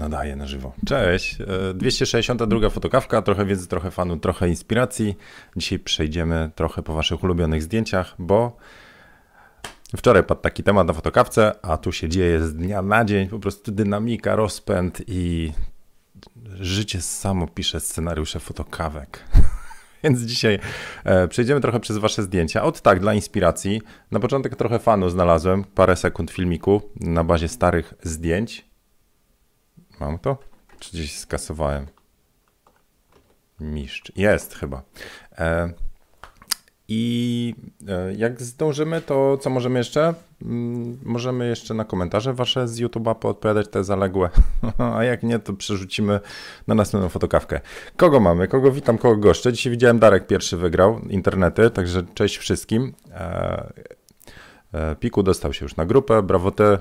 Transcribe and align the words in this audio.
Nadaje 0.00 0.36
na 0.36 0.46
żywo. 0.46 0.72
Cześć. 0.86 1.38
262 1.74 2.66
e, 2.66 2.70
fotokawka, 2.70 3.22
trochę 3.22 3.44
wiedzy, 3.44 3.68
trochę 3.68 3.90
fanu, 3.90 4.16
trochę 4.16 4.48
inspiracji. 4.48 5.16
Dzisiaj 5.56 5.78
przejdziemy 5.78 6.50
trochę 6.54 6.82
po 6.82 6.94
waszych 6.94 7.24
ulubionych 7.24 7.62
zdjęciach, 7.62 8.14
bo 8.18 8.56
wczoraj 9.96 10.24
padł 10.24 10.40
taki 10.40 10.62
temat 10.62 10.86
na 10.86 10.92
fotokawce, 10.92 11.52
a 11.62 11.76
tu 11.76 11.92
się 11.92 12.08
dzieje 12.08 12.40
z 12.40 12.54
dnia 12.54 12.82
na 12.82 13.04
dzień, 13.04 13.28
po 13.28 13.38
prostu 13.38 13.72
dynamika, 13.72 14.36
rozpęd 14.36 15.02
i 15.06 15.52
życie 16.60 17.00
samo 17.02 17.46
pisze 17.46 17.80
scenariusze 17.80 18.40
fotokawek. 18.40 19.24
Więc 20.04 20.20
dzisiaj 20.20 20.58
e, 21.04 21.28
przejdziemy 21.28 21.60
trochę 21.60 21.80
przez 21.80 21.98
wasze 21.98 22.22
zdjęcia. 22.22 22.62
Od 22.62 22.80
tak, 22.80 23.00
dla 23.00 23.14
inspiracji. 23.14 23.82
Na 24.10 24.20
początek 24.20 24.56
trochę 24.56 24.78
fanu 24.78 25.10
znalazłem, 25.10 25.64
parę 25.64 25.96
sekund 25.96 26.30
filmiku 26.30 26.82
na 27.00 27.24
bazie 27.24 27.48
starych 27.48 27.94
zdjęć 28.02 28.69
Mam 30.00 30.18
to? 30.18 30.36
Czy 30.78 30.90
gdzieś 30.92 31.18
skasowałem? 31.18 31.86
Mistrz. 33.60 34.12
Jest 34.16 34.54
chyba. 34.54 34.82
E, 35.38 35.72
I 36.88 37.54
e, 37.88 38.14
jak 38.14 38.42
zdążymy, 38.42 39.00
to 39.00 39.38
co 39.38 39.50
możemy 39.50 39.78
jeszcze? 39.78 40.14
Mm, 40.42 40.98
możemy 41.02 41.48
jeszcze 41.48 41.74
na 41.74 41.84
komentarze 41.84 42.34
wasze 42.34 42.68
z 42.68 42.80
YouTube'a 42.80 43.14
poodpowiadać 43.14 43.68
te 43.68 43.84
zaległe, 43.84 44.30
a 44.96 45.04
jak 45.04 45.22
nie, 45.22 45.38
to 45.38 45.52
przerzucimy 45.52 46.20
na 46.66 46.74
następną 46.74 47.08
fotokawkę. 47.08 47.60
Kogo 47.96 48.20
mamy? 48.20 48.48
Kogo 48.48 48.72
witam, 48.72 48.98
kogo 48.98 49.16
goszczę? 49.16 49.52
Dzisiaj 49.52 49.70
widziałem 49.70 49.98
Darek 49.98 50.26
pierwszy 50.26 50.56
wygrał 50.56 51.00
internety, 51.00 51.70
także 51.70 52.02
cześć 52.14 52.36
wszystkim. 52.36 52.94
E, 53.10 53.72
e 54.72 54.96
Piku 54.96 55.22
dostał 55.22 55.52
się 55.52 55.64
już 55.64 55.76
na 55.76 55.86
grupę, 55.86 56.22
brawo 56.22 56.50
ty, 56.50 56.78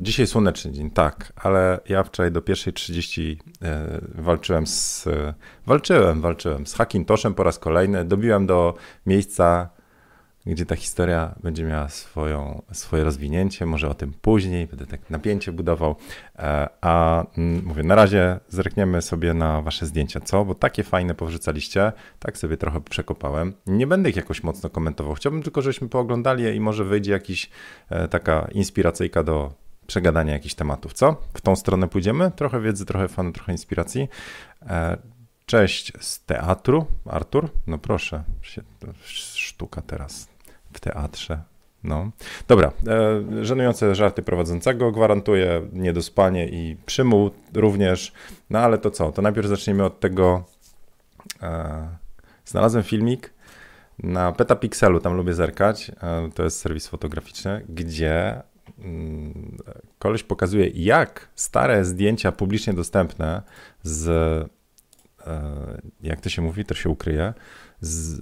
Dzisiaj 0.00 0.26
słoneczny 0.26 0.72
dzień, 0.72 0.90
tak, 0.90 1.32
ale 1.36 1.80
ja 1.88 2.04
wczoraj 2.04 2.32
do 2.32 2.42
pierwszej 2.42 2.72
30 2.72 3.38
e, 3.62 4.00
walczyłem 4.14 4.66
z. 4.66 5.08
Walczyłem, 5.66 6.20
walczyłem 6.20 6.66
z 6.66 6.74
Hackintoshem 6.74 7.34
po 7.34 7.42
raz 7.42 7.58
kolejny. 7.58 8.04
Dobiłem 8.04 8.46
do 8.46 8.74
miejsca, 9.06 9.68
gdzie 10.54 10.66
ta 10.66 10.76
historia 10.76 11.34
będzie 11.42 11.64
miała 11.64 11.88
swoją, 11.88 12.62
swoje 12.72 13.04
rozwinięcie, 13.04 13.66
może 13.66 13.88
o 13.88 13.94
tym 13.94 14.12
później, 14.22 14.66
będę 14.66 14.86
tak 14.86 15.10
napięcie 15.10 15.52
budował. 15.52 15.96
E, 16.38 16.68
a 16.80 17.24
mm, 17.38 17.64
mówię, 17.64 17.82
na 17.82 17.94
razie 17.94 18.40
zerkniemy 18.48 19.02
sobie 19.02 19.34
na 19.34 19.62
wasze 19.62 19.86
zdjęcia, 19.86 20.20
co? 20.20 20.44
Bo 20.44 20.54
takie 20.54 20.84
fajne 20.84 21.14
powrzucaliście, 21.14 21.92
tak 22.18 22.38
sobie 22.38 22.56
trochę 22.56 22.80
przekopałem. 22.80 23.52
Nie 23.66 23.86
będę 23.86 24.10
ich 24.10 24.16
jakoś 24.16 24.42
mocno 24.42 24.70
komentował. 24.70 25.14
Chciałbym 25.14 25.42
tylko, 25.42 25.62
żebyśmy 25.62 25.88
pooglądali 25.88 26.44
je 26.44 26.54
i 26.54 26.60
może 26.60 26.84
wyjdzie 26.84 27.12
jakiś 27.12 27.50
e, 27.90 28.08
taka 28.08 28.48
inspiracyjka 28.52 29.22
do 29.22 29.52
przegadania 29.86 30.32
jakichś 30.32 30.54
tematów, 30.54 30.92
co? 30.92 31.16
W 31.34 31.40
tą 31.40 31.56
stronę 31.56 31.88
pójdziemy? 31.88 32.30
Trochę 32.36 32.60
wiedzy, 32.60 32.86
trochę 32.86 33.08
fanu, 33.08 33.32
trochę 33.32 33.52
inspiracji. 33.52 34.08
E, 34.62 34.96
cześć 35.46 35.92
z 36.00 36.24
teatru, 36.24 36.86
Artur. 37.06 37.48
No 37.66 37.78
proszę, 37.78 38.22
sztuka 39.02 39.82
teraz 39.82 40.37
w 40.72 40.80
teatrze. 40.80 41.42
No. 41.84 42.10
Dobra, 42.48 42.72
e, 42.86 43.44
żenujące 43.44 43.94
żarty 43.94 44.22
prowadzącego, 44.22 44.92
gwarantuję 44.92 45.68
niedospanie 45.72 46.48
i 46.48 46.76
przymuł 46.86 47.30
również. 47.54 48.12
No 48.50 48.58
ale 48.58 48.78
to 48.78 48.90
co? 48.90 49.12
To 49.12 49.22
najpierw 49.22 49.48
zaczniemy 49.48 49.84
od 49.84 50.00
tego. 50.00 50.44
E, 51.42 51.88
znalazłem 52.44 52.84
filmik 52.84 53.32
na 53.98 54.32
Petapixelu, 54.32 55.00
tam 55.00 55.14
lubię 55.14 55.34
zerkać. 55.34 55.90
E, 56.02 56.30
to 56.34 56.44
jest 56.44 56.60
serwis 56.60 56.88
fotograficzny, 56.88 57.64
gdzie 57.68 58.42
mm, 58.78 59.56
koleś 59.98 60.22
pokazuje, 60.22 60.66
jak 60.66 61.28
stare 61.34 61.84
zdjęcia 61.84 62.32
publicznie 62.32 62.72
dostępne 62.72 63.42
z, 63.82 64.50
jak 66.02 66.20
to 66.20 66.28
się 66.28 66.42
mówi, 66.42 66.64
to 66.64 66.74
się 66.74 66.88
ukryje, 66.88 67.34
z 67.80 68.20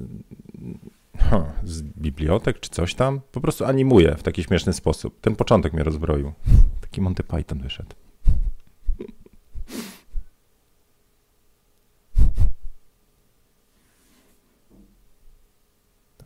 z 1.65 1.82
bibliotek 1.82 2.60
czy 2.60 2.71
coś 2.71 2.94
tam, 2.94 3.21
po 3.32 3.41
prostu 3.41 3.65
animuje 3.65 4.15
w 4.15 4.22
taki 4.22 4.43
śmieszny 4.43 4.72
sposób. 4.72 5.21
Ten 5.21 5.37
początek 5.37 5.72
mnie 5.72 5.84
rozbroił. 5.84 6.32
Taki 6.81 7.00
Monty 7.00 7.22
Python 7.22 7.59
wyszedł. 7.59 7.94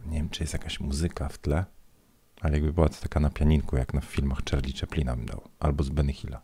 Nie 0.07 0.17
wiem, 0.17 0.29
czy 0.29 0.43
jest 0.43 0.53
jakaś 0.53 0.81
muzyka 0.81 1.29
w 1.29 1.39
tle, 1.39 1.65
ale 2.41 2.55
jakby 2.55 2.73
była 2.73 2.89
to 2.89 3.03
taka 3.03 3.21
na 3.21 3.31
pianinku, 3.31 3.77
jak 3.77 3.95
na 3.95 4.01
filmach 4.01 4.39
Charlie 4.51 4.73
Chaplina 4.81 5.17
bym 5.17 5.27
dał, 5.27 5.43
albo 5.61 5.83
z 5.85 5.89
Benny 5.89 6.13
Hilla. 6.13 6.43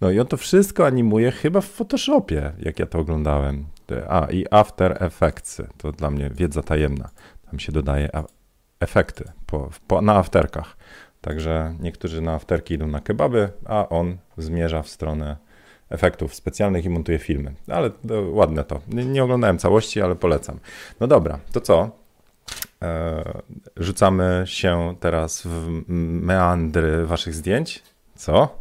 No 0.00 0.10
i 0.10 0.20
on 0.20 0.26
to 0.26 0.36
wszystko 0.36 0.86
animuje 0.86 1.30
chyba 1.30 1.60
w 1.60 1.66
Photoshopie, 1.66 2.52
jak 2.58 2.78
ja 2.78 2.86
to 2.86 2.98
oglądałem. 2.98 3.66
A, 4.08 4.26
i 4.30 4.46
After 4.50 5.02
Effects, 5.02 5.62
to 5.78 5.92
dla 5.92 6.10
mnie 6.10 6.30
wiedza 6.30 6.62
tajemna. 6.62 7.10
Tam 7.50 7.58
się 7.58 7.72
dodaje 7.72 8.10
efekty 8.80 9.24
po, 9.46 9.70
po, 9.86 10.02
na 10.02 10.14
afterkach. 10.14 10.76
Także 11.20 11.74
niektórzy 11.80 12.20
na 12.20 12.34
afterki 12.34 12.74
idą 12.74 12.86
na 12.86 13.00
kebaby, 13.00 13.48
a 13.64 13.88
on 13.88 14.16
zmierza 14.38 14.82
w 14.82 14.88
stronę 14.88 15.36
efektów 15.90 16.34
specjalnych 16.34 16.84
i 16.84 16.88
montuje 16.88 17.18
filmy. 17.18 17.54
Ale 17.68 17.90
to 17.90 18.22
ładne 18.30 18.64
to. 18.64 18.80
Nie, 18.88 19.04
nie 19.04 19.24
oglądałem 19.24 19.58
całości, 19.58 20.02
ale 20.02 20.14
polecam. 20.14 20.58
No 21.00 21.06
dobra, 21.06 21.38
to 21.52 21.60
co? 21.60 21.90
E, 22.82 23.24
rzucamy 23.76 24.42
się 24.46 24.94
teraz 25.00 25.42
w 25.46 25.82
meandry 25.88 27.06
waszych 27.06 27.34
zdjęć. 27.34 27.82
Co? 28.14 28.58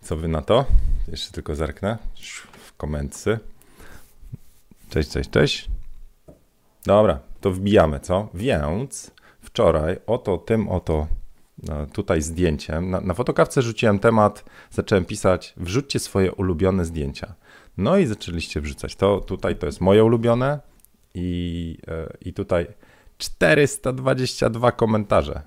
Co 0.00 0.16
wy 0.16 0.28
na 0.28 0.42
to? 0.42 0.64
Jeszcze 1.08 1.32
tylko 1.32 1.54
zerknę 1.54 1.98
w 2.66 2.76
komency. 2.76 3.38
Cześć, 4.90 5.10
cześć, 5.10 5.30
cześć. 5.30 5.70
Dobra, 6.86 7.20
to 7.40 7.50
wbijamy, 7.50 8.00
co? 8.00 8.28
Więc 8.34 9.10
wczoraj 9.40 9.96
oto 10.06 10.38
tym 10.38 10.68
oto 10.68 11.06
no, 11.62 11.86
tutaj 11.86 12.22
zdjęciem, 12.22 12.90
na, 12.90 13.00
na 13.00 13.14
fotokawce 13.14 13.62
rzuciłem 13.62 13.98
temat, 13.98 14.44
zacząłem 14.70 15.04
pisać, 15.04 15.54
wrzućcie 15.56 15.98
swoje 15.98 16.32
ulubione 16.32 16.84
zdjęcia. 16.84 17.34
No 17.76 17.96
i 17.96 18.06
zaczęliście 18.06 18.60
wrzucać. 18.60 18.96
To 18.96 19.20
tutaj 19.20 19.56
to 19.56 19.66
jest 19.66 19.80
moje 19.80 20.04
ulubione 20.04 20.60
i, 21.14 21.78
yy, 21.86 22.16
i 22.20 22.32
tutaj 22.32 22.66
422 23.18 24.72
komentarze. 24.72 25.42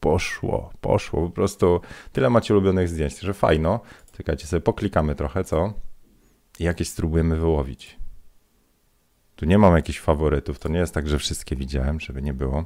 Poszło, 0.00 0.70
poszło, 0.80 1.22
po 1.22 1.30
prostu 1.30 1.80
tyle 2.12 2.30
macie 2.30 2.54
ulubionych 2.54 2.88
zdjęć, 2.88 3.18
że 3.18 3.34
fajno. 3.34 3.80
Czekajcie 4.16 4.46
sobie, 4.46 4.60
poklikamy 4.60 5.14
trochę, 5.14 5.44
co? 5.44 5.74
I 6.60 6.64
jakieś 6.64 6.88
spróbujemy 6.88 7.36
wyłowić. 7.36 7.96
Tu 9.36 9.46
nie 9.46 9.58
mam 9.58 9.76
jakichś 9.76 10.00
faworytów, 10.00 10.58
to 10.58 10.68
nie 10.68 10.78
jest 10.78 10.94
tak, 10.94 11.08
że 11.08 11.18
wszystkie 11.18 11.56
widziałem, 11.56 12.00
żeby 12.00 12.22
nie 12.22 12.34
było. 12.34 12.64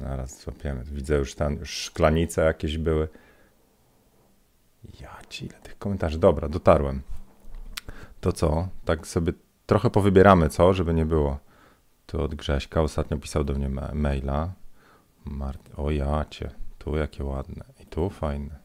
Zaraz 0.00 0.40
złapiemy. 0.40 0.84
Widzę 0.84 1.16
już 1.16 1.34
tam, 1.34 1.56
już 1.56 1.70
szklanice 1.70 2.44
jakieś 2.44 2.78
były. 2.78 3.08
Ja 5.00 5.18
ci, 5.28 5.46
ile 5.46 5.54
tych 5.54 5.78
komentarzy. 5.78 6.18
Dobra, 6.18 6.48
dotarłem. 6.48 7.02
To 8.20 8.32
co? 8.32 8.68
Tak 8.84 9.06
sobie 9.06 9.32
trochę 9.66 9.90
powybieramy, 9.90 10.48
co? 10.48 10.74
Żeby 10.74 10.94
nie 10.94 11.06
było. 11.06 11.38
Tu 12.06 12.22
od 12.22 12.34
Grześka 12.34 12.82
ostatnio 12.82 13.18
pisał 13.18 13.44
do 13.44 13.54
mnie 13.54 13.68
maila. 13.94 14.52
Mart 15.24 15.70
o 15.76 15.90
ja 15.90 16.24
tu 16.78 16.96
jakie 16.96 17.24
ładne. 17.24 17.64
I 17.80 17.86
tu 17.86 18.10
fajne. 18.10 18.61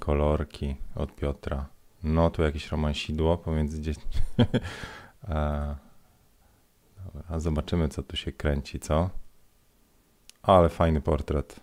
Kolorki 0.00 0.76
od 0.94 1.14
Piotra. 1.14 1.66
No 2.02 2.30
tu 2.30 2.42
jakieś 2.42 2.68
romansidło 2.68 3.38
pomiędzy 3.38 3.80
dziećmi. 3.80 4.20
A 7.28 7.38
zobaczymy, 7.38 7.88
co 7.88 8.02
tu 8.02 8.16
się 8.16 8.32
kręci, 8.32 8.80
co? 8.80 9.10
Ale 10.42 10.68
fajny 10.68 11.00
portret. 11.00 11.60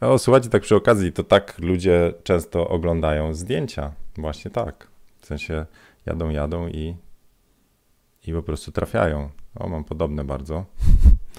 O, 0.00 0.18
słuchajcie, 0.18 0.48
tak 0.48 0.62
przy 0.62 0.76
okazji, 0.76 1.12
to 1.12 1.24
tak 1.24 1.58
ludzie 1.58 2.12
często 2.24 2.68
oglądają 2.68 3.34
zdjęcia. 3.34 3.92
Właśnie 4.16 4.50
tak. 4.50 4.88
W 5.18 5.26
sensie 5.26 5.66
jadą, 6.06 6.30
jadą 6.30 6.68
i, 6.68 6.96
i 8.26 8.32
po 8.32 8.42
prostu 8.42 8.72
trafiają. 8.72 9.30
O, 9.54 9.68
mam 9.68 9.84
podobne 9.84 10.24
bardzo. 10.24 10.64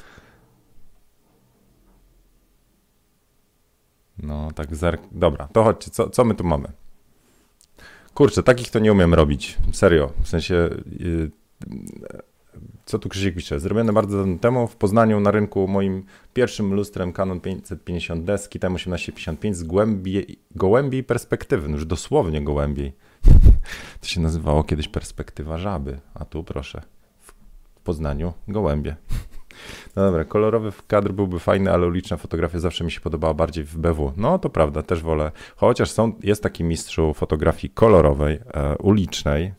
Tak 4.55 4.75
zerk. 4.75 5.01
Dobra, 5.11 5.47
to 5.47 5.63
chodźcie, 5.63 5.91
co, 5.91 6.09
co 6.09 6.25
my 6.25 6.35
tu 6.35 6.43
mamy? 6.43 6.67
Kurczę, 8.13 8.43
takich 8.43 8.69
to 8.69 8.79
nie 8.79 8.91
umiem 8.91 9.13
robić. 9.13 9.57
Serio. 9.71 10.11
W 10.23 10.27
sensie. 10.27 10.69
Yy, 10.99 11.31
co 12.85 12.99
tu 12.99 13.09
Krzysiek 13.09 13.35
pisze? 13.35 13.59
Zrobione 13.59 13.93
bardzo 13.93 14.17
dawno 14.17 14.37
temu 14.37 14.67
w 14.67 14.75
Poznaniu 14.75 15.19
na 15.19 15.31
rynku 15.31 15.67
moim 15.67 16.03
pierwszym 16.33 16.73
lustrem 16.73 17.13
Canon 17.13 17.39
550D 17.39 18.37
z 18.37 18.49
kitem 18.49 18.73
1855 18.73 19.57
z 19.57 19.63
głębiej, 19.63 20.39
gołębiej 20.55 21.03
perspektywy, 21.03 21.71
już 21.71 21.85
dosłownie 21.85 22.43
gołębiej. 22.43 22.93
to 24.01 24.07
się 24.07 24.21
nazywało 24.21 24.63
kiedyś 24.63 24.87
perspektywa 24.87 25.57
żaby, 25.57 25.99
a 26.13 26.25
tu 26.25 26.43
proszę, 26.43 26.81
w 27.19 27.33
Poznaniu 27.83 28.33
gołębie. 28.47 28.95
No 29.95 30.05
dobra, 30.05 30.23
kolorowy 30.23 30.71
kadr 30.87 31.11
byłby 31.11 31.39
fajny, 31.39 31.71
ale 31.71 31.87
uliczna 31.87 32.17
fotografia 32.17 32.59
zawsze 32.59 32.83
mi 32.83 32.91
się 32.91 33.01
podobała 33.01 33.33
bardziej 33.33 33.63
w 33.63 33.77
BW. 33.77 34.13
No 34.17 34.39
to 34.39 34.49
prawda, 34.49 34.83
też 34.83 35.01
wolę. 35.01 35.31
Chociaż 35.55 35.91
są, 35.91 36.13
jest 36.23 36.43
taki 36.43 36.63
mistrzu 36.63 37.13
fotografii 37.13 37.73
kolorowej, 37.73 38.39
e, 38.53 38.77
ulicznej. 38.77 39.53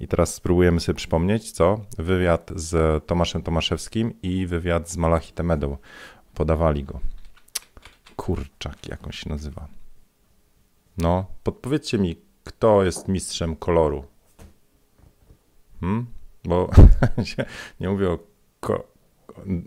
I 0.00 0.08
teraz 0.08 0.34
spróbujemy 0.34 0.80
sobie 0.80 0.96
przypomnieć, 0.96 1.52
co? 1.52 1.80
Wywiad 1.98 2.50
z 2.56 3.04
Tomaszem 3.06 3.42
Tomaszewskim 3.42 4.12
i 4.22 4.46
wywiad 4.46 4.90
z 4.90 4.96
Malachitem 4.96 5.46
Medą. 5.46 5.76
Podawali 6.34 6.84
go. 6.84 7.00
Kurczak, 8.16 8.88
jak 8.88 9.06
on 9.06 9.12
się 9.12 9.28
nazywa. 9.28 9.68
No, 10.98 11.26
podpowiedzcie 11.42 11.98
mi, 11.98 12.16
kto 12.44 12.84
jest 12.84 13.08
mistrzem 13.08 13.56
koloru. 13.56 14.04
Hmm? 15.80 16.06
Bo 16.44 16.70
nie 17.80 17.88
mówię 17.88 18.10
o. 18.10 18.18
Ko- 18.60 18.91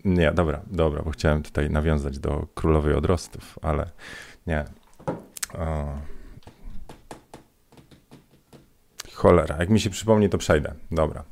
nie, 0.05 0.31
dobra, 0.31 0.61
dobra, 0.67 1.01
bo 1.03 1.11
chciałem 1.11 1.43
tutaj 1.43 1.69
nawiązać 1.69 2.19
do 2.19 2.47
królowej 2.55 2.93
odrostów, 2.93 3.59
ale 3.61 3.89
nie. 4.47 4.65
O. 5.59 6.15
Cholera, 9.13 9.57
jak 9.59 9.69
mi 9.69 9.79
się 9.79 9.89
przypomni, 9.89 10.29
to 10.29 10.37
przejdę. 10.37 10.73
Dobra. 10.91 11.23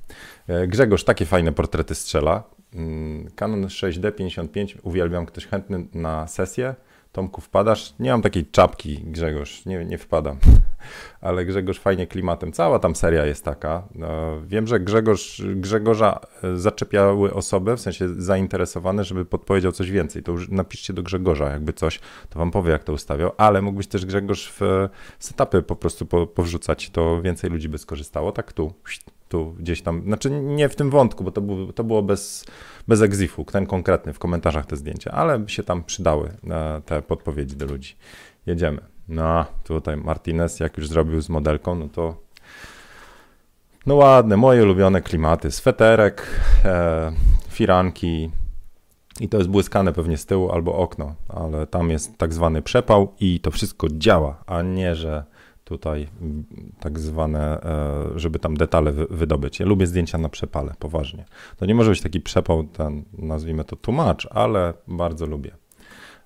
E, 0.47 0.67
Grzegorz 0.67 1.03
takie 1.03 1.25
fajne 1.25 1.51
portrety 1.51 1.95
strzela. 1.95 2.43
Mm, 2.73 3.29
Canon 3.35 3.65
6D 3.65 4.11
55, 4.11 4.77
uwielbiam, 4.83 5.25
ktoś 5.25 5.47
chętny 5.47 5.85
na 5.93 6.27
sesję. 6.27 6.75
Tomku, 7.13 7.41
wpadasz? 7.41 7.93
Nie 7.99 8.11
mam 8.11 8.21
takiej 8.21 8.45
czapki, 8.45 8.99
Grzegorz, 9.03 9.65
nie, 9.65 9.85
nie 9.85 9.97
wpadam. 9.97 10.37
Ale 11.21 11.45
Grzegorz 11.45 11.79
fajnie 11.79 12.07
klimatem. 12.07 12.51
Cała 12.51 12.79
tam 12.79 12.95
seria 12.95 13.25
jest 13.25 13.45
taka. 13.45 13.83
No, 13.95 14.41
wiem, 14.45 14.67
że 14.67 14.79
Grzegorz, 14.79 15.41
Grzegorza 15.55 16.19
e, 16.43 16.57
zaczepiały 16.57 17.33
osoby, 17.33 17.77
w 17.77 17.81
sensie 17.81 18.09
zainteresowane, 18.17 19.03
żeby 19.03 19.25
podpowiedział 19.25 19.71
coś 19.71 19.91
więcej. 19.91 20.23
To 20.23 20.31
już 20.31 20.49
napiszcie 20.49 20.93
do 20.93 21.03
Grzegorza, 21.03 21.49
jakby 21.49 21.73
coś, 21.73 21.99
to 22.29 22.39
wam 22.39 22.51
powie, 22.51 22.71
jak 22.71 22.83
to 22.83 22.93
ustawiał. 22.93 23.31
Ale 23.37 23.61
mógłbyś 23.61 23.87
też 23.87 24.05
Grzegorz 24.05 24.53
w 24.59 24.89
setupy 25.19 25.61
po 25.61 25.75
prostu 25.75 26.05
po, 26.05 26.27
powrzucać, 26.27 26.89
to 26.89 27.21
więcej 27.21 27.49
ludzi 27.49 27.69
by 27.69 27.77
skorzystało. 27.77 28.31
Tak 28.31 28.53
tu, 28.53 28.73
tu 29.33 29.53
gdzieś 29.59 29.81
tam, 29.81 30.03
znaczy 30.03 30.29
nie 30.31 30.69
w 30.69 30.75
tym 30.75 30.89
wątku, 30.89 31.23
bo 31.23 31.31
to, 31.31 31.41
było, 31.41 31.73
to 31.73 31.83
było 31.83 32.03
bez, 32.03 32.45
bez 32.87 33.01
egzifu, 33.01 33.45
ten 33.45 33.65
konkretny, 33.65 34.13
w 34.13 34.19
komentarzach 34.19 34.65
te 34.65 34.75
zdjęcia, 34.75 35.11
ale 35.11 35.49
się 35.49 35.63
tam 35.63 35.83
przydały 35.83 36.31
e, 36.49 36.81
te 36.85 37.01
podpowiedzi 37.01 37.55
do 37.55 37.65
ludzi. 37.65 37.95
Jedziemy. 38.45 38.81
No, 39.07 39.45
tutaj 39.63 39.97
Martinez, 39.97 40.59
jak 40.59 40.77
już 40.77 40.87
zrobił 40.87 41.21
z 41.21 41.29
modelką, 41.29 41.75
no 41.75 41.89
to 41.89 42.15
no 43.85 43.95
ładne, 43.95 44.37
moje 44.37 44.63
ulubione 44.63 45.01
klimaty, 45.01 45.51
sweterek, 45.51 46.27
e, 46.65 47.11
firanki 47.49 48.31
i 49.19 49.29
to 49.29 49.37
jest 49.37 49.49
błyskane 49.49 49.93
pewnie 49.93 50.17
z 50.17 50.25
tyłu 50.25 50.51
albo 50.51 50.75
okno, 50.75 51.15
ale 51.29 51.67
tam 51.67 51.89
jest 51.89 52.17
tak 52.17 52.33
zwany 52.33 52.61
przepał 52.61 53.13
i 53.19 53.39
to 53.39 53.51
wszystko 53.51 53.87
działa, 53.91 54.43
a 54.45 54.61
nie, 54.61 54.95
że 54.95 55.23
tutaj 55.63 56.07
tak 56.79 56.99
zwane, 56.99 57.61
e, 57.61 58.19
żeby 58.19 58.39
tam 58.39 58.57
detale 58.57 58.91
wydobyć. 58.91 59.59
Ja 59.59 59.65
lubię 59.65 59.87
zdjęcia 59.87 60.17
na 60.17 60.29
przepale, 60.29 60.73
poważnie. 60.79 61.25
To 61.57 61.65
nie 61.65 61.75
może 61.75 61.89
być 61.89 62.01
taki 62.01 62.21
przepał, 62.21 62.63
ten, 62.63 63.03
nazwijmy 63.17 63.63
to 63.63 63.75
tłumacz, 63.75 64.27
ale 64.31 64.73
bardzo 64.87 65.25
lubię. 65.25 65.51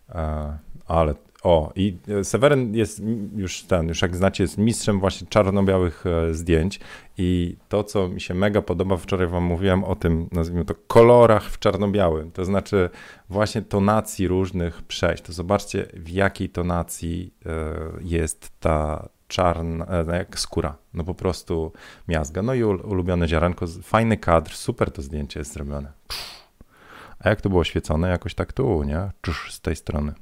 E, 0.10 0.58
ale 0.86 1.14
o, 1.44 1.72
i 1.76 1.98
Seweryn 2.24 2.76
jest 2.76 3.02
już 3.36 3.64
ten, 3.64 3.88
już 3.88 4.02
jak 4.02 4.16
znacie, 4.16 4.44
jest 4.44 4.58
mistrzem 4.58 5.00
właśnie 5.00 5.28
czarno-białych 5.28 6.06
e, 6.06 6.34
zdjęć 6.34 6.80
i 7.18 7.56
to, 7.70 7.84
co 7.84 8.10
mi 8.10 8.22
się 8.22 8.34
mega 8.34 8.62
podoba, 8.62 8.98
wczoraj 8.98 9.28
wam 9.28 9.44
mówiłem 9.44 9.84
o 9.84 9.96
tym, 9.96 10.30
nazwijmy 10.32 10.66
to, 10.66 10.76
kolorach 10.88 11.50
w 11.50 11.60
czarno-białym, 11.60 12.32
to 12.32 12.46
znaczy 12.46 12.90
właśnie 13.30 13.62
tonacji 13.62 14.28
różnych 14.28 14.82
przejść. 14.82 15.24
To 15.24 15.34
zobaczcie, 15.34 15.88
w 15.94 16.10
jakiej 16.10 16.50
tonacji 16.50 17.34
jest 18.02 18.52
ta, 18.60 19.10
czarna, 19.28 19.86
e, 20.10 20.18
jak 20.18 20.40
skóra, 20.40 20.78
no 20.94 21.04
po 21.04 21.14
prostu 21.14 21.72
miazga. 22.08 22.42
No 22.42 22.54
i 22.54 22.64
ulubione 22.64 23.28
ziarenko, 23.28 23.66
fajny 23.84 24.18
kadr, 24.18 24.52
super 24.52 24.92
to 24.92 25.02
zdjęcie 25.02 25.40
jest 25.40 25.54
zrobione. 25.54 25.92
A 27.20 27.30
jak 27.30 27.42
to 27.42 27.50
było 27.50 27.64
świecone? 27.64 28.10
Jakoś 28.10 28.36
tak 28.36 28.54
tu, 28.54 28.84
nie? 28.84 29.12
z 29.50 29.62
tej 29.62 29.76
strony. 29.76 30.14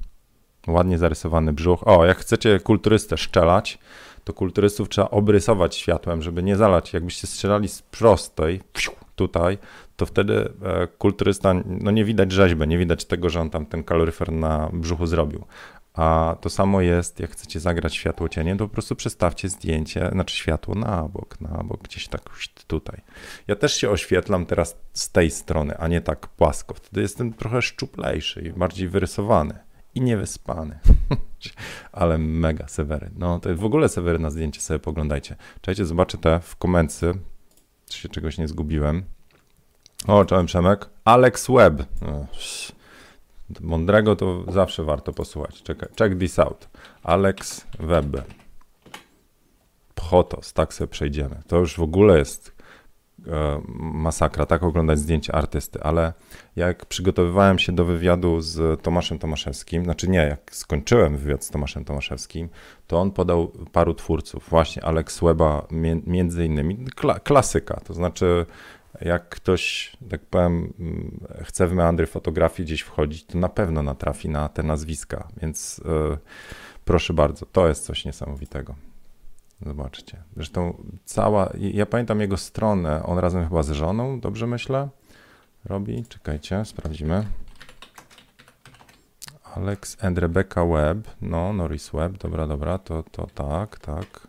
Ładnie 0.66 0.98
zarysowany 0.98 1.52
brzuch. 1.52 1.88
O, 1.88 2.04
jak 2.04 2.18
chcecie 2.18 2.60
kulturystę 2.60 3.16
szczelać, 3.16 3.78
to 4.24 4.32
kulturystów 4.32 4.88
trzeba 4.88 5.10
obrysować 5.10 5.76
światłem, 5.76 6.22
żeby 6.22 6.42
nie 6.42 6.56
zalać. 6.56 6.92
Jakbyście 6.92 7.26
strzelali 7.26 7.68
z 7.68 7.82
prostej, 7.82 8.60
tutaj, 9.16 9.58
to 9.96 10.06
wtedy 10.06 10.52
e, 10.62 10.86
kulturysta, 10.86 11.54
no 11.66 11.90
nie 11.90 12.04
widać 12.04 12.32
rzeźby, 12.32 12.68
nie 12.68 12.78
widać 12.78 13.04
tego, 13.04 13.30
że 13.30 13.40
on 13.40 13.50
tam 13.50 13.66
ten 13.66 13.84
kaloryfer 13.84 14.32
na 14.32 14.70
brzuchu 14.72 15.06
zrobił. 15.06 15.44
A 15.96 16.36
to 16.40 16.50
samo 16.50 16.80
jest, 16.80 17.20
jak 17.20 17.30
chcecie 17.30 17.60
zagrać 17.60 17.94
światło 17.94 18.28
cieniem, 18.28 18.58
to 18.58 18.68
po 18.68 18.72
prostu 18.72 18.96
przestawcie 18.96 19.48
zdjęcie, 19.48 20.08
znaczy 20.12 20.36
światło 20.36 20.74
na 20.74 21.08
bok, 21.08 21.40
na 21.40 21.62
bok, 21.64 21.82
gdzieś 21.82 22.08
tak 22.08 22.22
tutaj. 22.66 23.00
Ja 23.46 23.56
też 23.56 23.74
się 23.76 23.90
oświetlam 23.90 24.46
teraz 24.46 24.76
z 24.92 25.10
tej 25.10 25.30
strony, 25.30 25.78
a 25.78 25.88
nie 25.88 26.00
tak 26.00 26.28
płasko. 26.28 26.74
Wtedy 26.74 27.00
jestem 27.00 27.32
trochę 27.32 27.62
szczuplejszy 27.62 28.42
i 28.42 28.52
bardziej 28.52 28.88
wyrysowany 28.88 29.58
i 29.94 30.00
niewyspany. 30.00 30.78
Ale 31.92 32.18
mega 32.18 32.68
sewery. 32.68 33.10
No 33.16 33.40
to 33.40 33.54
w 33.54 33.64
ogóle 33.64 33.88
sewery 33.88 34.18
na 34.18 34.30
zdjęcie 34.30 34.60
sobie 34.60 34.78
poglądajcie. 34.78 35.36
Czekajcie, 35.60 35.86
zobaczę 35.86 36.18
te 36.18 36.40
w 36.40 36.56
komency, 36.56 37.14
czy 37.88 37.98
się 37.98 38.08
czegoś 38.08 38.38
nie 38.38 38.48
zgubiłem. 38.48 39.04
O, 40.06 40.24
czołem 40.24 40.46
Przemek. 40.46 40.86
Alex 41.04 41.46
Webb. 41.50 41.82
Mądrego 43.60 44.16
to 44.16 44.52
zawsze 44.52 44.84
warto 44.84 45.12
posłuchać. 45.12 45.62
Czekaj, 45.62 45.88
check 45.98 46.18
this 46.18 46.38
out. 46.38 46.68
Alex 47.02 47.66
Webb. 47.78 48.16
Pchotos, 49.94 50.52
tak 50.52 50.74
sobie 50.74 50.88
przejdziemy. 50.88 51.42
To 51.46 51.58
już 51.58 51.76
w 51.76 51.82
ogóle 51.82 52.18
jest 52.18 52.56
e, 53.26 53.60
masakra, 53.78 54.46
tak 54.46 54.62
oglądać 54.62 54.98
zdjęcia 54.98 55.32
artysty, 55.32 55.82
ale 55.82 56.12
jak 56.56 56.86
przygotowywałem 56.86 57.58
się 57.58 57.72
do 57.72 57.84
wywiadu 57.84 58.40
z 58.40 58.82
Tomaszem 58.82 59.18
Tomaszewskim, 59.18 59.84
znaczy 59.84 60.08
nie, 60.08 60.18
jak 60.18 60.54
skończyłem 60.54 61.16
wywiad 61.16 61.44
z 61.44 61.50
Tomaszem 61.50 61.84
Tomaszewskim, 61.84 62.48
to 62.86 63.00
on 63.00 63.10
podał 63.10 63.52
paru 63.72 63.94
twórców, 63.94 64.46
właśnie 64.50 64.84
Alex 64.84 65.20
Weba 65.20 65.66
między 66.06 66.44
innymi, 66.44 66.76
Kla 66.96 67.18
klasyka, 67.18 67.80
to 67.80 67.94
znaczy 67.94 68.46
jak 69.00 69.28
ktoś, 69.28 69.96
tak 70.10 70.20
powiem, 70.20 70.72
mm, 70.78 71.20
chce 71.44 71.66
w 71.66 71.72
meandry 71.72 72.06
fotografii 72.06 72.66
gdzieś 72.66 72.80
wchodzić, 72.80 73.24
to 73.24 73.38
na 73.38 73.48
pewno 73.48 73.82
natrafi 73.82 74.28
na 74.28 74.48
te 74.48 74.62
nazwiska, 74.62 75.28
więc 75.42 75.80
yy, 75.84 76.18
proszę 76.84 77.12
bardzo, 77.12 77.46
to 77.46 77.68
jest 77.68 77.84
coś 77.84 78.04
niesamowitego. 78.04 78.74
Zobaczcie. 79.66 80.22
Zresztą 80.36 80.82
cała, 81.04 81.52
ja 81.58 81.86
pamiętam 81.86 82.20
jego 82.20 82.36
stronę, 82.36 83.02
on 83.02 83.18
razem 83.18 83.48
chyba 83.48 83.62
z 83.62 83.70
żoną, 83.70 84.20
dobrze 84.20 84.46
myślę, 84.46 84.88
robi. 85.64 86.04
Czekajcie, 86.08 86.64
sprawdzimy. 86.64 87.26
Alex 89.54 90.04
and 90.04 90.18
Rebecca 90.18 90.66
Webb, 90.66 91.08
no, 91.22 91.52
Norris 91.52 91.90
Webb, 91.90 92.18
dobra, 92.18 92.46
dobra, 92.46 92.78
to, 92.78 93.02
to 93.02 93.26
tak, 93.34 93.78
tak. 93.78 94.28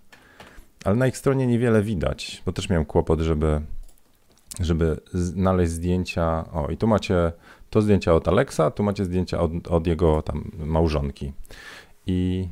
Ale 0.85 0.95
na 0.95 1.07
ich 1.07 1.17
stronie 1.17 1.47
niewiele 1.47 1.81
widać, 1.81 2.43
bo 2.45 2.51
też 2.51 2.69
miałem 2.69 2.85
kłopot, 2.85 3.19
żeby 3.19 3.61
żeby 4.59 4.99
znaleźć 5.13 5.71
zdjęcia. 5.71 6.45
O, 6.53 6.67
i 6.71 6.77
tu 6.77 6.87
macie 6.87 7.31
to 7.69 7.81
zdjęcia 7.81 8.13
od 8.13 8.27
Alexa, 8.27 8.71
tu 8.71 8.83
macie 8.83 9.05
zdjęcia 9.05 9.39
od, 9.39 9.67
od 9.67 9.87
jego 9.87 10.21
tam 10.21 10.51
małżonki. 10.57 11.33
I 12.05 12.47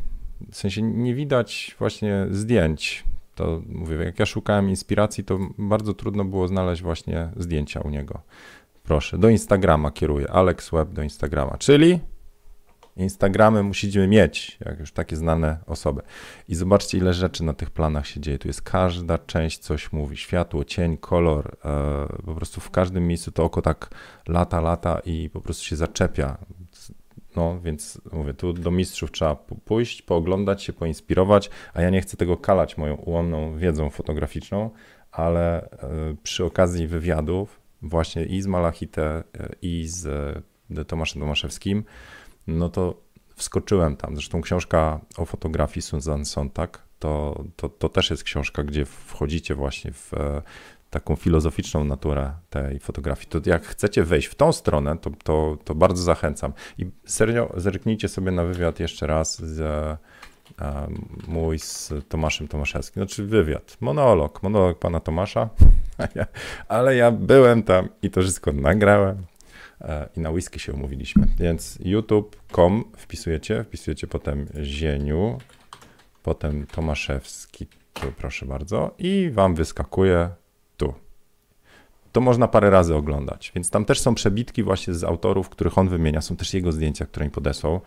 w 0.52 0.58
sensie 0.58 0.82
nie 0.82 1.16
widać 1.16 1.76
właśnie 1.80 2.28
zdjęć. 2.32 3.04
To 3.36 3.62
mówię, 3.70 3.96
jak 3.96 4.20
ja 4.20 4.26
szukałem 4.26 4.70
inspiracji, 4.70 5.24
to 5.24 5.40
bardzo 5.58 5.94
trudno 5.94 6.26
było 6.26 6.48
znaleźć 6.48 6.82
właśnie 6.82 7.30
zdjęcia 7.38 7.82
u 7.82 7.90
niego. 7.90 8.22
Proszę, 8.84 9.18
do 9.18 9.30
Instagrama 9.30 9.92
kieruję. 9.92 10.32
Alex 10.32 10.70
Web 10.70 10.90
do 10.90 11.04
Instagrama, 11.04 11.58
czyli 11.58 12.00
Instagramy 12.98 13.64
musimy 13.64 14.08
mieć, 14.08 14.58
jak 14.66 14.80
już 14.80 14.92
takie 14.92 15.16
znane 15.16 15.58
osoby. 15.66 16.02
I 16.48 16.56
zobaczcie, 16.56 16.98
ile 16.98 17.14
rzeczy 17.14 17.44
na 17.44 17.54
tych 17.54 17.70
planach 17.70 18.08
się 18.08 18.20
dzieje. 18.20 18.38
Tu 18.38 18.48
jest 18.48 18.62
każda 18.62 19.18
część 19.18 19.58
coś 19.58 19.92
mówi. 19.92 20.18
Światło, 20.18 20.64
cień, 20.64 20.98
kolor. 20.98 21.58
E, 21.66 22.08
po 22.26 22.34
prostu 22.34 22.62
w 22.62 22.72
każdym 22.72 23.08
miejscu 23.08 23.32
to 23.32 23.44
oko 23.44 23.62
tak 23.62 23.90
lata, 24.28 24.62
lata 24.62 25.02
i 25.06 25.30
po 25.30 25.42
prostu 25.42 25.64
się 25.64 25.76
zaczepia. 25.76 26.38
No, 27.36 27.60
więc 27.62 28.02
mówię, 28.12 28.34
tu 28.34 28.54
do 28.54 28.72
mistrzów 28.72 29.12
trzeba 29.12 29.36
pójść, 29.66 30.02
pooglądać 30.02 30.64
się, 30.64 30.74
poinspirować, 30.74 31.50
a 31.74 31.82
ja 31.82 31.90
nie 31.90 32.02
chcę 32.02 32.18
tego 32.18 32.38
kalać 32.38 32.78
moją 32.78 32.96
ułomną 32.96 33.58
wiedzą 33.58 33.90
fotograficzną, 33.90 34.70
ale 35.12 35.62
e, 35.62 35.70
przy 36.24 36.46
okazji 36.46 36.88
wywiadów 36.88 37.60
właśnie 37.82 38.26
i 38.26 38.42
z 38.42 38.48
Malachite, 38.48 39.04
e, 39.04 39.24
i 39.62 39.88
z 39.88 40.08
Tomaszem 40.88 41.22
Tomaszewskim, 41.22 41.84
no 42.48 42.70
to 42.70 43.06
wskoczyłem 43.36 43.98
tam. 43.98 44.16
Zresztą 44.16 44.42
książka 44.42 45.00
o 45.18 45.26
fotografii 45.26 45.82
Susan 45.82 46.26
Sontag 46.26 46.86
to, 47.00 47.44
to, 47.56 47.70
to 47.70 47.90
też 47.90 48.10
jest 48.10 48.24
książka, 48.24 48.64
gdzie 48.64 48.86
wchodzicie 48.86 49.56
właśnie 49.56 49.92
w 49.92 50.14
e, 50.14 50.42
taką 50.90 51.16
filozoficzną 51.16 51.84
naturę 51.84 52.34
tej 52.50 52.80
fotografii. 52.80 53.28
To 53.30 53.40
jak 53.46 53.66
chcecie 53.66 54.04
wejść 54.04 54.28
w 54.28 54.36
tą 54.36 54.54
stronę, 54.54 54.98
to, 54.98 55.12
to, 55.24 55.58
to 55.64 55.76
bardzo 55.76 56.04
zachęcam. 56.04 56.54
I 56.78 56.86
serio, 57.06 57.54
zerknijcie 57.58 58.08
sobie 58.08 58.32
na 58.32 58.44
wywiad 58.44 58.80
jeszcze 58.80 59.08
raz 59.08 59.42
z 59.42 59.60
e, 59.60 59.98
mój 61.28 61.60
z 61.60 61.94
Tomaszem 62.10 62.48
Tomaszewskim. 62.48 63.04
Znaczy 63.04 63.26
wywiad, 63.26 63.78
monolog, 63.82 64.44
monolog 64.44 64.80
pana 64.80 65.00
Tomasza, 65.00 65.50
ale 66.68 66.96
ja 66.96 67.12
byłem 67.12 67.64
tam 67.64 67.90
i 68.02 68.10
to 68.10 68.22
wszystko 68.22 68.52
nagrałem 68.54 69.18
e, 69.18 69.24
i 70.16 70.20
na 70.20 70.30
whisky 70.32 70.60
się 70.60 70.74
umówiliśmy. 70.74 71.28
Więc 71.40 71.80
youtube.com 71.82 72.84
wpisujecie, 72.98 73.64
wpisujecie 73.64 74.08
potem 74.08 74.46
Zieniu, 74.64 75.38
potem 76.24 76.68
Tomaszewski, 76.68 77.68
tu 77.94 78.12
proszę 78.18 78.46
bardzo, 78.46 78.96
i 79.00 79.30
wam 79.34 79.56
wyskakuje 79.56 80.30
tu. 80.78 80.94
To 82.12 82.22
można 82.22 82.48
parę 82.48 82.70
razy 82.70 82.96
oglądać, 82.96 83.52
więc 83.56 83.70
tam 83.70 83.86
też 83.86 84.00
są 84.00 84.16
przebitki 84.16 84.64
właśnie 84.64 84.94
z 84.94 85.04
autorów, 85.04 85.50
których 85.50 85.78
on 85.78 85.90
wymienia, 85.90 86.22
są 86.22 86.36
też 86.36 86.54
jego 86.54 86.72
zdjęcia, 86.72 87.06
które 87.06 87.26
mi 87.26 87.32
podesłał. 87.32 87.82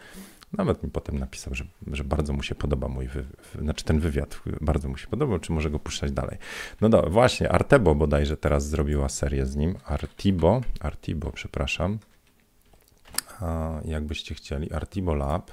Nawet 0.53 0.83
mi 0.83 0.91
potem 0.91 1.19
napisał, 1.19 1.55
że, 1.55 1.65
że 1.93 2.05
bardzo 2.05 2.33
mu 2.33 2.43
się 2.43 2.55
podoba 2.55 2.89
mój, 2.89 3.09
wy, 3.09 3.25
znaczy 3.63 3.85
ten 3.85 4.01
wywiad, 4.01 4.41
bardzo 4.61 4.89
mu 4.89 4.97
się 4.97 5.07
podobał, 5.07 5.39
czy 5.39 5.53
może 5.53 5.71
go 5.71 5.79
puszczać 5.79 6.13
dalej. 6.13 6.39
No 6.81 6.89
do, 6.89 7.03
właśnie, 7.03 7.53
Artebo 7.53 7.95
bodajże 7.95 8.37
teraz 8.37 8.69
zrobiła 8.69 9.09
serię 9.09 9.47
z 9.47 9.57
nim, 9.57 9.77
Artibo, 9.85 10.61
Artibo, 10.81 11.31
przepraszam, 11.31 11.99
A, 13.41 13.81
jakbyście 13.85 14.35
chcieli, 14.35 14.73
Artibo 14.73 15.15
Lab, 15.15 15.51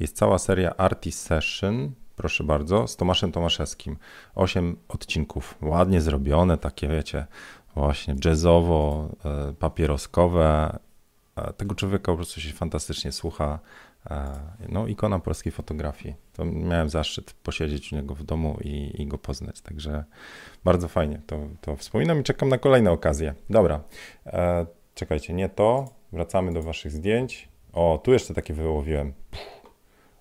jest 0.00 0.16
cała 0.16 0.38
seria 0.38 0.76
Artist 0.76 1.20
Session, 1.20 1.92
proszę 2.16 2.44
bardzo, 2.44 2.86
z 2.86 2.96
Tomaszem 2.96 3.32
Tomaszewskim. 3.32 3.96
Osiem 4.34 4.76
odcinków, 4.88 5.54
ładnie 5.62 6.00
zrobione, 6.00 6.58
takie 6.58 6.88
wiecie, 6.88 7.26
właśnie 7.74 8.14
jazzowo, 8.24 9.08
e, 9.24 9.54
papieroskowe. 9.54 10.78
E, 11.36 11.52
tego 11.52 11.74
człowieka 11.74 12.12
po 12.12 12.16
prostu 12.16 12.40
się 12.40 12.52
fantastycznie 12.52 13.12
słucha. 13.12 13.58
E, 14.10 14.40
no, 14.68 14.86
ikona 14.86 15.18
polskiej 15.18 15.52
fotografii. 15.52 16.14
To 16.32 16.44
miałem 16.44 16.88
zaszczyt 16.88 17.32
posiedzieć 17.32 17.92
u 17.92 17.96
niego 17.96 18.14
w 18.14 18.22
domu 18.22 18.58
i, 18.64 19.02
i 19.02 19.06
go 19.06 19.18
poznać, 19.18 19.60
także 19.60 20.04
bardzo 20.64 20.88
fajnie 20.88 21.20
to, 21.26 21.38
to 21.60 21.76
wspominam 21.76 22.20
i 22.20 22.22
czekam 22.22 22.48
na 22.48 22.58
kolejne 22.58 22.92
okazje. 22.92 23.34
Dobra, 23.50 23.80
czekajcie, 24.94 25.34
nie 25.34 25.48
to. 25.48 25.88
Wracamy 26.12 26.52
do 26.52 26.62
waszych 26.62 26.92
zdjęć. 26.92 27.48
O, 27.72 28.00
tu 28.04 28.12
jeszcze 28.12 28.34
takie 28.34 28.54
wyłowiłem. 28.54 29.12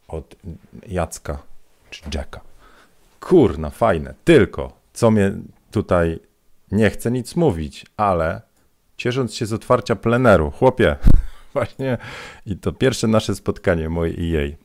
Od 0.08 0.36
Jacka 0.88 1.44
czy 1.89 2.04
Jacka. 2.13 2.42
Kurna, 3.20 3.70
fajne. 3.70 4.13
Tylko, 4.24 4.72
co 4.94 5.12
mnie 5.12 5.32
tutaj 5.72 6.20
nie 6.72 6.89
chce 6.89 7.12
nic 7.12 7.36
mówić, 7.36 7.86
ale 7.98 8.42
ciesząc 8.98 9.36
się 9.36 9.46
z 9.46 9.54
otwarcia 9.54 9.96
pleneru, 9.96 10.51
chłopie, 10.51 10.96
właśnie 11.56 11.98
i 12.46 12.58
to 12.58 12.72
pierwsze 12.72 13.08
nasze 13.08 13.36
spotkanie 13.36 13.90
moje 13.90 14.14
i 14.14 14.30
jej. 14.30 14.58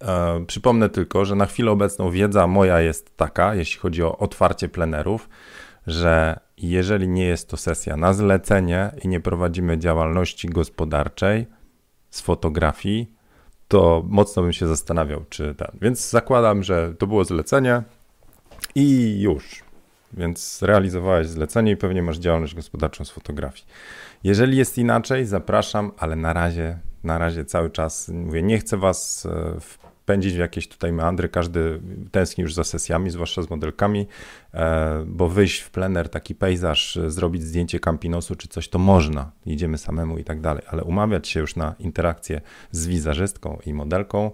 E, 0.00 0.44
przypomnę 0.46 0.88
tylko, 0.88 1.24
że 1.24 1.34
na 1.34 1.46
chwilę 1.46 1.70
obecną 1.70 2.10
wiedza 2.10 2.46
moja 2.46 2.80
jest 2.80 3.16
taka, 3.16 3.54
jeśli 3.54 3.80
chodzi 3.80 4.02
o 4.02 4.18
otwarcie 4.18 4.68
plenerów, 4.68 5.28
że 5.86 6.40
jeżeli 6.56 7.08
nie 7.08 7.24
jest 7.24 7.48
to 7.48 7.56
sesja 7.56 7.96
na 7.96 8.12
zlecenie 8.12 8.90
i 9.02 9.08
nie 9.08 9.20
prowadzimy 9.20 9.78
działalności 9.78 10.48
gospodarczej 10.48 11.46
z 12.10 12.20
fotografii, 12.20 13.14
to 13.68 14.02
mocno 14.06 14.42
bym 14.42 14.52
się 14.52 14.66
zastanawiał, 14.66 15.24
czy 15.28 15.54
ten. 15.54 15.68
Więc 15.82 16.10
zakładam, 16.10 16.62
że 16.62 16.94
to 16.98 17.06
było 17.06 17.24
zlecenie 17.24 17.82
i 18.74 19.20
już. 19.20 19.69
Więc 20.12 20.62
realizowałeś 20.62 21.26
zlecenie 21.26 21.72
i 21.72 21.76
pewnie 21.76 22.02
masz 22.02 22.18
działalność 22.18 22.54
gospodarczą 22.54 23.04
z 23.04 23.10
fotografii. 23.10 23.66
Jeżeli 24.24 24.56
jest 24.56 24.78
inaczej, 24.78 25.26
zapraszam, 25.26 25.92
ale 25.98 26.16
na 26.16 26.32
razie, 26.32 26.78
na 27.04 27.18
razie 27.18 27.44
cały 27.44 27.70
czas 27.70 28.08
mówię, 28.08 28.42
nie 28.42 28.58
chcę 28.58 28.76
was 28.76 29.26
e, 29.26 29.60
pędzić 30.04 30.34
w 30.34 30.38
jakieś 30.38 30.68
tutaj 30.68 30.92
meandry. 30.92 31.28
Każdy 31.28 31.80
tęskni 32.10 32.42
już 32.42 32.54
za 32.54 32.64
sesjami, 32.64 33.10
zwłaszcza 33.10 33.42
z 33.42 33.50
modelkami, 33.50 34.06
e, 34.54 35.04
bo 35.06 35.28
wyjść 35.28 35.60
w 35.60 35.70
plener, 35.70 36.08
taki 36.08 36.34
pejzaż, 36.34 36.98
zrobić 37.06 37.42
zdjęcie 37.42 37.80
kampinosu 37.80 38.36
czy 38.36 38.48
coś, 38.48 38.68
to 38.68 38.78
można. 38.78 39.32
Idziemy 39.46 39.78
samemu 39.78 40.18
i 40.18 40.24
tak 40.24 40.40
dalej, 40.40 40.62
ale 40.68 40.84
umawiać 40.84 41.28
się 41.28 41.40
już 41.40 41.56
na 41.56 41.74
interakcję 41.78 42.40
z 42.70 42.86
wizerzystką 42.86 43.58
i 43.66 43.74
modelką, 43.74 44.30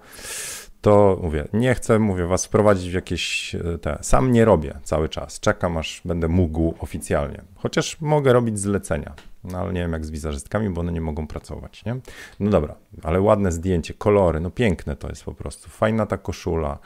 to 0.87 1.19
mówię, 1.23 1.49
nie 1.52 1.75
chcę, 1.75 1.99
mówię, 1.99 2.26
was 2.26 2.47
wprowadzić 2.47 2.90
w 2.90 2.95
jakieś 2.95 3.55
e, 3.55 3.78
te. 3.78 3.99
Sam 4.00 4.33
nie 4.33 4.45
robię 4.45 4.78
cały 4.83 5.09
czas. 5.09 5.40
Czekam, 5.40 5.76
aż 5.76 6.02
będę 6.05 6.28
mógł 6.28 6.75
oficjalnie. 6.78 7.43
Chociaż 7.57 8.00
mogę 8.00 8.33
robić 8.33 8.59
zlecenia. 8.59 9.14
No 9.45 9.59
ale 9.59 9.73
nie 9.73 9.81
wiem 9.81 9.93
jak 9.93 10.05
z 10.05 10.11
wizerzystkami, 10.11 10.71
bo 10.71 10.81
one 10.81 10.93
nie 10.93 11.00
mogą 11.00 11.26
pracować, 11.26 11.85
nie? 11.85 11.97
No 12.40 12.50
dobra, 12.50 12.75
ale 13.02 13.21
ładne 13.21 13.52
zdjęcie, 13.52 13.95
kolory, 13.95 14.40
no 14.40 14.50
piękne 14.50 14.97
to 14.97 15.09
jest 15.09 15.25
po 15.25 15.35
prostu. 15.35 15.71
Fajna 15.71 16.07
ta 16.07 16.19
koszula, 16.19 16.78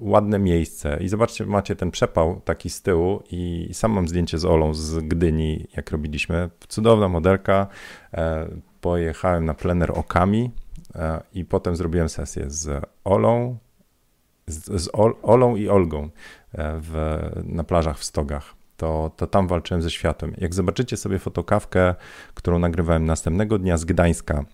ładne 0.00 0.38
miejsce. 0.38 0.98
I 1.00 1.08
zobaczcie, 1.08 1.46
macie 1.46 1.76
ten 1.76 1.90
przepał 1.90 2.40
taki 2.44 2.70
z 2.70 2.82
tyłu 2.82 3.22
i 3.30 3.70
sam 3.72 3.92
mam 3.92 4.08
zdjęcie 4.08 4.38
z 4.38 4.44
Olą 4.44 4.74
z 4.74 4.98
Gdyni, 4.98 5.66
jak 5.76 5.90
robiliśmy. 5.90 6.50
Cudowna 6.68 7.08
modelka. 7.08 7.66
E, 8.14 8.48
pojechałem 8.80 9.44
na 9.44 9.54
plener 9.54 9.98
okami 9.98 10.50
i 11.32 11.44
potem 11.44 11.76
zrobiłem 11.76 12.08
sesję 12.08 12.44
z 12.50 12.84
Olą, 13.04 13.58
z, 14.46 14.90
Olą 15.22 15.56
i 15.56 15.68
Olgą 15.68 16.02
e, 16.02 16.08
w, 16.80 17.20
na 17.44 17.64
plażach 17.64 17.98
w 17.98 18.04
Stogach 18.04 18.54
to, 18.76 19.10
to 19.16 19.26
tam 19.26 19.48
walczyłem 19.48 19.82
ze 19.82 19.90
światłem. 19.90 20.34
Jak 20.38 20.54
zobaczycie 20.54 20.96
sobie 20.96 21.18
fotokawkę, 21.18 21.94
którą 22.34 22.58
nagrywałem 22.58 23.06
następnego 23.06 23.58
dnia 23.58 23.76
z 23.76 23.84
Gdańska, 23.84 24.44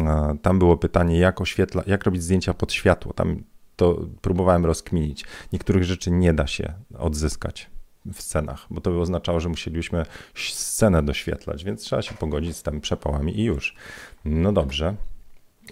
e, 0.00 0.36
tam 0.42 0.58
było 0.58 0.76
pytanie, 0.76 1.18
jak 1.18 1.40
oświetla, 1.40 1.82
jak 1.86 2.04
robić 2.04 2.22
zdjęcia 2.22 2.54
pod 2.54 2.72
światło. 2.72 3.12
Tam 3.12 3.42
to 3.76 4.06
próbowałem 4.20 4.66
rozkminić. 4.66 5.24
Niektórych 5.52 5.84
rzeczy 5.84 6.10
nie 6.10 6.32
da 6.32 6.46
się 6.46 6.72
odzyskać 6.98 7.70
w 8.12 8.22
scenach, 8.22 8.66
bo 8.70 8.80
to 8.80 8.90
by 8.90 9.00
oznaczało, 9.00 9.40
że 9.40 9.48
musielibyśmy 9.48 10.06
scenę 10.34 11.02
doświetlać, 11.02 11.64
więc 11.64 11.82
trzeba 11.82 12.02
się 12.02 12.14
pogodzić 12.14 12.56
z 12.56 12.62
tymi 12.62 12.80
przepałami 12.80 13.40
i 13.40 13.44
już. 13.44 13.76
No 14.24 14.52
dobrze. 14.52 14.94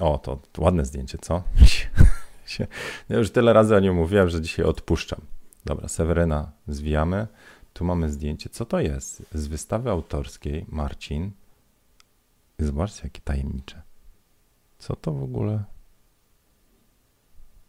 O, 0.00 0.18
to 0.18 0.40
ładne 0.58 0.84
zdjęcie, 0.84 1.18
co? 1.18 1.42
Ja 3.08 3.18
już 3.18 3.30
tyle 3.30 3.52
razy 3.52 3.76
o 3.76 3.80
nim 3.80 3.94
mówiłem, 3.94 4.28
że 4.28 4.40
dzisiaj 4.40 4.64
odpuszczam. 4.64 5.20
Dobra, 5.64 5.88
Seweryna 5.88 6.52
zwijamy. 6.68 7.26
Tu 7.72 7.84
mamy 7.84 8.10
zdjęcie. 8.10 8.50
Co 8.50 8.64
to 8.64 8.80
jest? 8.80 9.22
Z 9.34 9.46
wystawy 9.46 9.90
autorskiej 9.90 10.66
Marcin. 10.68 11.30
Zobaczcie, 12.58 13.00
jakie 13.04 13.20
tajemnicze. 13.20 13.82
Co 14.78 14.96
to 14.96 15.12
w 15.12 15.22
ogóle? 15.22 15.64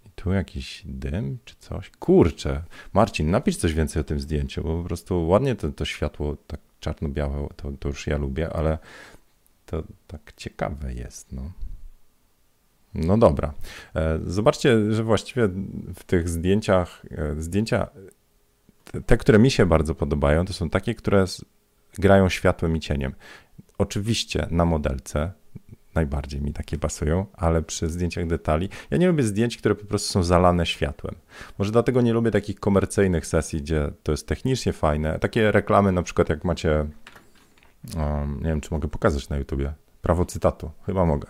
I 0.06 0.10
tu 0.16 0.34
jakiś 0.34 0.82
dym 0.86 1.38
czy 1.46 1.56
coś? 1.60 1.90
Kurczę. 1.90 2.64
Marcin, 2.94 3.32
napisz 3.32 3.58
coś 3.58 3.74
więcej 3.74 4.00
o 4.00 4.04
tym 4.04 4.20
zdjęciu, 4.20 4.64
bo 4.64 4.78
po 4.78 4.84
prostu 4.88 5.28
ładnie 5.28 5.56
to, 5.56 5.72
to 5.72 5.86
światło 5.86 6.38
tak 6.48 6.60
czarno-białe, 6.80 7.48
to, 7.56 7.72
to 7.80 7.90
już 7.90 8.08
ja 8.08 8.18
lubię, 8.18 8.54
ale 8.54 8.78
to 9.66 9.84
tak 10.08 10.34
ciekawe 10.38 10.94
jest, 10.94 11.32
no. 11.32 11.52
No 12.96 13.18
dobra. 13.18 13.54
E, 13.96 14.20
zobaczcie, 14.26 14.94
że 14.94 15.04
właściwie 15.04 15.50
w 15.96 16.04
tych 16.04 16.30
zdjęciach, 16.30 17.06
e, 17.12 17.42
zdjęcia 17.42 17.88
te, 19.06 19.18
które 19.18 19.40
mi 19.40 19.52
się 19.52 19.66
bardzo 19.66 19.96
podobają, 19.96 20.46
to 20.46 20.54
są 20.54 20.70
takie, 20.70 20.96
które 20.96 21.26
grają 21.98 22.30
światłem 22.30 22.76
i 22.76 22.80
cieniem. 22.80 23.14
Oczywiście 23.78 24.48
na 24.52 24.66
modelce 24.66 25.32
najbardziej 25.96 26.42
mi 26.42 26.54
takie 26.54 26.78
pasują, 26.78 27.26
ale 27.34 27.62
przy 27.62 27.90
zdjęciach 27.90 28.28
detali. 28.28 28.70
Ja 28.92 28.98
nie 28.98 29.08
lubię 29.08 29.24
zdjęć, 29.24 29.58
które 29.58 29.76
po 29.76 29.86
prostu 29.86 30.14
są 30.14 30.24
zalane 30.24 30.66
światłem. 30.66 31.16
Może 31.58 31.72
dlatego 31.72 32.02
nie 32.02 32.14
lubię 32.14 32.32
takich 32.32 32.60
komercyjnych 32.60 33.28
sesji, 33.28 33.62
gdzie 33.62 33.92
to 34.04 34.12
jest 34.12 34.28
technicznie 34.28 34.74
fajne. 34.74 35.20
Takie 35.20 35.52
reklamy, 35.52 35.92
na 35.92 36.04
przykład 36.04 36.30
jak 36.30 36.44
macie, 36.44 36.86
um, 37.98 38.40
nie 38.40 38.50
wiem, 38.50 38.62
czy 38.62 38.70
mogę 38.72 38.88
pokazać 38.88 39.30
na 39.30 39.38
YouTubie, 39.38 39.74
prawo 40.02 40.26
cytatu, 40.26 40.72
chyba 40.86 41.06
mogę. 41.06 41.28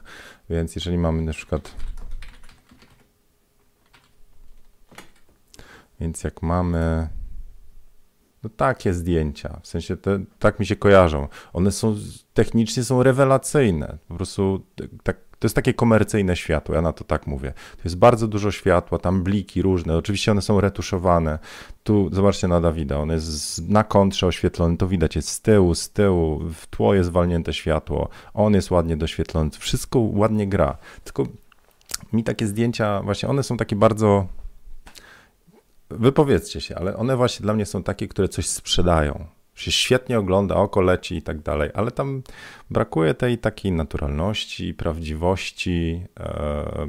Więc 0.50 0.76
jeżeli 0.76 0.98
mamy 0.98 1.22
na 1.22 1.34
przykład. 1.34 1.76
Więc 6.00 6.24
jak 6.24 6.42
mamy 6.42 7.08
no 8.44 8.50
takie 8.50 8.94
zdjęcia, 8.94 9.60
w 9.64 9.68
sensie 9.68 9.98
te, 9.98 10.20
tak 10.40 10.60
mi 10.60 10.66
się 10.66 10.76
kojarzą. 10.76 11.28
One 11.54 11.72
są 11.72 11.96
technicznie 12.34 12.84
są 12.84 13.04
rewelacyjne. 13.04 13.98
Po 14.08 14.16
prostu 14.16 14.66
tak, 15.04 15.18
to 15.44 15.46
jest 15.46 15.56
takie 15.56 15.74
komercyjne 15.74 16.36
światło, 16.36 16.76
ja 16.76 16.82
na 16.82 16.94
to 16.94 17.04
tak 17.04 17.28
mówię. 17.28 17.54
To 17.76 17.82
jest 17.84 17.98
bardzo 17.98 18.28
dużo 18.28 18.52
światła, 18.52 19.00
tam 19.00 19.24
bliki 19.24 19.62
różne. 19.62 19.98
Oczywiście 19.98 20.32
one 20.32 20.42
są 20.42 20.62
retuszowane. 20.62 21.40
Tu 21.84 22.10
zobaczcie 22.12 22.48
na 22.48 22.62
Dawida, 22.62 22.98
on 22.98 23.10
jest 23.10 23.70
na 23.70 23.84
kontrze 23.84 24.28
oświetlony, 24.28 24.78
to 24.78 24.88
widać 24.88 25.16
jest 25.16 25.30
z 25.30 25.42
tyłu, 25.42 25.76
z 25.76 25.90
tyłu, 25.90 26.40
w 26.54 26.68
tło 26.68 26.94
jest 26.94 27.10
zwalnięte 27.10 27.54
światło. 27.54 28.10
On 28.34 28.54
jest 28.54 28.72
ładnie 28.72 28.98
doświetlony, 28.98 29.50
wszystko 29.60 30.00
ładnie 30.00 30.48
gra. 30.48 30.78
Tylko 31.04 31.28
mi 32.14 32.24
takie 32.24 32.48
zdjęcia, 32.48 33.02
właśnie 33.02 33.30
one 33.30 33.44
są 33.44 33.58
takie 33.58 33.76
bardzo 33.76 34.28
wypowiedzcie 35.90 36.62
się, 36.62 36.76
ale 36.76 36.98
one 36.98 37.16
właśnie 37.18 37.44
dla 37.44 37.54
mnie 37.54 37.66
są 37.66 37.84
takie, 37.84 38.08
które 38.08 38.28
coś 38.28 38.48
sprzedają. 38.48 39.26
Się 39.55 39.72
świetnie 39.72 40.19
ogląda, 40.19 40.55
oko 40.55 40.81
leci 40.81 41.15
i 41.15 41.22
tak 41.22 41.41
dalej, 41.41 41.69
ale 41.74 41.91
tam 41.91 42.24
brakuje 42.69 43.13
tej 43.13 43.38
takiej 43.38 43.72
naturalności, 43.72 44.74
prawdziwości. 44.74 46.05
E, 46.19 46.88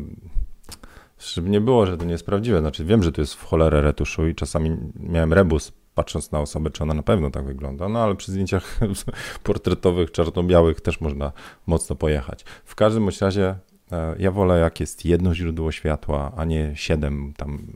żeby 1.19 1.49
nie 1.49 1.61
było, 1.61 1.87
że 1.87 1.99
to 1.99 2.05
nie 2.05 2.13
jest 2.13 2.27
prawdziwe. 2.27 2.61
Znaczy, 2.61 2.85
wiem, 2.85 3.03
że 3.03 3.13
to 3.13 3.21
jest 3.21 3.35
w 3.35 3.45
cholerę 3.45 3.83
retuszu 3.83 4.29
i 4.29 4.35
czasami 4.35 4.77
miałem 5.01 5.33
rebus 5.33 5.73
patrząc 5.95 6.33
na 6.33 6.41
osobę, 6.41 6.71
czy 6.71 6.83
ona 6.83 6.95
na 6.95 7.03
pewno 7.03 7.31
tak 7.31 7.45
wygląda, 7.45 7.89
no 7.89 7.99
ale 7.99 8.15
przy 8.15 8.33
zdjęciach 8.33 8.81
portretowych, 9.43 10.11
czarno-białych 10.11 10.81
też 10.81 11.01
można 11.01 11.33
mocno 11.67 11.97
pojechać. 11.97 12.45
W 12.65 12.75
każdym 12.75 13.09
razie 13.21 13.59
e, 13.93 14.15
ja 14.19 14.31
wolę, 14.31 14.59
jak 14.59 14.81
jest 14.81 15.05
jedno 15.05 15.35
źródło 15.35 15.73
światła, 15.73 16.33
a 16.37 16.45
nie 16.45 16.73
siedem 16.75 17.33
tam. 17.37 17.67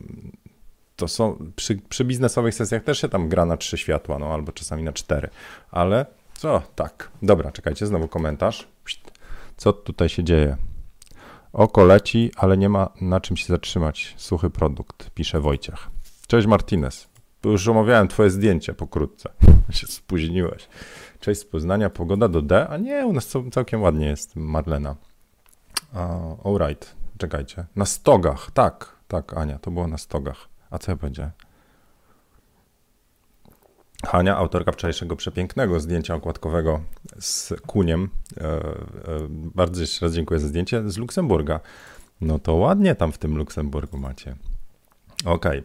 To 0.99 1.09
są, 1.09 1.53
przy, 1.57 1.77
przy 1.89 2.05
biznesowych 2.05 2.55
sesjach 2.55 2.85
też 2.85 3.01
się 3.01 3.09
tam 3.09 3.29
gra 3.29 3.45
na 3.47 3.57
trzy 3.57 3.79
światła, 3.79 4.19
no 4.19 4.27
albo 4.27 4.53
czasami 4.53 4.83
na 4.83 4.93
cztery, 4.93 5.29
ale 5.71 6.07
co, 6.35 6.63
tak. 6.75 7.11
Dobra, 7.23 7.53
czekajcie, 7.53 7.87
znowu 7.87 8.09
komentarz. 8.09 8.69
Co 9.57 9.73
tutaj 9.73 10.09
się 10.09 10.25
dzieje? 10.25 10.57
Oko 11.53 11.85
leci, 11.85 12.31
ale 12.37 12.57
nie 12.57 12.69
ma 12.69 12.89
na 13.01 13.21
czym 13.21 13.37
się 13.37 13.47
zatrzymać. 13.47 14.15
Suchy 14.17 14.51
produkt, 14.51 15.11
pisze 15.11 15.41
Wojciech. 15.41 15.89
Cześć 16.27 16.47
Martinez. 16.47 17.09
Już 17.45 17.69
omawiałem 17.69 18.09
twoje 18.09 18.31
zdjęcie 18.31 18.75
pokrótce. 18.75 19.31
się 19.71 19.87
spóźniłeś. 19.87 20.69
Cześć 21.21 21.41
z 21.41 21.45
Poznania, 21.45 21.91
pogoda 21.91 22.29
do 22.29 22.43
D? 22.43 22.69
A 22.69 22.77
nie, 22.77 23.07
u 23.07 23.13
nas 23.13 23.33
całkiem 23.53 23.83
ładnie 23.83 24.07
jest, 24.07 24.37
Marlena. 24.37 24.97
Uh, 25.93 26.47
alright, 26.47 26.95
czekajcie. 27.19 27.67
Na 27.77 27.85
stogach, 27.85 28.51
tak, 28.51 28.97
tak, 29.09 29.37
Ania, 29.37 29.59
to 29.59 29.71
było 29.71 29.89
na 29.89 29.99
stogach. 29.99 30.49
A 30.71 30.79
co 30.79 30.93
ja 30.93 30.97
powiedziałem? 30.97 31.33
Hania, 34.07 34.37
autorka 34.37 34.73
wczorajszego 34.73 35.17
przepięknego 35.17 35.81
zdjęcia 35.81 36.15
okładkowego 36.15 36.81
z 37.19 37.55
kuniem. 37.67 38.09
E, 38.37 38.45
e, 38.45 38.73
bardzo 39.31 39.81
jeszcze 39.81 40.07
raz 40.07 40.15
dziękuję 40.15 40.41
za 40.41 40.49
zdjęcie 40.49 40.91
z 40.91 40.97
Luksemburga. 40.97 41.61
No 42.21 42.39
to 42.39 42.55
ładnie 42.55 42.95
tam 42.95 43.13
w 43.13 43.19
tym 43.19 43.37
Luksemburgu 43.37 43.99
macie. 43.99 44.37
Okej. 45.25 45.59
Okay. 45.59 45.65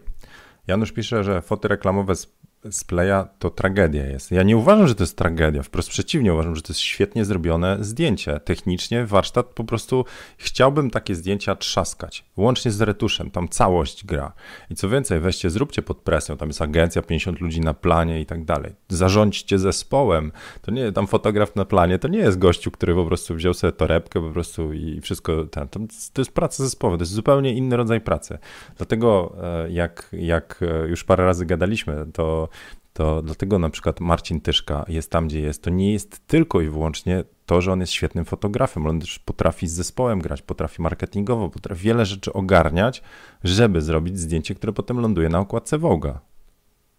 Janusz 0.66 0.92
pisze, 0.92 1.24
że 1.24 1.42
foty 1.42 1.68
reklamowe 1.68 2.16
z 2.16 2.32
z 2.70 2.84
Playa 2.84 3.24
to 3.38 3.50
tragedia 3.50 4.06
jest. 4.06 4.30
Ja 4.30 4.42
nie 4.42 4.56
uważam, 4.56 4.88
że 4.88 4.94
to 4.94 5.02
jest 5.02 5.16
tragedia, 5.16 5.62
wprost 5.62 5.88
przeciwnie, 5.88 6.34
uważam, 6.34 6.56
że 6.56 6.62
to 6.62 6.72
jest 6.72 6.80
świetnie 6.80 7.24
zrobione 7.24 7.76
zdjęcie. 7.80 8.40
Technicznie 8.40 9.06
warsztat 9.06 9.46
po 9.46 9.64
prostu 9.64 10.04
chciałbym 10.36 10.90
takie 10.90 11.14
zdjęcia 11.14 11.56
trzaskać, 11.56 12.24
łącznie 12.36 12.70
z 12.70 12.80
retuszem, 12.80 13.30
tam 13.30 13.48
całość 13.48 14.04
gra. 14.04 14.32
I 14.70 14.74
co 14.74 14.88
więcej, 14.88 15.20
weźcie, 15.20 15.50
zróbcie 15.50 15.82
pod 15.82 15.98
presją, 15.98 16.36
tam 16.36 16.48
jest 16.48 16.62
agencja, 16.62 17.02
50 17.02 17.40
ludzi 17.40 17.60
na 17.60 17.74
planie 17.74 18.20
i 18.20 18.26
tak 18.26 18.44
dalej. 18.44 18.72
Zarządźcie 18.88 19.58
zespołem. 19.58 20.32
To 20.62 20.70
nie, 20.70 20.92
tam 20.92 21.06
fotograf 21.06 21.56
na 21.56 21.64
planie, 21.64 21.98
to 21.98 22.08
nie 22.08 22.18
jest 22.18 22.38
gościu, 22.38 22.70
który 22.70 22.94
po 22.94 23.06
prostu 23.06 23.34
wziął 23.34 23.54
sobie 23.54 23.72
torebkę 23.72 24.20
po 24.20 24.30
prostu 24.30 24.72
i 24.72 25.00
wszystko, 25.00 25.44
ten, 25.44 25.68
to, 25.68 25.80
jest 26.20 26.32
praca 26.32 26.64
zespołowa, 26.64 26.98
to 26.98 27.02
jest 27.02 27.12
zupełnie 27.12 27.52
inny 27.52 27.76
rodzaj 27.76 28.00
pracy. 28.00 28.38
Dlatego 28.76 29.36
e, 29.42 29.70
jak, 29.70 30.08
jak 30.12 30.60
e, 30.62 30.88
już 30.88 31.04
parę 31.04 31.24
razy 31.24 31.46
gadaliśmy, 31.46 32.06
to 32.12 32.48
to 32.92 33.22
dlatego 33.22 33.58
na 33.58 33.70
przykład 33.70 34.00
Marcin 34.00 34.40
Tyszka 34.40 34.84
jest 34.88 35.10
tam, 35.10 35.28
gdzie 35.28 35.40
jest. 35.40 35.62
To 35.62 35.70
nie 35.70 35.92
jest 35.92 36.26
tylko 36.26 36.60
i 36.60 36.68
wyłącznie 36.68 37.24
to, 37.46 37.60
że 37.60 37.72
on 37.72 37.80
jest 37.80 37.92
świetnym 37.92 38.24
fotografem. 38.24 38.86
On 38.86 39.00
też 39.00 39.18
potrafi 39.18 39.66
z 39.66 39.72
zespołem 39.72 40.18
grać, 40.18 40.42
potrafi 40.42 40.82
marketingowo, 40.82 41.50
potrafi 41.50 41.82
wiele 41.82 42.06
rzeczy 42.06 42.32
ogarniać, 42.32 43.02
żeby 43.44 43.82
zrobić 43.82 44.18
zdjęcie, 44.18 44.54
które 44.54 44.72
potem 44.72 45.00
ląduje 45.00 45.28
na 45.28 45.38
okładce 45.38 45.78
Woga. 45.78 46.20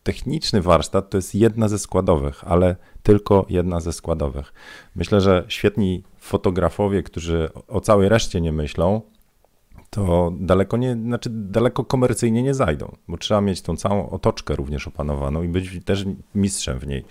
Techniczny 0.03 0.61
warsztat 0.61 1.09
to 1.09 1.17
jest 1.17 1.35
jedna 1.35 1.67
ze 1.67 1.79
składowych, 1.79 2.43
ale 2.47 2.75
tylko 3.03 3.45
jedna 3.49 3.79
ze 3.79 3.93
składowych. 3.93 4.53
Myślę, 4.95 5.21
że 5.21 5.45
świetni 5.47 6.03
fotografowie, 6.17 7.03
którzy 7.03 7.49
o 7.67 7.81
całej 7.81 8.09
reszcie 8.09 8.41
nie 8.41 8.51
myślą, 8.51 9.01
to 9.95 10.33
daleko 10.39 10.77
nie, 10.77 10.93
znaczy 10.93 11.29
daleko 11.33 11.83
komercyjnie 11.83 12.43
nie 12.43 12.53
zajdą, 12.53 12.95
bo 13.07 13.17
trzeba 13.17 13.41
mieć 13.41 13.61
tą 13.61 13.77
całą 13.77 14.09
otoczkę 14.09 14.55
również 14.55 14.87
opanowaną 14.87 15.43
i 15.43 15.47
być 15.47 15.85
też 15.85 16.05
mistrzem 16.35 16.79
w 16.79 16.87
niej. 16.87 17.05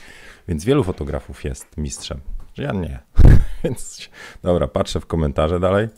Więc 0.48 0.64
wielu 0.64 0.84
fotografów 0.84 1.44
jest 1.44 1.76
mistrzem. 1.76 2.20
Ja 2.58 2.72
nie. 2.72 2.98
Więc 3.64 4.10
dobra, 4.42 4.68
patrzę 4.68 5.00
w 5.00 5.06
komentarze 5.06 5.60
dalej. 5.60 5.88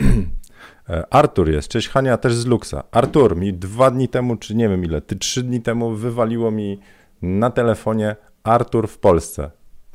Artur 1.10 1.50
jest, 1.50 1.68
cześć 1.68 1.88
Hania, 1.88 2.16
też 2.16 2.34
z 2.34 2.46
Luxa. 2.46 2.84
Artur, 2.90 3.36
mi 3.36 3.54
dwa 3.54 3.90
dni 3.90 4.08
temu, 4.08 4.36
czy 4.36 4.54
nie 4.54 4.68
wiem 4.68 4.84
ile, 4.84 5.00
ty 5.00 5.16
trzy 5.16 5.42
dni 5.42 5.62
temu 5.62 5.90
wywaliło 5.90 6.50
mi 6.50 6.80
na 7.22 7.50
telefonie 7.50 8.16
Artur 8.42 8.88
w 8.88 8.98
Polsce 8.98 9.50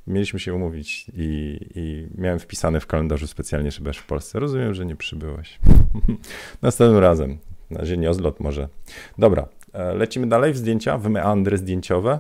mieliśmy 0.10 0.40
się 0.40 0.54
umówić 0.54 1.06
i, 1.14 1.60
i, 1.76 2.08
miałem 2.22 2.40
wpisane 2.40 2.80
w 2.80 2.88
kalendarzu 2.88 3.28
specjalnie, 3.28 3.72
że 3.72 3.82
będziesz 3.82 4.02
w 4.02 4.06
Polsce. 4.06 4.40
Rozumiem, 4.40 4.74
że 4.74 4.86
nie 4.86 4.96
przybyłeś. 4.96 5.60
Następnym 6.62 7.00
razem. 7.00 7.38
Na 7.70 7.80
razie 7.80 7.98
nie 7.98 8.10
odlot 8.10 8.40
może. 8.40 8.70
Dobra, 9.18 9.48
e, 9.74 9.94
lecimy 9.94 10.28
dalej 10.28 10.54
w 10.54 10.58
zdjęcia, 10.58 10.98
w 10.98 11.10
meandry 11.10 11.58
zdjęciowe. 11.58 12.20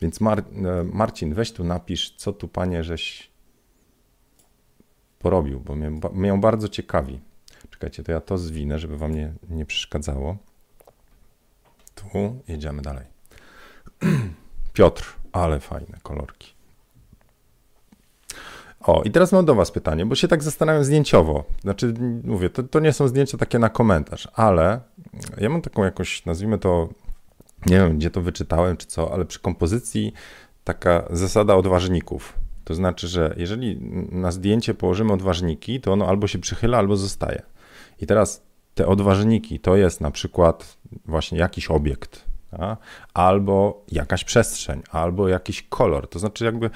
Więc 0.00 0.20
Mar 0.20 0.38
e, 0.38 0.44
Marcin, 0.84 1.34
weź 1.34 1.52
tu 1.52 1.64
napisz, 1.64 2.10
co 2.16 2.32
tu 2.32 2.48
panie 2.48 2.84
żeś 2.84 3.30
porobił, 5.18 5.60
bo 5.60 5.76
mnie, 5.76 5.90
mnie 6.12 6.38
bardzo 6.38 6.68
ciekawi. 6.68 7.20
Czekajcie, 7.70 8.02
to 8.02 8.12
ja 8.12 8.20
to 8.20 8.38
zwinę, 8.38 8.78
żeby 8.78 8.98
wam 8.98 9.14
nie, 9.14 9.32
nie 9.50 9.66
przeszkadzało. 9.66 10.36
Tu 11.94 12.40
jedziemy 12.48 12.82
dalej. 12.82 13.06
Piotr, 14.72 15.19
ale 15.32 15.60
fajne 15.60 15.98
kolorki. 16.02 16.54
O, 18.80 19.02
i 19.02 19.10
teraz 19.10 19.32
mam 19.32 19.44
do 19.44 19.54
Was 19.54 19.70
pytanie, 19.70 20.06
bo 20.06 20.14
się 20.14 20.28
tak 20.28 20.42
zastanawiam 20.42 20.84
zdjęciowo. 20.84 21.44
Znaczy, 21.60 21.94
mówię, 22.24 22.50
to, 22.50 22.62
to 22.62 22.80
nie 22.80 22.92
są 22.92 23.08
zdjęcia 23.08 23.38
takie 23.38 23.58
na 23.58 23.68
komentarz, 23.68 24.28
ale 24.34 24.80
ja 25.38 25.48
mam 25.48 25.62
taką 25.62 25.84
jakoś, 25.84 26.26
nazwijmy 26.26 26.58
to, 26.58 26.88
nie 27.66 27.76
wiem, 27.76 27.98
gdzie 27.98 28.10
to 28.10 28.20
wyczytałem 28.20 28.76
czy 28.76 28.86
co, 28.86 29.12
ale 29.12 29.24
przy 29.24 29.40
kompozycji 29.40 30.12
taka 30.64 31.04
zasada 31.10 31.54
odważników. 31.54 32.34
To 32.64 32.74
znaczy, 32.74 33.08
że 33.08 33.34
jeżeli 33.36 33.76
na 34.12 34.30
zdjęcie 34.30 34.74
położymy 34.74 35.12
odważniki, 35.12 35.80
to 35.80 35.92
ono 35.92 36.06
albo 36.06 36.26
się 36.26 36.38
przychyla, 36.38 36.78
albo 36.78 36.96
zostaje. 36.96 37.42
I 38.00 38.06
teraz 38.06 38.42
te 38.74 38.86
odważniki 38.86 39.60
to 39.60 39.76
jest 39.76 40.00
na 40.00 40.10
przykład 40.10 40.78
właśnie 41.04 41.38
jakiś 41.38 41.70
obiekt, 41.70 42.24
albo 43.14 43.84
jakaś 43.92 44.24
przestrzeń, 44.24 44.82
albo 44.90 45.28
jakiś 45.28 45.62
kolor. 45.62 46.08
To 46.08 46.18
znaczy, 46.18 46.44
jakby 46.44 46.70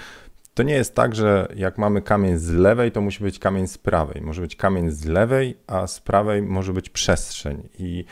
to 0.54 0.62
nie 0.62 0.74
jest 0.74 0.94
tak, 0.94 1.14
że 1.14 1.48
jak 1.56 1.78
mamy 1.78 2.02
kamień 2.02 2.38
z 2.38 2.50
lewej, 2.50 2.92
to 2.92 3.00
musi 3.00 3.24
być 3.24 3.38
kamień 3.38 3.66
z 3.66 3.78
prawej. 3.78 4.22
Może 4.22 4.42
być 4.42 4.56
kamień 4.56 4.90
z 4.90 5.04
lewej, 5.04 5.56
a 5.66 5.86
z 5.86 6.00
prawej 6.00 6.42
może 6.42 6.72
być 6.72 6.90
przestrzeń. 6.90 7.68
I 7.78 8.04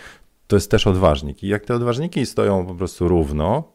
to 0.47 0.57
jest 0.57 0.71
też 0.71 0.87
odważnik. 0.87 1.43
I 1.43 1.49
jak 1.49 1.65
te 1.65 1.75
odważniki 1.75 2.27
stoją 2.27 2.67
po 2.67 2.75
prostu 2.75 3.09
równo, 3.09 3.73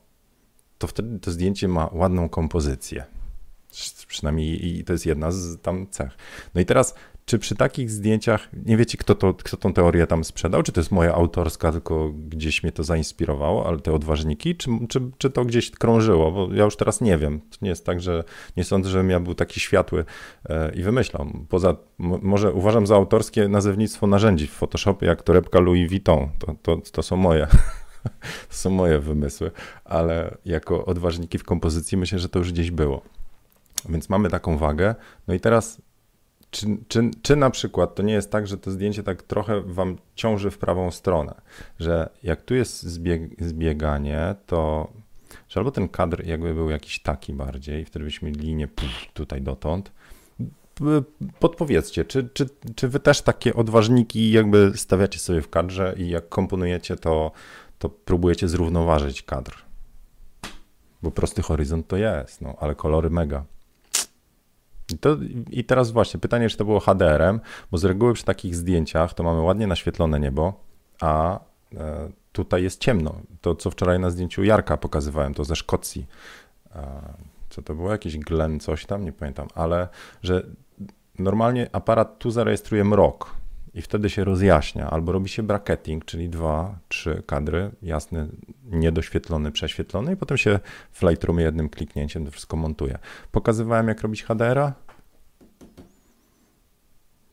to 0.78 0.88
wtedy 0.88 1.20
to 1.20 1.32
zdjęcie 1.32 1.68
ma 1.68 1.90
ładną 1.94 2.30
kompozycję. 2.30 3.06
Przynajmniej 4.08 4.68
i 4.68 4.84
to 4.84 4.94
jest 4.94 5.06
jedna 5.06 5.32
z 5.32 5.62
tam 5.62 5.88
cech. 5.88 6.18
No 6.56 6.62
i 6.62 6.66
teraz 6.66 6.96
czy 7.28 7.40
przy 7.40 7.56
takich 7.56 7.92
zdjęciach, 7.92 8.50
nie 8.66 8.78
wiecie 8.78 8.98
kto, 8.98 9.16
to, 9.16 9.34
kto 9.34 9.58
tą 9.58 9.74
teorię 9.74 10.08
tam 10.08 10.24
sprzedał, 10.24 10.64
czy 10.64 10.72
to 10.72 10.80
jest 10.80 10.92
moja 10.92 11.14
autorska, 11.14 11.72
tylko 11.72 12.10
gdzieś 12.30 12.64
mnie 12.64 12.72
to 12.72 12.84
zainspirowało, 12.84 13.68
ale 13.68 13.80
te 13.80 13.94
odważniki, 13.94 14.56
czy, 14.56 14.70
czy, 14.90 15.02
czy 15.18 15.30
to 15.30 15.46
gdzieś 15.46 15.72
krążyło, 15.72 16.32
bo 16.32 16.54
ja 16.54 16.64
już 16.64 16.76
teraz 16.76 17.02
nie 17.02 17.18
wiem. 17.18 17.40
To 17.40 17.58
nie 17.62 17.70
jest 17.70 17.86
tak, 17.86 18.02
że 18.02 18.24
nie 18.58 18.64
sądzę, 18.64 18.90
żebym 18.90 19.10
ja 19.10 19.20
był 19.20 19.36
taki 19.36 19.60
światły 19.60 20.06
e, 20.50 20.72
i 20.76 20.84
wymyślam. 20.84 21.46
Poza, 21.50 21.76
może 22.00 22.54
uważam 22.54 22.88
za 22.88 22.96
autorskie 22.96 23.48
nazewnictwo 23.48 24.08
narzędzi 24.08 24.48
w 24.48 24.52
Photoshopie, 24.52 25.06
jak 25.06 25.24
torebka 25.24 25.60
Louis 25.60 25.90
Vuitton, 25.90 26.30
to, 26.40 26.56
to, 26.62 26.82
to 26.92 27.04
są 27.04 27.16
moje. 27.16 27.48
To 28.50 28.56
są 28.56 28.70
moje 28.70 29.00
wymysły, 29.00 29.52
ale 29.86 30.38
jako 30.46 30.86
odważniki 30.86 31.38
w 31.38 31.44
kompozycji 31.44 31.98
myślę, 31.98 32.20
że 32.20 32.30
to 32.30 32.40
już 32.40 32.52
gdzieś 32.52 32.72
było. 32.72 33.02
Więc 33.90 34.10
mamy 34.10 34.30
taką 34.30 34.58
wagę. 34.58 34.96
No 35.28 35.34
i 35.34 35.40
teraz 35.40 35.82
czy, 36.52 36.68
czy, 36.88 37.12
czy 37.22 37.36
na 37.36 37.50
przykład 37.50 37.96
to 37.96 38.04
nie 38.04 38.14
jest 38.14 38.32
tak, 38.32 38.48
że 38.48 38.58
to 38.58 38.72
zdjęcie 38.72 39.04
tak 39.04 39.24
trochę 39.24 39.62
wam 39.62 39.98
ciąży 40.16 40.52
w 40.52 40.58
prawą 40.58 40.92
stronę, 40.92 41.42
że 41.80 42.10
jak 42.24 42.42
tu 42.42 42.56
jest 42.56 42.84
zbieg, 42.84 43.44
zbieganie, 43.44 44.36
to 44.46 44.92
że 45.50 45.60
albo 45.60 45.72
ten 45.72 45.90
kadr 45.90 46.26
jakby 46.26 46.54
był 46.54 46.70
jakiś 46.70 47.00
taki 47.00 47.34
bardziej, 47.34 47.86
wtedy 47.86 48.06
byśmy 48.06 48.32
linię 48.32 48.68
tutaj 49.14 49.42
dotąd. 49.42 49.92
Podpowiedzcie, 51.40 52.06
czy, 52.06 52.30
czy, 52.34 52.50
czy 52.76 52.88
wy 52.88 53.00
też 53.00 53.22
takie 53.22 53.54
odważniki 53.54 54.32
jakby 54.32 54.72
stawiacie 54.76 55.20
sobie 55.20 55.42
w 55.42 55.50
kadrze 55.50 55.96
i 55.98 56.10
jak 56.10 56.30
komponujecie, 56.30 56.96
to, 56.96 57.32
to 57.80 57.90
próbujecie 57.90 58.48
zrównoważyć 58.48 59.22
kadr? 59.22 59.66
Bo 61.04 61.12
prosty 61.12 61.42
horyzont 61.42 61.88
to 61.88 61.98
jest, 61.98 62.42
no, 62.42 62.56
ale 62.60 62.76
kolory 62.76 63.10
mega. 63.10 63.46
I, 64.94 64.98
to, 64.98 65.18
I 65.50 65.64
teraz 65.64 65.92
właśnie 65.92 66.20
pytanie, 66.20 66.50
czy 66.50 66.58
to 66.58 66.66
było 66.66 66.80
HDR-em, 66.80 67.40
bo 67.72 67.78
z 67.78 67.86
reguły 67.86 68.14
przy 68.14 68.24
takich 68.24 68.56
zdjęciach 68.56 69.14
to 69.14 69.24
mamy 69.24 69.42
ładnie 69.42 69.68
naświetlone 69.68 70.20
niebo, 70.20 70.54
a 71.02 71.40
e, 71.76 72.10
tutaj 72.32 72.64
jest 72.64 72.82
ciemno. 72.82 73.16
To, 73.42 73.56
co 73.56 73.72
wczoraj 73.72 74.00
na 74.00 74.10
zdjęciu 74.10 74.44
Jarka 74.44 74.78
pokazywałem, 74.78 75.34
to 75.34 75.44
ze 75.44 75.56
Szkocji. 75.56 76.06
Co 77.50 77.62
to 77.62 77.76
było? 77.76 77.92
Jakiś 77.92 78.18
Glen, 78.18 78.60
coś 78.60 78.86
tam, 78.86 79.06
nie 79.06 79.12
pamiętam, 79.12 79.48
ale 79.56 79.88
że 80.24 80.44
normalnie 81.20 81.70
aparat 81.72 82.20
tu 82.20 82.32
zarejestruje 82.32 82.84
mrok 82.84 83.36
i 83.78 83.82
wtedy 83.82 84.10
się 84.10 84.24
rozjaśnia, 84.24 84.90
albo 84.90 85.12
robi 85.12 85.30
się 85.30 85.44
bracketing, 85.44 86.06
czyli 86.06 86.30
dwa, 86.30 86.80
trzy 86.88 87.24
kadry, 87.26 87.72
jasny, 87.82 88.28
niedoświetlony, 88.64 89.52
prześwietlony 89.52 90.14
i 90.14 90.16
potem 90.16 90.38
się 90.38 90.60
w 90.92 91.02
Lightroomie 91.02 91.44
jednym 91.44 91.70
kliknięciem 91.70 92.26
to 92.26 92.32
wszystko 92.32 92.58
montuje. 92.58 93.00
Pokazywałem 93.32 93.88
jak 93.88 94.02
robić 94.02 94.24
HDR-a? 94.24 94.74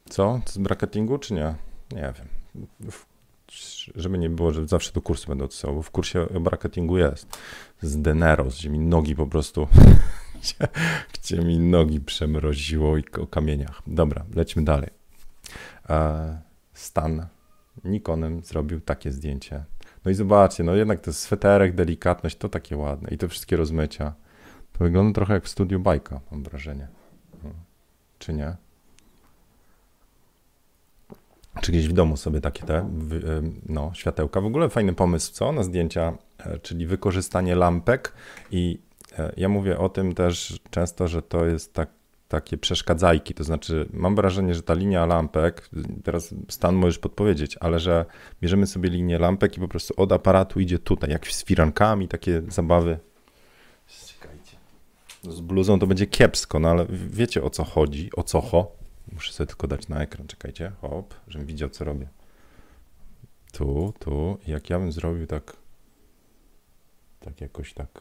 Co? 0.08 0.40
Z 0.46 0.58
bracketingu 0.58 1.18
czy 1.18 1.34
nie? 1.34 1.54
Nie 1.92 2.12
wiem. 2.18 2.26
Żeby 3.94 4.18
nie 4.18 4.30
było, 4.30 4.52
że 4.52 4.66
zawsze 4.66 4.92
do 4.92 5.00
kursu 5.02 5.28
będę 5.28 5.44
odsyłał, 5.44 5.76
bo 5.76 5.82
w 5.82 5.90
kursie 5.90 6.28
o 6.36 6.40
bracketingu 6.40 6.98
jest. 6.98 7.38
Z 7.82 8.02
Deneros, 8.02 8.58
gdzie 8.58 8.70
mi 8.70 8.78
nogi 8.78 9.16
po 9.16 9.26
prostu 9.26 9.68
gdzie, 11.14 11.38
mi 11.38 11.58
nogi 11.58 12.00
przemroziło 12.00 12.98
i 12.98 13.04
o 13.20 13.26
kamieniach. 13.26 13.82
Dobra, 13.86 14.24
lećmy 14.34 14.64
dalej. 14.64 15.03
E, 15.90 16.38
Stan 16.72 17.26
Nikonem 17.84 18.42
zrobił 18.42 18.80
takie 18.80 19.12
zdjęcie. 19.12 19.64
No 20.04 20.10
i 20.10 20.14
zobaczcie, 20.14 20.64
no 20.64 20.74
jednak 20.74 21.00
ten 21.00 21.14
sweterek, 21.14 21.74
delikatność, 21.74 22.36
to 22.36 22.48
takie 22.48 22.76
ładne 22.76 23.10
i 23.10 23.18
te 23.18 23.28
wszystkie 23.28 23.56
rozmycia. 23.56 24.14
To 24.72 24.84
wygląda 24.84 25.14
trochę 25.14 25.34
jak 25.34 25.44
w 25.44 25.48
studiu 25.48 25.80
bajka, 25.80 26.20
mam 26.30 26.42
wrażenie. 26.42 26.88
No. 27.44 27.50
Czy 28.18 28.32
nie? 28.32 28.56
Czy 31.60 31.72
gdzieś 31.72 31.88
w 31.88 31.92
domu 31.92 32.16
sobie 32.16 32.40
takie 32.40 32.66
te 32.66 32.90
no, 33.68 33.90
światełka. 33.94 34.40
W 34.40 34.46
ogóle 34.46 34.68
fajny 34.68 34.94
pomysł, 34.94 35.32
co? 35.32 35.52
Na 35.52 35.62
zdjęcia, 35.62 36.18
e, 36.38 36.58
czyli 36.58 36.86
wykorzystanie 36.86 37.54
lampek 37.54 38.12
i 38.50 38.78
e, 39.18 39.32
ja 39.36 39.48
mówię 39.48 39.78
o 39.78 39.88
tym 39.88 40.14
też 40.14 40.60
często, 40.70 41.08
że 41.08 41.22
to 41.22 41.46
jest 41.46 41.74
tak 41.74 41.88
takie 42.28 42.58
przeszkadzajki. 42.58 43.34
To 43.34 43.44
znaczy, 43.44 43.88
mam 43.92 44.14
wrażenie, 44.16 44.54
że 44.54 44.62
ta 44.62 44.74
linia 44.74 45.06
lampek, 45.06 45.70
teraz 46.04 46.34
stan 46.48 46.74
możesz 46.74 46.98
podpowiedzieć, 46.98 47.56
ale 47.60 47.80
że 47.80 48.04
bierzemy 48.40 48.66
sobie 48.66 48.90
linię 48.90 49.18
lampek 49.18 49.56
i 49.56 49.60
po 49.60 49.68
prostu 49.68 49.94
od 49.96 50.12
aparatu 50.12 50.60
idzie 50.60 50.78
tutaj, 50.78 51.10
jak 51.10 51.26
z 51.28 51.44
firankami, 51.44 52.08
takie 52.08 52.42
zabawy. 52.48 52.98
Czekajcie. 54.06 54.56
Z 55.22 55.40
bluzą 55.40 55.78
to 55.78 55.86
będzie 55.86 56.06
kiepsko, 56.06 56.58
no 56.58 56.70
ale 56.70 56.86
wiecie 56.90 57.42
o 57.42 57.50
co 57.50 57.64
chodzi, 57.64 58.10
o 58.16 58.22
co 58.22 58.40
ho. 58.40 58.72
Muszę 59.12 59.32
sobie 59.32 59.46
tylko 59.46 59.66
dać 59.66 59.88
na 59.88 60.02
ekran, 60.02 60.26
czekajcie, 60.26 60.72
hop, 60.80 61.14
żebym 61.28 61.46
widział 61.46 61.68
co 61.68 61.84
robię. 61.84 62.08
Tu, 63.52 63.94
tu, 63.98 64.38
jak 64.46 64.70
ja 64.70 64.78
bym 64.78 64.92
zrobił 64.92 65.26
tak, 65.26 65.56
tak 67.20 67.40
jakoś 67.40 67.74
tak 67.74 68.00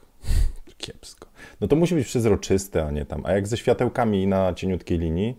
kiepsko. 0.84 1.28
No 1.60 1.68
to 1.68 1.76
musi 1.76 1.94
być 1.94 2.06
przezroczyste, 2.06 2.86
a 2.86 2.90
nie 2.90 3.04
tam. 3.04 3.26
A 3.26 3.32
jak 3.32 3.46
ze 3.46 3.56
światełkami 3.56 4.26
na 4.26 4.54
cieniutkiej 4.54 4.98
linii, 4.98 5.36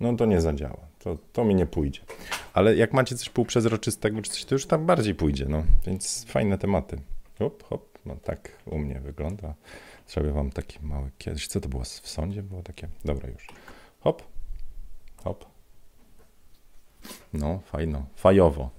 no 0.00 0.16
to 0.16 0.26
nie 0.26 0.40
zadziała. 0.40 0.88
To, 0.98 1.18
to 1.32 1.44
mi 1.44 1.54
nie 1.54 1.66
pójdzie. 1.66 2.00
Ale 2.52 2.76
jak 2.76 2.92
macie 2.92 3.16
coś 3.16 3.28
półprzezroczystego 3.28 4.22
czy 4.22 4.30
coś, 4.30 4.44
to 4.44 4.54
już 4.54 4.66
tam 4.66 4.86
bardziej 4.86 5.14
pójdzie, 5.14 5.46
no. 5.48 5.64
Więc 5.86 6.24
fajne 6.24 6.58
tematy. 6.58 7.00
Hop, 7.38 7.62
hop, 7.62 7.98
no 8.06 8.16
tak 8.16 8.52
u 8.66 8.78
mnie 8.78 9.00
wygląda. 9.00 9.54
Zrobię 10.06 10.32
wam 10.32 10.50
taki 10.50 10.78
mały 10.82 11.10
kiedyś. 11.18 11.46
Co 11.46 11.60
to 11.60 11.68
było? 11.68 11.84
W 11.84 12.08
sądzie 12.08 12.42
było 12.42 12.62
takie? 12.62 12.88
Dobra, 13.04 13.28
już. 13.28 13.46
Hop, 14.00 14.22
hop. 15.16 15.44
No, 17.32 17.60
fajno. 17.64 18.06
Fajowo. 18.16 18.70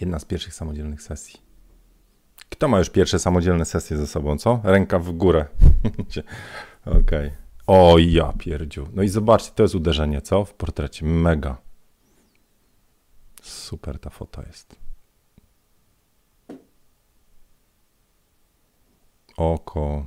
Jedna 0.00 0.18
z 0.18 0.24
pierwszych 0.24 0.54
samodzielnych 0.54 1.02
sesji. 1.02 1.45
Kto 2.50 2.68
ma 2.68 2.78
już 2.78 2.90
pierwsze 2.90 3.18
samodzielne 3.18 3.64
sesje 3.64 3.96
ze 3.96 4.06
sobą, 4.06 4.38
co? 4.38 4.60
Ręka 4.64 4.98
w 4.98 5.12
górę. 5.12 5.46
Okej. 6.86 7.00
Okay. 7.00 7.30
O 7.66 7.98
ja 7.98 8.32
pierdziu. 8.38 8.88
No 8.94 9.02
i 9.02 9.08
zobaczcie, 9.08 9.50
to 9.54 9.62
jest 9.62 9.74
uderzenie, 9.74 10.20
co? 10.20 10.44
W 10.44 10.54
portrecie. 10.54 11.06
Mega. 11.06 11.56
Super 13.42 13.98
ta 13.98 14.10
foto 14.10 14.42
jest. 14.42 14.76
Oko, 19.36 20.06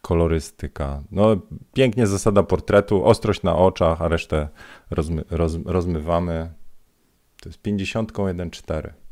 kolorystyka. 0.00 1.02
No 1.10 1.36
pięknie 1.72 2.06
zasada 2.06 2.42
portretu, 2.42 3.04
ostrość 3.04 3.42
na 3.42 3.56
oczach, 3.56 4.02
a 4.02 4.08
resztę 4.08 4.48
rozmy, 4.90 5.24
roz, 5.30 5.56
rozmywamy. 5.64 6.52
To 7.42 7.48
jest 7.48 7.62
50.1.4. 7.62 9.03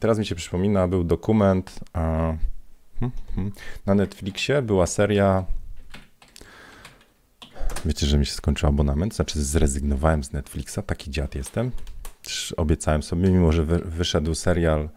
Teraz 0.00 0.18
mi 0.18 0.26
się 0.26 0.34
przypomina, 0.34 0.88
był 0.88 1.04
dokument 1.04 1.80
a, 1.92 2.00
hmm, 3.00 3.12
hmm, 3.34 3.52
na 3.86 3.94
Netflixie, 3.94 4.62
była 4.62 4.86
seria. 4.86 5.44
Wiecie, 7.84 8.06
że 8.06 8.18
mi 8.18 8.26
się 8.26 8.32
skończył 8.32 8.68
abonament, 8.68 9.14
znaczy 9.14 9.42
zrezygnowałem 9.42 10.24
z 10.24 10.32
Netflixa, 10.32 10.78
taki 10.86 11.10
dziad 11.10 11.34
jestem. 11.34 11.70
Obiecałem 12.56 13.02
sobie, 13.02 13.30
mimo 13.30 13.52
że 13.52 13.64
wyszedł 13.64 14.34
serial 14.34 14.88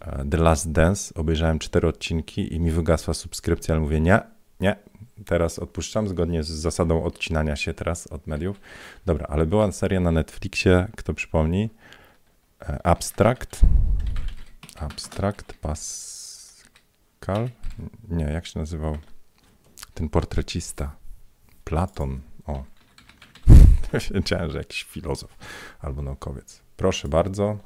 e, 0.00 0.24
The 0.30 0.36
Last 0.36 0.72
Dance, 0.72 1.14
obejrzałem 1.14 1.58
cztery 1.58 1.88
odcinki 1.88 2.54
i 2.54 2.60
mi 2.60 2.70
wygasła 2.70 3.14
subskrypcja, 3.14 3.74
ale 3.74 3.82
mówię 3.82 4.00
nie, 4.00 4.20
nie, 4.60 4.76
teraz 5.26 5.58
odpuszczam 5.58 6.08
zgodnie 6.08 6.42
z 6.42 6.48
zasadą 6.48 7.04
odcinania 7.04 7.56
się 7.56 7.74
teraz 7.74 8.06
od 8.06 8.26
mediów. 8.26 8.60
Dobra, 9.06 9.26
ale 9.26 9.46
była 9.46 9.72
seria 9.72 10.00
na 10.00 10.12
Netflixie, 10.12 10.88
kto 10.96 11.14
przypomni, 11.14 11.70
e, 12.62 12.86
Abstract. 12.86 13.60
Abstract 14.80 15.52
Pascal? 15.52 17.48
Nie, 18.08 18.24
jak 18.24 18.46
się 18.46 18.58
nazywał? 18.58 18.98
Ten 19.94 20.08
portrecista. 20.08 20.96
Platon. 21.64 22.20
O. 22.46 22.64
Wiedziałem, 24.14 24.50
że 24.50 24.58
jakiś 24.58 24.82
filozof 24.84 25.36
albo 25.80 26.02
naukowiec. 26.02 26.62
Proszę 26.76 27.08
bardzo, 27.08 27.58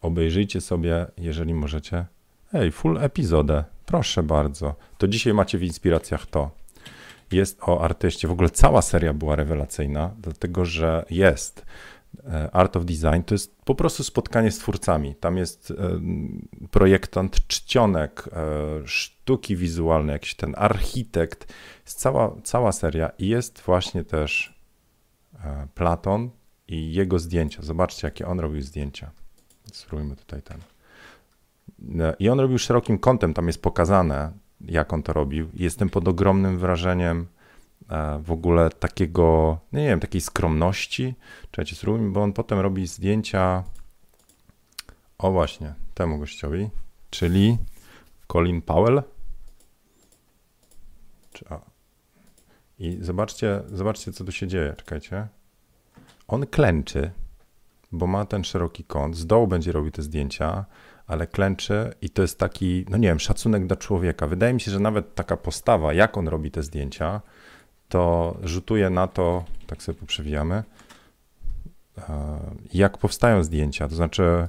obejrzyjcie 0.00 0.60
sobie, 0.60 1.06
jeżeli 1.16 1.54
możecie. 1.54 2.06
Ej, 2.52 2.72
full 2.72 2.98
epizodę. 2.98 3.64
Proszę 3.86 4.22
bardzo. 4.22 4.74
To 4.98 5.08
dzisiaj 5.08 5.34
macie 5.34 5.58
w 5.58 5.62
inspiracjach 5.62 6.26
to. 6.26 6.50
Jest 7.32 7.62
o 7.62 7.84
artyście. 7.84 8.28
W 8.28 8.32
ogóle 8.32 8.50
cała 8.50 8.82
seria 8.82 9.12
była 9.12 9.36
rewelacyjna, 9.36 10.10
dlatego 10.18 10.64
że 10.64 11.04
jest 11.10 11.66
Art 12.52 12.76
of 12.76 12.84
Design 12.84 13.22
to 13.26 13.34
jest 13.34 13.56
po 13.64 13.74
prostu 13.74 14.04
spotkanie 14.04 14.50
z 14.50 14.58
twórcami. 14.58 15.14
Tam 15.14 15.36
jest 15.36 15.70
e, 15.70 16.00
projektant 16.70 17.46
czcionek, 17.46 18.28
e, 18.32 18.86
sztuki 18.86 19.56
wizualne, 19.56 20.12
jakiś 20.12 20.34
ten 20.34 20.54
architekt, 20.58 21.54
jest 21.84 21.98
cała, 21.98 22.36
cała 22.44 22.72
seria 22.72 23.10
i 23.18 23.28
jest 23.28 23.60
właśnie 23.60 24.04
też 24.04 24.62
Platon 25.74 26.30
i 26.68 26.92
jego 26.92 27.18
zdjęcia. 27.18 27.62
Zobaczcie, 27.62 28.06
jakie 28.06 28.26
on 28.26 28.40
robił 28.40 28.62
zdjęcia. 28.62 29.10
Spróbujmy 29.72 30.16
tutaj 30.16 30.42
ten. 30.42 30.58
I 32.18 32.28
on 32.28 32.40
robił 32.40 32.58
szerokim 32.58 32.98
kątem, 32.98 33.34
tam 33.34 33.46
jest 33.46 33.62
pokazane, 33.62 34.32
jak 34.60 34.92
on 34.92 35.02
to 35.02 35.12
robił. 35.12 35.48
Jestem 35.54 35.90
pod 35.90 36.08
ogromnym 36.08 36.58
wrażeniem 36.58 37.26
w 38.22 38.30
ogóle 38.30 38.70
takiego, 38.70 39.58
no 39.72 39.80
nie 39.80 39.86
wiem, 39.86 40.00
takiej 40.00 40.20
skromności. 40.20 41.14
Czekajcie, 41.50 41.76
spróbujmy, 41.76 42.10
bo 42.10 42.22
on 42.22 42.32
potem 42.32 42.60
robi 42.60 42.86
zdjęcia, 42.86 43.64
o 45.18 45.30
właśnie, 45.30 45.74
temu 45.94 46.18
gościowi, 46.18 46.70
czyli 47.10 47.58
Colin 48.26 48.62
Powell. 48.62 49.02
I 52.78 52.98
zobaczcie, 53.00 53.62
zobaczcie, 53.66 54.12
co 54.12 54.24
tu 54.24 54.32
się 54.32 54.46
dzieje. 54.46 54.74
Czekajcie. 54.76 55.28
On 56.28 56.46
klęczy, 56.46 57.10
bo 57.92 58.06
ma 58.06 58.24
ten 58.24 58.44
szeroki 58.44 58.84
kąt. 58.84 59.16
Z 59.16 59.26
dołu 59.26 59.46
będzie 59.46 59.72
robił 59.72 59.90
te 59.90 60.02
zdjęcia, 60.02 60.64
ale 61.06 61.26
klęczy 61.26 61.94
i 62.00 62.10
to 62.10 62.22
jest 62.22 62.38
taki, 62.38 62.84
no 62.88 62.96
nie 62.96 63.08
wiem, 63.08 63.20
szacunek 63.20 63.66
dla 63.66 63.76
człowieka. 63.76 64.26
Wydaje 64.26 64.54
mi 64.54 64.60
się, 64.60 64.70
że 64.70 64.80
nawet 64.80 65.14
taka 65.14 65.36
postawa, 65.36 65.92
jak 65.92 66.16
on 66.16 66.28
robi 66.28 66.50
te 66.50 66.62
zdjęcia, 66.62 67.20
to 67.92 68.36
rzutuje 68.42 68.90
na 68.90 69.06
to, 69.06 69.44
tak 69.66 69.82
sobie 69.82 69.98
poprzewijamy, 69.98 70.62
e, 71.98 72.38
jak 72.72 72.98
powstają 72.98 73.42
zdjęcia. 73.42 73.88
To 73.88 73.94
znaczy, 73.94 74.48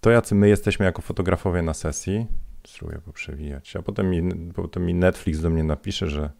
to 0.00 0.10
jacy 0.10 0.34
my 0.34 0.48
jesteśmy 0.48 0.84
jako 0.84 1.02
fotografowie 1.02 1.62
na 1.62 1.74
sesji, 1.74 2.26
spróbuję 2.66 2.98
poprzewijać, 2.98 3.76
a 3.76 3.82
potem 3.82 4.10
mi, 4.10 4.34
potem 4.52 4.86
mi 4.86 4.94
Netflix 4.94 5.40
do 5.40 5.50
mnie 5.50 5.64
napisze, 5.64 6.08
że 6.08 6.30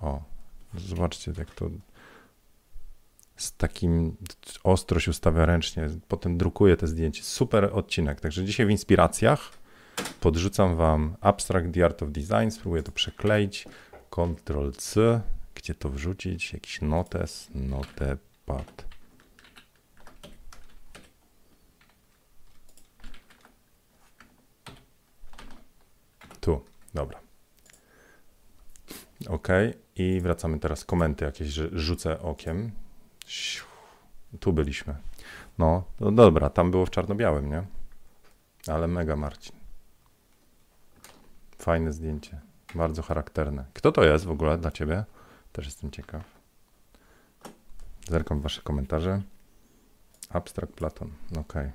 o, 0.00 0.22
zobaczcie, 0.74 1.32
jak 1.38 1.54
to 1.54 1.70
z 3.36 3.56
takim 3.56 4.16
ostrość 4.64 5.08
ustawia 5.08 5.46
ręcznie, 5.46 5.88
potem 6.08 6.38
drukuje 6.38 6.76
te 6.76 6.86
zdjęcie. 6.86 7.22
Super 7.22 7.70
odcinek. 7.72 8.20
Także 8.20 8.44
dzisiaj 8.44 8.66
w 8.66 8.70
inspiracjach 8.70 9.52
podrzucam 10.20 10.76
wam 10.76 11.16
Abstract 11.20 11.74
The 11.74 11.84
Art 11.84 12.02
of 12.02 12.10
Design, 12.10 12.50
spróbuję 12.50 12.82
to 12.82 12.92
przekleić, 12.92 13.68
Ctrl 14.10 14.70
C, 14.72 15.20
gdzie 15.62 15.74
to 15.74 15.88
wrzucić, 15.88 16.52
jakiś 16.52 16.80
notes, 16.80 17.48
notepad. 17.54 18.84
Tu, 26.40 26.64
dobra. 26.94 27.20
OK. 29.28 29.48
I 29.96 30.20
wracamy 30.20 30.58
teraz. 30.58 30.84
Komenty 30.84 31.24
jakieś 31.24 31.48
rzucę 31.72 32.20
okiem. 32.20 32.70
Tu 34.40 34.52
byliśmy. 34.52 34.96
No, 35.58 35.84
no 36.00 36.12
dobra, 36.12 36.50
tam 36.50 36.70
było 36.70 36.86
w 36.86 36.90
czarno-białym, 36.90 37.50
nie? 37.50 37.62
Ale 38.66 38.88
mega 38.88 39.16
Marcin. 39.16 39.56
Fajne 41.58 41.92
zdjęcie. 41.92 42.40
Bardzo 42.74 43.02
charakterne. 43.02 43.64
Kto 43.74 43.92
to 43.92 44.04
jest 44.04 44.24
w 44.24 44.30
ogóle 44.30 44.58
dla 44.58 44.70
ciebie? 44.70 45.04
Też 45.52 45.66
jestem 45.66 45.90
ciekaw. 45.90 46.24
Zerkam 48.08 48.40
wasze 48.40 48.62
komentarze. 48.62 49.22
Abstract 50.30 50.74
Platon. 50.74 51.10
Okej. 51.30 51.42
Okay. 51.42 51.72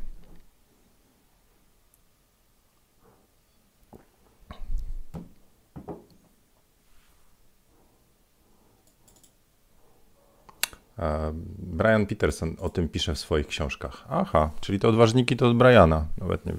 Brian 11.57 12.05
Peterson 12.05 12.55
o 12.59 12.69
tym 12.69 12.89
pisze 12.89 13.15
w 13.15 13.19
swoich 13.19 13.47
książkach. 13.47 14.05
Aha, 14.09 14.49
czyli 14.61 14.79
te 14.79 14.87
odważniki 14.87 15.37
to 15.37 15.47
od 15.47 15.57
Briana. 15.57 16.05
Nawet 16.17 16.45
nie, 16.45 16.53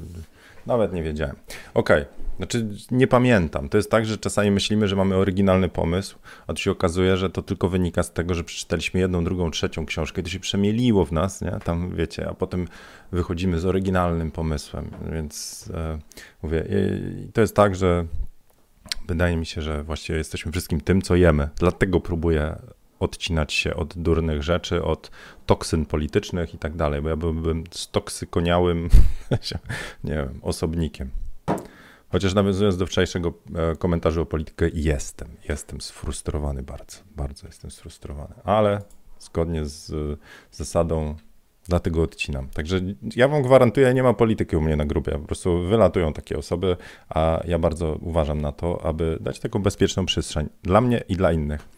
nawet 0.67 0.93
nie 0.93 1.03
wiedziałem. 1.03 1.37
Okej, 1.75 2.03
okay. 2.03 2.15
znaczy 2.37 2.69
nie 2.91 3.07
pamiętam. 3.07 3.69
To 3.69 3.77
jest 3.77 3.91
tak, 3.91 4.07
że 4.07 4.19
czasami 4.19 4.51
myślimy, 4.51 4.89
że 4.89 4.97
mamy 4.97 5.17
oryginalny 5.17 5.69
pomysł, 5.69 6.19
a 6.47 6.55
tu 6.55 6.63
się 6.63 6.71
okazuje, 6.71 7.17
że 7.17 7.31
to 7.31 7.43
tylko 7.43 7.69
wynika 7.69 8.03
z 8.03 8.13
tego, 8.13 8.35
że 8.35 8.45
przeczytaliśmy 8.45 9.01
jedną, 9.01 9.25
drugą, 9.25 9.51
trzecią 9.51 9.87
książkę 9.87 10.21
i 10.21 10.25
to 10.25 10.31
się 10.31 10.41
przemieliło 10.41 11.05
w 11.05 11.13
nas, 11.13 11.41
nie? 11.41 11.59
Tam 11.65 11.95
wiecie, 11.97 12.29
a 12.29 12.35
potem 12.35 12.69
wychodzimy 13.13 13.61
z 13.61 13.67
oryginalnym 13.67 14.31
pomysłem. 14.31 14.91
Więc 15.13 15.65
e, 15.75 15.99
mówię, 16.43 16.65
to 17.33 17.41
jest 17.41 17.57
tak, 17.57 17.77
że 17.77 18.07
wydaje 19.09 19.37
mi 19.37 19.47
się, 19.47 19.63
że 19.63 19.83
właściwie 19.83 20.19
jesteśmy 20.19 20.53
wszystkim 20.53 20.81
tym, 20.81 21.03
co 21.03 21.17
jemy. 21.17 21.49
Dlatego 21.57 22.01
próbuję 22.01 22.57
odcinać 23.01 23.53
się 23.53 23.75
od 23.75 23.99
durnych 23.99 24.43
rzeczy, 24.43 24.85
od 24.85 25.11
toksyn 25.47 25.87
politycznych 25.87 26.55
i 26.55 26.59
tak 26.59 26.77
dalej, 26.77 27.03
bo 27.03 27.09
ja 27.09 27.17
byłbym 27.17 27.65
stoksykoniałym, 27.71 28.89
nie 30.05 30.15
wiem, 30.15 30.39
osobnikiem. 30.43 31.11
Chociaż 32.13 32.35
nawiązując 32.35 32.77
do 32.77 32.87
wczorajszego 32.87 33.33
e, 33.55 33.77
komentarza 33.77 34.21
o 34.21 34.27
politykę, 34.27 34.69
jestem, 34.75 35.29
jestem 35.49 35.81
sfrustrowany 35.81 36.63
bardzo, 36.63 36.99
bardzo 37.17 37.47
jestem 37.47 37.71
sfrustrowany, 37.71 38.35
ale 38.45 38.83
zgodnie 39.19 39.67
z 39.67 39.93
zasadą 40.53 41.15
dlatego 41.69 42.03
odcinam. 42.03 42.49
Także 42.49 42.81
ja 43.17 43.29
wam 43.29 43.43
gwarantuję, 43.43 43.95
nie 43.95 44.03
ma 44.03 44.15
polityki 44.15 44.57
u 44.57 44.61
mnie 44.61 44.77
na 44.77 44.87
grupie, 44.87 45.13
po 45.13 45.19
prostu 45.19 45.63
wylatują 45.63 46.13
takie 46.13 46.39
osoby, 46.39 46.77
a 47.09 47.41
ja 47.45 47.59
bardzo 47.59 47.99
uważam 48.01 48.41
na 48.41 48.53
to, 48.53 48.85
aby 48.85 49.19
dać 49.21 49.41
taką 49.41 49.59
bezpieczną 49.59 50.07
przestrzeń 50.07 50.49
dla 50.63 50.81
mnie 50.81 51.05
i 51.09 51.17
dla 51.17 51.33
innych 51.33 51.69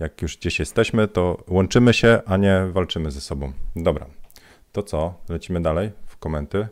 jak 0.00 0.22
już 0.22 0.36
gdzieś 0.36 0.58
jesteśmy, 0.58 1.08
to 1.08 1.44
łączymy 1.48 1.94
się, 1.94 2.20
a 2.26 2.36
nie 2.36 2.66
walczymy 2.72 3.10
ze 3.10 3.20
sobą. 3.20 3.52
Dobra, 3.76 4.06
to 4.72 4.82
co? 4.82 5.14
Lecimy 5.28 5.62
dalej 5.62 5.90
w 6.06 6.16
komenty. 6.16 6.68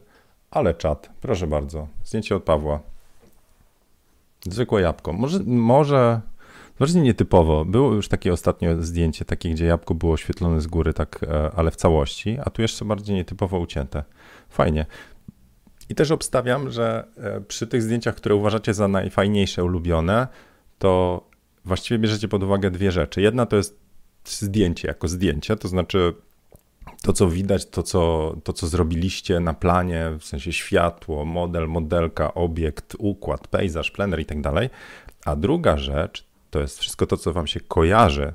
Ale 0.51 0.75
czat, 0.75 1.11
proszę 1.21 1.47
bardzo. 1.47 1.89
Zdjęcie 2.05 2.37
od 2.37 2.43
Pawła. 2.45 2.81
Zwykłe 4.45 4.83
jabłko. 4.83 5.13
Może, 5.13 5.39
może, 5.47 6.21
może 6.81 7.01
nietypowo. 7.01 7.65
Było 7.65 7.93
już 7.93 8.09
takie 8.09 8.33
ostatnie 8.33 8.83
zdjęcie, 8.83 9.25
takie, 9.25 9.51
gdzie 9.51 9.67
jabłko 9.67 9.95
było 9.95 10.13
oświetlone 10.13 10.61
z 10.61 10.67
góry, 10.67 10.93
tak, 10.93 11.21
e, 11.23 11.51
ale 11.57 11.71
w 11.71 11.77
całości, 11.77 12.39
a 12.45 12.51
tu 12.51 12.63
jeszcze 12.63 12.85
bardziej 12.85 13.17
nietypowo 13.17 13.59
ucięte. 13.59 14.05
Fajnie. 14.49 14.87
I 15.89 15.95
też 15.95 16.11
obstawiam, 16.11 16.71
że 16.71 17.07
e, 17.17 17.41
przy 17.41 17.67
tych 17.67 17.83
zdjęciach, 17.83 18.15
które 18.15 18.35
uważacie 18.35 18.75
za 18.75 18.89
najfajniejsze, 18.89 19.65
ulubione, 19.65 20.29
to 20.79 21.23
właściwie 21.65 21.99
bierzecie 21.99 22.29
pod 22.29 22.43
uwagę 22.43 22.71
dwie 22.71 22.93
rzeczy. 22.93 23.21
Jedna 23.21 23.47
to 23.47 23.57
jest 23.57 23.79
zdjęcie 24.25 24.89
jako 24.89 25.09
zdjęcie, 25.09 25.57
to 25.57 25.69
znaczy 25.69 26.15
to, 27.03 27.13
co 27.13 27.29
widać, 27.29 27.67
to 27.67 27.83
co, 27.83 28.35
to, 28.45 28.53
co 28.53 28.67
zrobiliście 28.67 29.41
na 29.41 29.55
planie, 29.55 30.11
w 30.19 30.25
sensie 30.25 30.53
światło, 30.53 31.25
model, 31.25 31.69
modelka, 31.69 32.35
obiekt, 32.35 32.97
układ, 32.99 33.49
pejzaż, 33.49 33.91
plener 33.91 34.21
i 34.21 34.27
tak 34.27 34.41
dalej. 34.41 34.71
A 35.25 35.37
druga 35.37 35.77
rzecz 35.77 36.25
to 36.51 36.61
jest 36.61 36.79
wszystko 36.79 37.07
to, 37.07 37.17
co 37.17 37.33
wam 37.33 37.47
się 37.47 37.61
kojarzy 37.61 38.33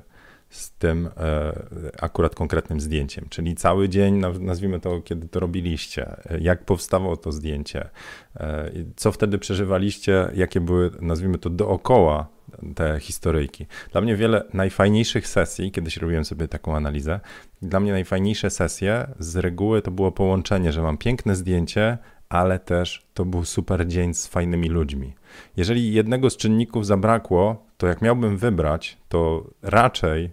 z 0.48 0.70
tym 0.70 1.08
e, 1.16 1.52
akurat 2.00 2.34
konkretnym 2.34 2.80
zdjęciem, 2.80 3.26
czyli 3.30 3.54
cały 3.54 3.88
dzień, 3.88 4.22
nazwijmy 4.40 4.80
to, 4.80 5.00
kiedy 5.00 5.28
to 5.28 5.40
robiliście, 5.40 6.16
jak 6.40 6.64
powstało 6.64 7.16
to 7.16 7.32
zdjęcie, 7.32 7.88
e, 8.36 8.70
co 8.96 9.12
wtedy 9.12 9.38
przeżywaliście, 9.38 10.30
jakie 10.34 10.60
były, 10.60 10.90
nazwijmy 11.00 11.38
to, 11.38 11.50
dookoła 11.50 12.33
te 12.74 13.00
historyjki. 13.00 13.66
Dla 13.92 14.00
mnie 14.00 14.16
wiele 14.16 14.44
najfajniejszych 14.52 15.28
sesji, 15.28 15.72
kiedyś 15.72 15.96
robiłem 15.96 16.24
sobie 16.24 16.48
taką 16.48 16.76
analizę, 16.76 17.20
dla 17.62 17.80
mnie 17.80 17.92
najfajniejsze 17.92 18.50
sesje 18.50 19.06
z 19.18 19.36
reguły 19.36 19.82
to 19.82 19.90
było 19.90 20.12
połączenie, 20.12 20.72
że 20.72 20.82
mam 20.82 20.98
piękne 20.98 21.36
zdjęcie, 21.36 21.98
ale 22.28 22.58
też 22.58 23.06
to 23.14 23.24
był 23.24 23.44
super 23.44 23.86
dzień 23.86 24.14
z 24.14 24.26
fajnymi 24.26 24.68
ludźmi. 24.68 25.12
Jeżeli 25.56 25.92
jednego 25.92 26.30
z 26.30 26.36
czynników 26.36 26.86
zabrakło, 26.86 27.66
to 27.76 27.86
jak 27.86 28.02
miałbym 28.02 28.36
wybrać, 28.36 28.96
to 29.08 29.44
raczej 29.62 30.30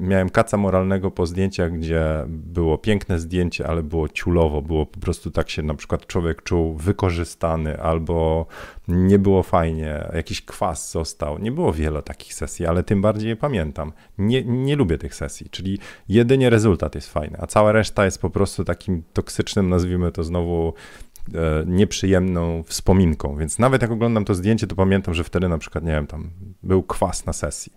miałem 0.00 0.30
kaca 0.30 0.56
moralnego 0.56 1.10
po 1.10 1.26
zdjęciach, 1.26 1.72
gdzie 1.72 2.24
było 2.28 2.78
piękne 2.78 3.18
zdjęcie, 3.18 3.66
ale 3.66 3.82
było 3.82 4.08
ciulowo, 4.08 4.62
było 4.62 4.86
po 4.86 5.00
prostu 5.00 5.30
tak 5.30 5.50
się 5.50 5.62
na 5.62 5.74
przykład 5.74 6.06
człowiek 6.06 6.42
czuł 6.42 6.74
wykorzystany 6.74 7.80
albo 7.82 8.46
nie 8.88 9.18
było 9.18 9.42
fajnie, 9.42 10.08
jakiś 10.14 10.42
kwas 10.42 10.90
został. 10.90 11.38
Nie 11.38 11.52
było 11.52 11.72
wiele 11.72 12.02
takich 12.02 12.34
sesji, 12.34 12.66
ale 12.66 12.82
tym 12.82 13.02
bardziej 13.02 13.28
je 13.28 13.36
pamiętam. 13.36 13.92
Nie, 14.18 14.44
nie 14.44 14.76
lubię 14.76 14.98
tych 14.98 15.14
sesji, 15.14 15.50
czyli 15.50 15.78
jedynie 16.08 16.50
rezultat 16.50 16.94
jest 16.94 17.12
fajny, 17.12 17.36
a 17.40 17.46
cała 17.46 17.72
reszta 17.72 18.04
jest 18.04 18.20
po 18.20 18.30
prostu 18.30 18.64
takim 18.64 19.02
toksycznym, 19.12 19.68
nazwijmy 19.68 20.12
to 20.12 20.24
znowu 20.24 20.72
nieprzyjemną 21.66 22.62
wspominką. 22.62 23.36
Więc 23.36 23.58
nawet 23.58 23.82
jak 23.82 23.90
oglądam 23.90 24.24
to 24.24 24.34
zdjęcie, 24.34 24.66
to 24.66 24.76
pamiętam, 24.76 25.14
że 25.14 25.24
wtedy 25.24 25.48
na 25.48 25.58
przykład, 25.58 25.84
nie 25.84 25.92
wiem, 25.92 26.06
tam 26.06 26.30
był 26.62 26.82
kwas 26.82 27.26
na 27.26 27.32
sesji. 27.32 27.72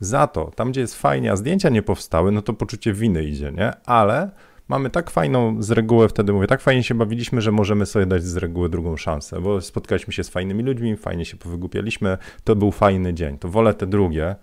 Za 0.00 0.26
to, 0.26 0.50
tam 0.50 0.70
gdzie 0.70 0.80
jest 0.80 0.94
fajnie, 0.94 1.32
a 1.32 1.36
zdjęcia 1.36 1.68
nie 1.68 1.82
powstały, 1.82 2.32
no 2.32 2.42
to 2.42 2.52
poczucie 2.52 2.92
winy 2.92 3.24
idzie, 3.24 3.52
nie? 3.52 3.72
Ale 3.86 4.30
mamy 4.68 4.90
tak 4.90 5.10
fajną 5.10 5.62
z 5.62 5.70
reguły, 5.70 6.08
wtedy 6.08 6.32
mówię, 6.32 6.46
tak 6.46 6.60
fajnie 6.60 6.82
się 6.82 6.94
bawiliśmy, 6.94 7.40
że 7.40 7.52
możemy 7.52 7.86
sobie 7.86 8.06
dać 8.06 8.22
z 8.22 8.36
reguły 8.36 8.68
drugą 8.68 8.96
szansę, 8.96 9.40
bo 9.40 9.60
spotkaliśmy 9.60 10.12
się 10.12 10.24
z 10.24 10.28
fajnymi 10.28 10.62
ludźmi, 10.62 10.96
fajnie 10.96 11.24
się 11.24 11.36
powygłupialiśmy, 11.36 12.18
to 12.44 12.56
był 12.56 12.72
fajny 12.72 13.14
dzień. 13.14 13.38
To 13.38 13.48
wolę 13.48 13.74
te 13.74 13.86
drugie, 13.86 14.36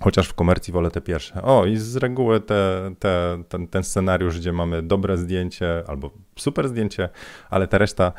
Chociaż 0.00 0.28
w 0.28 0.34
komercji 0.34 0.72
wolę 0.72 0.90
te 0.90 1.00
pierwsze. 1.00 1.42
O, 1.42 1.66
i 1.66 1.76
z 1.76 1.96
reguły 1.96 2.40
te, 2.40 2.94
te, 2.98 3.42
ten, 3.48 3.68
ten 3.68 3.84
scenariusz, 3.84 4.38
gdzie 4.38 4.52
mamy 4.52 4.82
dobre 4.82 5.16
zdjęcie 5.16 5.84
albo 5.86 6.10
super 6.36 6.68
zdjęcie, 6.68 7.08
ale 7.50 7.68
ta 7.68 7.78
reszta, 7.78 8.12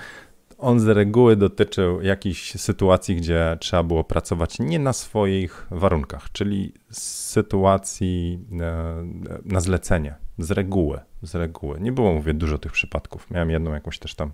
on 0.57 0.79
z 0.79 0.87
reguły 0.87 1.35
dotyczył 1.35 2.01
jakichś 2.01 2.59
sytuacji, 2.59 3.15
gdzie 3.15 3.57
trzeba 3.59 3.83
było 3.83 4.03
pracować 4.03 4.59
nie 4.59 4.79
na 4.79 4.93
swoich 4.93 5.67
warunkach, 5.71 6.31
czyli 6.31 6.73
sytuacji 6.91 8.39
e, 8.61 9.05
na 9.45 9.59
zlecenie. 9.59 10.15
Z 10.37 10.51
reguły, 10.51 10.99
z 11.21 11.35
reguły. 11.35 11.79
Nie 11.81 11.91
było, 11.91 12.13
mówię, 12.13 12.33
dużo 12.33 12.57
tych 12.57 12.71
przypadków. 12.71 13.31
Miałem 13.31 13.49
jedną 13.49 13.73
jakąś 13.73 13.99
też 13.99 14.15
tam 14.15 14.31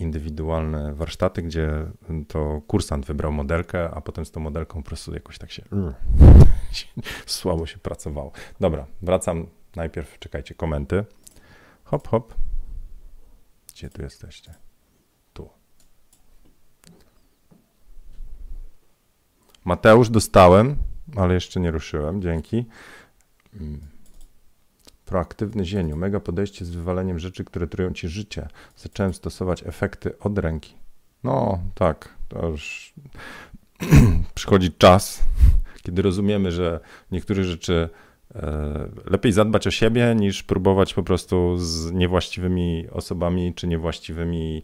indywidualne 0.00 0.94
warsztaty, 0.94 1.42
gdzie 1.42 1.86
to 2.28 2.60
kursant 2.66 3.06
wybrał 3.06 3.32
modelkę, 3.32 3.90
a 3.90 4.00
potem 4.00 4.26
z 4.26 4.30
tą 4.30 4.40
modelką 4.40 4.82
po 4.82 4.88
prostu 4.88 5.14
jakoś 5.14 5.38
tak 5.38 5.50
się 5.52 5.62
słabo 7.26 7.66
się 7.66 7.78
pracowało. 7.78 8.32
Dobra, 8.60 8.86
wracam 9.02 9.46
najpierw, 9.76 10.18
czekajcie, 10.18 10.54
komenty. 10.54 11.04
Hop, 11.84 12.08
hop. 12.08 12.34
Gdzie 13.68 13.90
tu 13.90 14.02
jesteście? 14.02 14.54
Tu. 15.32 15.48
Mateusz 19.64 20.10
dostałem, 20.10 20.76
ale 21.16 21.34
jeszcze 21.34 21.60
nie 21.60 21.70
ruszyłem, 21.70 22.22
dzięki. 22.22 22.66
Proaktywny 25.08 25.64
zieniu, 25.64 25.96
mega 25.96 26.20
podejście 26.20 26.64
z 26.64 26.70
wywaleniem 26.70 27.18
rzeczy, 27.18 27.44
które 27.44 27.66
trują 27.66 27.92
ci 27.92 28.08
życie. 28.08 28.48
Zacząłem 28.76 29.14
stosować 29.14 29.62
efekty 29.66 30.18
od 30.18 30.38
ręki. 30.38 30.74
No, 31.24 31.58
tak, 31.74 32.08
to 32.28 32.48
już 32.48 32.94
przychodzi 34.34 34.72
czas, 34.72 35.24
kiedy 35.84 36.02
rozumiemy, 36.02 36.52
że 36.52 36.80
niektóre 37.12 37.44
rzeczy 37.44 37.88
e, 38.34 38.88
lepiej 39.04 39.32
zadbać 39.32 39.66
o 39.66 39.70
siebie, 39.70 40.14
niż 40.18 40.42
próbować 40.42 40.94
po 40.94 41.02
prostu 41.02 41.56
z 41.58 41.92
niewłaściwymi 41.92 42.88
osobami 42.90 43.54
czy 43.54 43.66
niewłaściwymi 43.66 44.62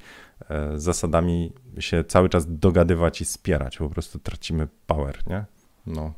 e, 0.51 0.79
zasadami 0.79 1.53
się 1.79 2.05
cały 2.05 2.29
czas 2.29 2.59
dogadywać 2.59 3.21
i 3.21 3.25
spierać. 3.25 3.79
Po 3.79 3.91
prostu 3.91 4.19
tracimy 4.19 4.69
power, 4.87 5.19
nie? 5.27 5.45
No, 5.87 6.13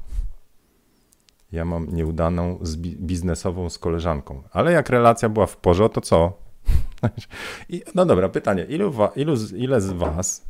ja 1.52 1.64
mam 1.64 1.86
nieudaną 1.92 2.58
biznesową 2.78 3.70
z 3.70 3.78
koleżanką. 3.78 4.42
Ale 4.52 4.72
jak 4.72 4.90
relacja 4.90 5.28
była 5.28 5.46
w 5.46 5.56
porządku, 5.56 5.94
to 5.94 6.00
co? 6.00 6.32
I, 7.68 7.82
no 7.94 8.06
dobra, 8.06 8.28
pytanie. 8.28 8.64
Ilu, 8.64 8.94
ilu, 9.16 9.34
ile 9.56 9.80
z 9.80 9.92
Was, 9.92 10.46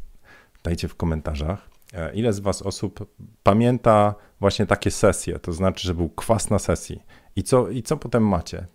dajcie 0.64 0.88
w 0.88 0.94
komentarzach, 0.94 1.68
e, 1.94 2.14
ile 2.14 2.32
z 2.32 2.40
Was 2.40 2.62
osób 2.62 3.06
pamięta 3.42 4.14
właśnie 4.40 4.66
takie 4.66 4.90
sesje, 4.90 5.38
to 5.38 5.52
znaczy, 5.52 5.86
że 5.86 5.94
był 5.94 6.08
kwas 6.08 6.50
na 6.50 6.58
sesji. 6.58 7.02
I 7.36 7.42
co, 7.42 7.68
i 7.68 7.82
co 7.82 7.96
potem 7.96 8.28
macie? 8.28 8.66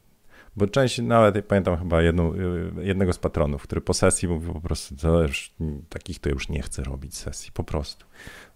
Bo 0.55 0.67
część, 0.67 0.99
nawet 0.99 1.45
pamiętam 1.45 1.77
chyba 1.77 2.01
jedną, 2.01 2.33
y, 2.33 2.85
jednego 2.85 3.13
z 3.13 3.17
patronów, 3.17 3.63
który 3.63 3.81
po 3.81 3.93
sesji 3.93 4.27
mówił 4.27 4.53
po 4.53 4.61
prostu, 4.61 4.95
to 4.95 5.21
już, 5.21 5.53
takich 5.89 6.19
to 6.19 6.29
już 6.29 6.49
nie 6.49 6.61
chcę 6.61 6.83
robić 6.83 7.17
sesji, 7.17 7.51
po 7.51 7.63
prostu. 7.63 8.05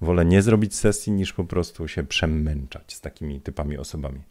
Wolę 0.01 0.25
nie 0.25 0.41
zrobić 0.41 0.75
sesji, 0.75 1.13
niż 1.13 1.33
po 1.33 1.43
prostu 1.43 1.87
się 1.87 2.03
przemęczać 2.03 2.93
z 2.93 3.01
takimi 3.01 3.41
typami 3.41 3.77
osobami. 3.77 4.21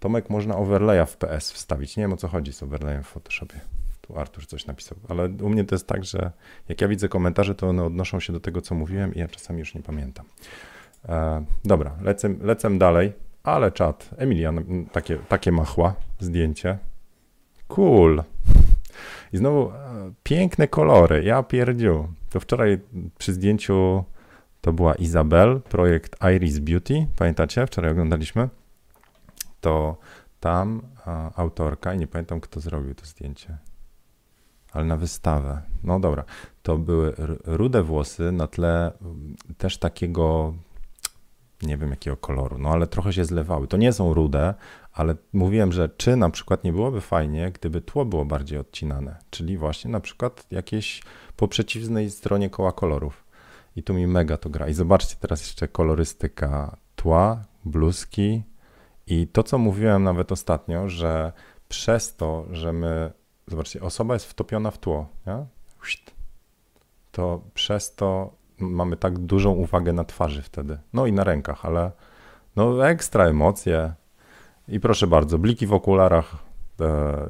Tomek, 0.00 0.30
można 0.30 0.56
overlaya 0.56 1.06
w 1.06 1.16
PS 1.16 1.52
wstawić. 1.52 1.96
Nie 1.96 2.02
wiem 2.02 2.12
o 2.12 2.16
co 2.16 2.28
chodzi 2.28 2.52
z 2.52 2.62
overlayem 2.62 3.02
w 3.02 3.06
Photoshopie. 3.06 3.60
Tu 4.00 4.18
Artur 4.18 4.46
coś 4.46 4.66
napisał, 4.66 4.98
ale 5.08 5.28
u 5.28 5.48
mnie 5.48 5.64
to 5.64 5.74
jest 5.74 5.86
tak, 5.86 6.04
że 6.04 6.32
jak 6.68 6.80
ja 6.80 6.88
widzę 6.88 7.08
komentarze, 7.08 7.54
to 7.54 7.68
one 7.68 7.84
odnoszą 7.84 8.20
się 8.20 8.32
do 8.32 8.40
tego, 8.40 8.60
co 8.60 8.74
mówiłem 8.74 9.14
i 9.14 9.18
ja 9.18 9.28
czasami 9.28 9.58
już 9.58 9.74
nie 9.74 9.82
pamiętam. 9.82 10.26
E, 11.08 11.44
dobra, 11.64 11.96
lecę, 12.02 12.34
lecę 12.40 12.78
dalej, 12.78 13.12
ale 13.42 13.72
czat. 13.72 14.10
Emilian, 14.16 14.86
takie, 14.92 15.18
takie 15.18 15.52
machła, 15.52 15.94
zdjęcie. 16.20 16.78
Cool. 17.68 18.22
I 19.32 19.36
znowu 19.36 19.70
e, 19.70 19.74
piękne 20.22 20.68
kolory. 20.68 21.24
Ja 21.24 21.42
pierdziu. 21.42 22.08
To 22.30 22.40
wczoraj 22.40 22.78
przy 23.18 23.32
zdjęciu 23.32 24.04
to 24.60 24.72
była 24.72 24.94
Izabel, 24.94 25.60
projekt 25.60 26.16
Iris 26.36 26.58
Beauty. 26.58 27.06
Pamiętacie? 27.18 27.66
Wczoraj 27.66 27.90
oglądaliśmy. 27.90 28.48
To 29.60 29.96
tam 30.40 30.82
a, 31.04 31.30
autorka, 31.36 31.94
i 31.94 31.98
nie 31.98 32.06
pamiętam 32.06 32.40
kto 32.40 32.60
zrobił 32.60 32.94
to 32.94 33.06
zdjęcie, 33.06 33.58
ale 34.72 34.84
na 34.84 34.96
wystawę. 34.96 35.62
No 35.84 36.00
dobra, 36.00 36.24
to 36.62 36.78
były 36.78 37.14
rude 37.44 37.82
włosy 37.82 38.32
na 38.32 38.46
tle 38.46 38.92
też 39.58 39.78
takiego, 39.78 40.54
nie 41.62 41.76
wiem 41.76 41.90
jakiego 41.90 42.16
koloru, 42.16 42.58
no 42.58 42.68
ale 42.68 42.86
trochę 42.86 43.12
się 43.12 43.24
zlewały. 43.24 43.68
To 43.68 43.76
nie 43.76 43.92
są 43.92 44.14
rude, 44.14 44.54
ale 44.92 45.14
mówiłem, 45.32 45.72
że 45.72 45.88
czy 45.88 46.16
na 46.16 46.30
przykład 46.30 46.64
nie 46.64 46.72
byłoby 46.72 47.00
fajnie, 47.00 47.50
gdyby 47.52 47.80
tło 47.80 48.04
było 48.04 48.24
bardziej 48.24 48.58
odcinane, 48.58 49.16
czyli 49.30 49.58
właśnie 49.58 49.90
na 49.90 50.00
przykład 50.00 50.46
jakieś 50.50 51.02
po 51.36 51.48
przeciwnej 51.48 52.10
stronie 52.10 52.50
koła 52.50 52.72
kolorów. 52.72 53.24
I 53.76 53.82
tu 53.82 53.94
mi 53.94 54.06
mega 54.06 54.36
to 54.36 54.50
gra. 54.50 54.68
I 54.68 54.74
zobaczcie 54.74 55.16
teraz 55.20 55.40
jeszcze 55.40 55.68
kolorystyka 55.68 56.76
tła, 56.96 57.44
bluzki 57.64 58.42
i 59.06 59.26
to, 59.26 59.42
co 59.42 59.58
mówiłem 59.58 60.02
nawet 60.02 60.32
ostatnio, 60.32 60.88
że 60.88 61.32
przez 61.68 62.16
to, 62.16 62.46
że 62.50 62.72
my, 62.72 63.12
zobaczcie, 63.46 63.82
osoba 63.82 64.14
jest 64.14 64.26
wtopiona 64.26 64.70
w 64.70 64.78
tło, 64.78 65.08
nie? 65.26 65.46
to 67.12 67.40
przez 67.54 67.94
to 67.94 68.34
mamy 68.58 68.96
tak 68.96 69.18
dużą 69.18 69.50
uwagę 69.50 69.92
na 69.92 70.04
twarzy 70.04 70.42
wtedy. 70.42 70.78
No 70.92 71.06
i 71.06 71.12
na 71.12 71.24
rękach, 71.24 71.64
ale 71.66 71.92
no 72.56 72.88
ekstra 72.88 73.24
emocje, 73.24 73.94
i 74.68 74.80
proszę 74.80 75.06
bardzo, 75.06 75.38
bliki 75.38 75.66
w 75.66 75.72
okularach, 75.72 76.36
e, 76.80 76.84
e, 76.84 77.28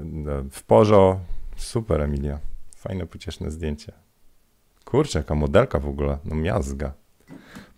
w 0.51 0.63
porzo. 0.63 1.21
Super, 1.57 2.01
Emilia. 2.01 2.39
Fajne, 2.77 3.07
pocieszne 3.07 3.51
zdjęcie. 3.51 3.93
Kurczę, 4.85 5.19
jaka 5.19 5.35
modelka 5.35 5.81
w 5.81 5.89
ogóle. 5.89 6.19
No 6.25 6.35
miazga. 6.35 6.93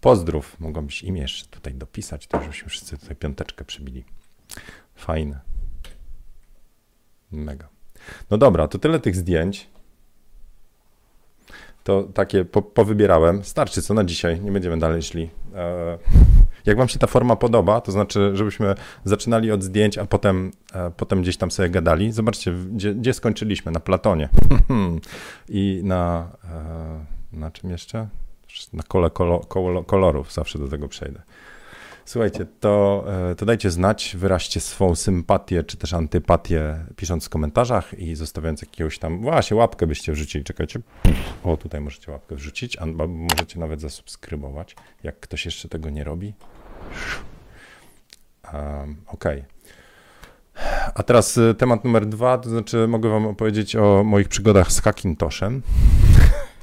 Pozdrów. 0.01 0.61
Mogłabyś 0.61 1.03
imię 1.03 1.21
jeszcze 1.21 1.47
tutaj 1.47 1.75
dopisać, 1.75 2.27
to 2.27 2.41
żebyśmy 2.43 2.69
wszyscy 2.69 2.99
tutaj 2.99 3.17
piąteczkę 3.17 3.65
przybili. 3.65 4.05
Fajne. 4.95 5.41
Mega. 7.33 7.69
No 8.31 8.39
dobra, 8.39 8.69
to 8.69 8.79
tyle 8.79 9.01
tych 9.01 9.17
zdjęć. 9.17 9.71
To 11.89 12.03
takie 12.15 12.45
po, 12.45 12.63
powybierałem. 12.63 13.45
Starczy 13.45 13.83
co 13.83 13.95
na 13.95 14.05
dzisiaj. 14.05 14.41
Nie 14.41 14.53
będziemy 14.53 14.79
dalej 14.79 15.03
szli. 15.03 15.31
Eee, 15.55 15.99
jak 16.67 16.77
wam 16.77 16.89
się 16.89 16.99
ta 16.99 17.07
forma 17.07 17.37
podoba, 17.37 17.81
to 17.81 17.93
znaczy, 17.93 18.31
żebyśmy 18.35 18.75
zaczynali 19.05 19.53
od 19.53 19.63
zdjęć, 19.63 19.99
a 19.99 20.05
potem, 20.05 20.51
a 20.73 20.91
potem 20.91 21.23
gdzieś 21.23 21.37
tam 21.37 21.51
sobie 21.51 21.71
gadali. 21.71 22.13
Zobaczcie, 22.13 22.53
gdzie, 22.53 22.95
gdzie 22.95 23.15
skończyliśmy? 23.15 23.73
Na 23.73 23.81
Platonie. 23.81 24.29
I 25.49 25.81
na, 25.85 26.29
e, 27.33 27.37
na 27.39 27.51
czym 27.51 27.71
jeszcze? 27.71 28.09
Na 28.73 28.83
kole 28.83 29.11
kolo, 29.11 29.41
kolo, 29.41 29.85
kolorów 29.85 30.33
zawsze 30.33 30.59
do 30.59 30.69
tego 30.69 30.89
przejdę. 30.89 31.23
Słuchajcie, 32.09 32.47
to, 32.61 33.05
e, 33.31 33.35
to 33.35 33.47
dajcie 33.47 33.71
znać, 33.71 34.17
wyraźcie 34.19 34.61
swą 34.61 34.95
sympatię 34.95 35.65
czy 35.65 35.77
też 35.77 35.93
antypatię, 35.93 36.85
pisząc 36.97 37.27
w 37.27 37.29
komentarzach 37.29 37.99
i 37.99 38.15
zostawiając 38.15 38.63
jakiegoś 38.63 38.99
tam, 38.99 39.21
właśnie 39.21 39.57
łapkę 39.57 39.87
byście 39.87 40.13
wrzucili, 40.13 40.45
czekajcie, 40.45 40.81
o 41.45 41.57
tutaj 41.57 41.81
możecie 41.81 42.13
łapkę 42.13 42.35
wrzucić, 42.35 42.77
albo 42.77 43.07
możecie 43.07 43.61
nawet 43.61 43.81
zasubskrybować, 43.81 44.77
jak 45.03 45.21
ktoś 45.21 45.45
jeszcze 45.45 45.69
tego 45.69 45.91
nie 45.91 46.05
robi. 46.05 46.35
Um, 48.55 48.97
ok. 49.07 49.25
A 50.95 51.03
teraz 51.03 51.37
y, 51.37 51.55
temat 51.55 51.85
numer 51.85 52.07
dwa, 52.07 52.39
to 52.39 52.51
znaczy 52.51 52.89
mogę 52.89 53.09
wam 53.09 53.27
opowiedzieć 53.27 53.77
o 53.77 54.05
moich 54.05 54.29
przygodach 54.29 54.73
z 54.73 54.81
Hackintoshem. 54.81 55.63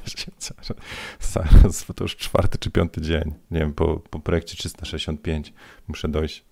Zaraz, 1.19 1.85
to 1.95 2.03
już 2.03 2.15
czwarty 2.15 2.57
czy 2.57 2.71
piąty 2.71 3.01
dzień. 3.01 3.33
Nie 3.51 3.59
wiem, 3.59 3.73
po, 3.73 3.99
po 3.99 4.19
projekcie 4.19 4.55
365 4.57 5.53
muszę 5.87 6.07
dojść. 6.07 6.45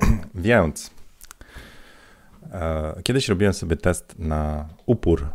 Więc 0.34 0.90
e, 2.52 3.02
kiedyś 3.02 3.28
robiłem 3.28 3.54
sobie 3.54 3.76
test 3.76 4.18
na 4.18 4.68
upór 4.86 5.26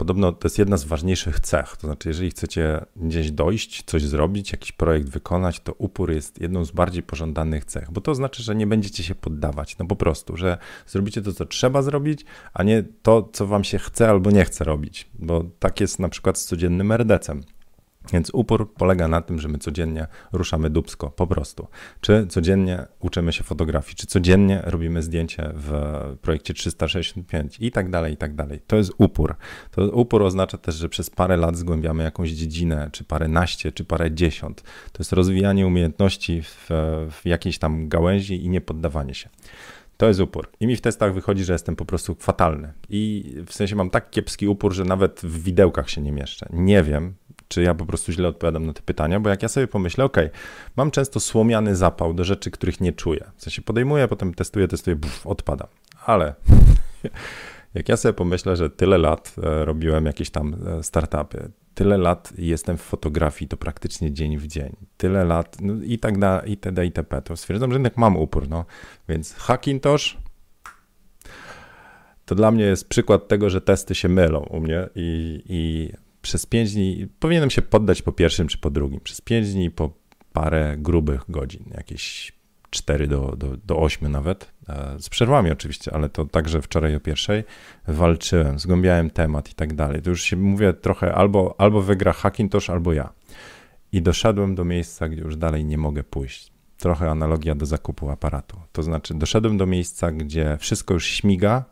Podobno 0.00 0.32
to 0.32 0.46
jest 0.46 0.58
jedna 0.58 0.76
z 0.76 0.84
ważniejszych 0.84 1.40
cech. 1.40 1.76
To 1.76 1.86
znaczy, 1.86 2.08
jeżeli 2.08 2.30
chcecie 2.30 2.84
gdzieś 2.96 3.30
dojść, 3.30 3.82
coś 3.86 4.02
zrobić, 4.02 4.52
jakiś 4.52 4.72
projekt 4.72 5.08
wykonać, 5.08 5.60
to 5.60 5.72
upór 5.78 6.10
jest 6.10 6.40
jedną 6.40 6.64
z 6.64 6.70
bardziej 6.70 7.02
pożądanych 7.02 7.64
cech, 7.64 7.90
bo 7.90 8.00
to 8.00 8.14
znaczy, 8.14 8.42
że 8.42 8.54
nie 8.54 8.66
będziecie 8.66 9.02
się 9.02 9.14
poddawać. 9.14 9.78
No 9.78 9.86
po 9.86 9.96
prostu, 9.96 10.36
że 10.36 10.58
zrobicie 10.86 11.22
to, 11.22 11.32
co 11.32 11.46
trzeba 11.46 11.82
zrobić, 11.82 12.24
a 12.54 12.62
nie 12.62 12.84
to, 13.02 13.28
co 13.32 13.46
wam 13.46 13.64
się 13.64 13.78
chce 13.78 14.08
albo 14.08 14.30
nie 14.30 14.44
chce 14.44 14.64
robić. 14.64 15.08
Bo 15.14 15.44
tak 15.58 15.80
jest 15.80 15.98
na 15.98 16.08
przykład 16.08 16.38
z 16.38 16.44
codziennym 16.44 16.92
RDC-em. 16.92 17.42
Więc 18.12 18.30
upór 18.32 18.74
polega 18.74 19.08
na 19.08 19.20
tym, 19.20 19.38
że 19.38 19.48
my 19.48 19.58
codziennie 19.58 20.06
ruszamy 20.32 20.70
dubsko, 20.70 21.10
po 21.10 21.26
prostu. 21.26 21.66
Czy 22.00 22.26
codziennie 22.26 22.86
uczymy 23.00 23.32
się 23.32 23.44
fotografii, 23.44 23.96
czy 23.96 24.06
codziennie 24.06 24.62
robimy 24.64 25.02
zdjęcie 25.02 25.52
w 25.54 25.72
projekcie 26.22 26.54
365 26.54 27.56
i 27.60 27.70
tak 27.70 27.90
dalej, 27.90 28.14
i 28.14 28.16
tak 28.16 28.34
dalej. 28.34 28.60
To 28.66 28.76
jest 28.76 28.92
upór. 28.98 29.36
To 29.70 29.90
upór 29.90 30.22
oznacza 30.22 30.58
też, 30.58 30.74
że 30.74 30.88
przez 30.88 31.10
parę 31.10 31.36
lat 31.36 31.56
zgłębiamy 31.56 32.04
jakąś 32.04 32.30
dziedzinę, 32.30 32.88
czy 32.92 33.04
parę 33.04 33.28
naście, 33.28 33.72
czy 33.72 33.84
parę 33.84 34.10
dziesiąt. 34.10 34.62
To 34.62 34.98
jest 34.98 35.12
rozwijanie 35.12 35.66
umiejętności 35.66 36.42
w, 36.42 36.66
w 37.10 37.26
jakiejś 37.26 37.58
tam 37.58 37.88
gałęzi 37.88 38.44
i 38.44 38.48
nie 38.48 38.60
poddawanie 38.60 39.14
się. 39.14 39.28
To 39.96 40.08
jest 40.08 40.20
upór. 40.20 40.48
I 40.60 40.66
mi 40.66 40.76
w 40.76 40.80
testach 40.80 41.14
wychodzi, 41.14 41.44
że 41.44 41.52
jestem 41.52 41.76
po 41.76 41.84
prostu 41.84 42.14
fatalny. 42.14 42.72
I 42.88 43.34
w 43.46 43.54
sensie 43.54 43.76
mam 43.76 43.90
tak 43.90 44.10
kiepski 44.10 44.48
upór, 44.48 44.72
że 44.72 44.84
nawet 44.84 45.20
w 45.20 45.42
widełkach 45.42 45.90
się 45.90 46.00
nie 46.00 46.12
mieszczę. 46.12 46.46
Nie 46.52 46.82
wiem, 46.82 47.14
czy 47.50 47.62
ja 47.62 47.74
po 47.74 47.86
prostu 47.86 48.12
źle 48.12 48.28
odpowiadam 48.28 48.66
na 48.66 48.72
te 48.72 48.82
pytania, 48.82 49.20
bo 49.20 49.30
jak 49.30 49.42
ja 49.42 49.48
sobie 49.48 49.66
pomyślę, 49.66 50.04
ok, 50.04 50.16
mam 50.76 50.90
często 50.90 51.20
słomiany 51.20 51.76
zapał 51.76 52.14
do 52.14 52.24
rzeczy, 52.24 52.50
których 52.50 52.80
nie 52.80 52.92
czuję. 52.92 53.30
W 53.36 53.42
sensie 53.42 53.62
podejmuję, 53.62 54.08
potem 54.08 54.34
testuję, 54.34 54.68
testuję, 54.68 54.96
buf, 54.96 55.26
odpadam. 55.26 55.68
Ale 56.06 56.34
jak 57.74 57.88
ja 57.88 57.96
sobie 57.96 58.12
pomyślę, 58.12 58.56
że 58.56 58.70
tyle 58.70 58.98
lat 58.98 59.34
e, 59.42 59.64
robiłem 59.64 60.06
jakieś 60.06 60.30
tam 60.30 60.56
e, 60.66 60.82
startupy, 60.82 61.50
tyle 61.74 61.98
lat 61.98 62.32
jestem 62.38 62.76
w 62.76 62.82
fotografii, 62.82 63.48
to 63.48 63.56
praktycznie 63.56 64.12
dzień 64.12 64.38
w 64.38 64.46
dzień, 64.46 64.76
tyle 64.96 65.24
lat 65.24 65.56
no 65.60 65.74
i 65.84 65.98
tak 65.98 66.18
dalej, 66.18 66.50
itd., 66.50 66.84
itp., 66.84 67.22
to 67.22 67.36
stwierdzam, 67.36 67.70
że 67.70 67.74
jednak 67.74 67.96
mam 67.96 68.16
upór, 68.16 68.48
no. 68.48 68.64
Więc 69.08 69.34
Hackintosh 69.34 70.18
to 72.24 72.34
dla 72.34 72.50
mnie 72.50 72.64
jest 72.64 72.88
przykład 72.88 73.28
tego, 73.28 73.50
że 73.50 73.60
testy 73.60 73.94
się 73.94 74.08
mylą 74.08 74.40
u 74.40 74.60
mnie 74.60 74.88
i, 74.94 75.42
i 75.48 75.92
przez 76.22 76.46
5 76.46 76.72
dni, 76.74 77.06
powinienem 77.18 77.50
się 77.50 77.62
poddać 77.62 78.02
po 78.02 78.12
pierwszym 78.12 78.48
czy 78.48 78.58
po 78.58 78.70
drugim, 78.70 79.00
przez 79.00 79.20
5 79.20 79.52
dni 79.52 79.70
po 79.70 79.90
parę 80.32 80.76
grubych 80.78 81.24
godzin, 81.28 81.64
jakieś 81.76 82.32
4 82.70 83.06
do, 83.06 83.36
do, 83.36 83.56
do 83.56 83.78
8 83.78 84.12
nawet, 84.12 84.52
e, 84.68 84.96
z 84.98 85.08
przerwami 85.08 85.50
oczywiście, 85.50 85.94
ale 85.94 86.08
to 86.08 86.24
także 86.24 86.62
wczoraj 86.62 86.96
o 86.96 87.00
pierwszej 87.00 87.44
walczyłem, 87.88 88.58
zgłębiałem 88.58 89.10
temat 89.10 89.50
i 89.50 89.54
tak 89.54 89.74
dalej. 89.74 90.02
To 90.02 90.10
już 90.10 90.22
się 90.22 90.36
mówię 90.36 90.72
trochę 90.72 91.14
albo, 91.14 91.54
albo 91.58 91.82
wygra 91.82 92.12
Hackintosh, 92.12 92.70
albo 92.70 92.92
ja. 92.92 93.12
I 93.92 94.02
doszedłem 94.02 94.54
do 94.54 94.64
miejsca, 94.64 95.08
gdzie 95.08 95.22
już 95.22 95.36
dalej 95.36 95.64
nie 95.64 95.78
mogę 95.78 96.04
pójść. 96.04 96.52
Trochę 96.78 97.10
analogia 97.10 97.54
do 97.54 97.66
zakupu 97.66 98.10
aparatu. 98.10 98.60
To 98.72 98.82
znaczy, 98.82 99.14
doszedłem 99.14 99.58
do 99.58 99.66
miejsca, 99.66 100.12
gdzie 100.12 100.56
wszystko 100.60 100.94
już 100.94 101.06
śmiga 101.06 101.64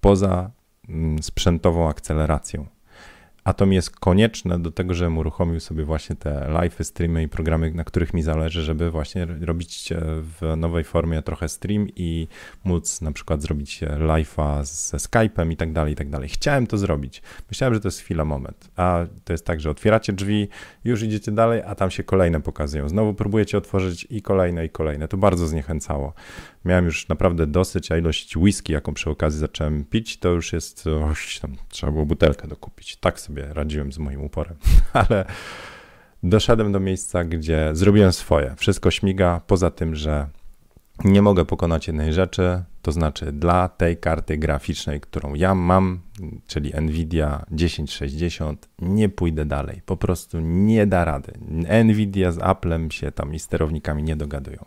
poza 0.00 0.50
mm, 0.88 1.22
sprzętową 1.22 1.88
akceleracją 1.88 2.66
a 3.48 3.54
to 3.54 3.66
mi 3.66 3.76
jest 3.76 3.90
konieczne 3.90 4.58
do 4.58 4.70
tego, 4.70 4.94
żebym 4.94 5.18
uruchomił 5.18 5.60
sobie 5.60 5.84
właśnie 5.84 6.16
te 6.16 6.50
live 6.50 6.78
streamy 6.82 7.22
i 7.22 7.28
programy, 7.28 7.70
na 7.70 7.84
których 7.84 8.14
mi 8.14 8.22
zależy, 8.22 8.62
żeby 8.62 8.90
właśnie 8.90 9.26
robić 9.40 9.92
w 10.22 10.54
nowej 10.56 10.84
formie 10.84 11.22
trochę 11.22 11.48
stream 11.48 11.86
i 11.96 12.28
móc 12.64 13.00
na 13.00 13.12
przykład 13.12 13.42
zrobić 13.42 13.80
live'a 13.82 14.64
ze 14.64 14.96
Skype'em 14.96 15.52
i 15.52 15.56
tak 15.56 15.72
dalej, 15.72 15.92
i 15.92 15.96
tak 15.96 16.10
dalej. 16.10 16.28
Chciałem 16.28 16.66
to 16.66 16.78
zrobić. 16.78 17.22
Myślałem, 17.50 17.74
że 17.74 17.80
to 17.80 17.88
jest 17.88 18.00
chwila, 18.00 18.24
moment. 18.24 18.70
A 18.76 19.06
to 19.24 19.32
jest 19.32 19.46
tak, 19.46 19.60
że 19.60 19.70
otwieracie 19.70 20.12
drzwi, 20.12 20.48
już 20.84 21.02
idziecie 21.02 21.32
dalej, 21.32 21.62
a 21.66 21.74
tam 21.74 21.90
się 21.90 22.02
kolejne 22.02 22.40
pokazują. 22.40 22.88
Znowu 22.88 23.14
próbujecie 23.14 23.58
otworzyć 23.58 24.06
i 24.10 24.22
kolejne, 24.22 24.64
i 24.64 24.70
kolejne. 24.70 25.08
To 25.08 25.16
bardzo 25.16 25.46
zniechęcało. 25.46 26.12
Miałem 26.64 26.84
już 26.84 27.08
naprawdę 27.08 27.46
dosyć, 27.46 27.92
a 27.92 27.98
ilość 27.98 28.36
whisky, 28.36 28.72
jaką 28.72 28.94
przy 28.94 29.10
okazji 29.10 29.40
zacząłem 29.40 29.84
pić, 29.84 30.18
to 30.18 30.28
już 30.28 30.52
jest, 30.52 30.86
oś, 30.86 31.38
tam 31.38 31.56
trzeba 31.68 31.92
było 31.92 32.06
butelkę 32.06 32.48
dokupić. 32.48 32.96
Tak 32.96 33.20
sobie 33.20 33.37
radziłem 33.52 33.92
z 33.92 33.98
moim 33.98 34.20
uporem, 34.22 34.56
ale 34.92 35.24
doszedłem 36.22 36.72
do 36.72 36.80
miejsca, 36.80 37.24
gdzie 37.24 37.70
zrobiłem 37.72 38.12
swoje. 38.12 38.54
Wszystko 38.56 38.90
śmiga, 38.90 39.40
poza 39.46 39.70
tym, 39.70 39.94
że 39.94 40.26
nie 41.04 41.22
mogę 41.22 41.44
pokonać 41.44 41.86
jednej 41.86 42.12
rzeczy, 42.12 42.62
to 42.82 42.92
znaczy 42.92 43.32
dla 43.32 43.68
tej 43.68 43.96
karty 43.96 44.38
graficznej, 44.38 45.00
którą 45.00 45.34
ja 45.34 45.54
mam, 45.54 46.00
czyli 46.46 46.72
Nvidia 46.82 47.44
1060, 47.56 48.68
nie 48.78 49.08
pójdę 49.08 49.44
dalej. 49.44 49.82
Po 49.86 49.96
prostu 49.96 50.40
nie 50.40 50.86
da 50.86 51.04
rady. 51.04 51.32
Nvidia 51.84 52.32
z 52.32 52.38
Applem 52.38 52.90
się 52.90 53.12
tam 53.12 53.34
i 53.34 53.38
sterownikami 53.38 54.02
nie 54.02 54.16
dogadują. 54.16 54.64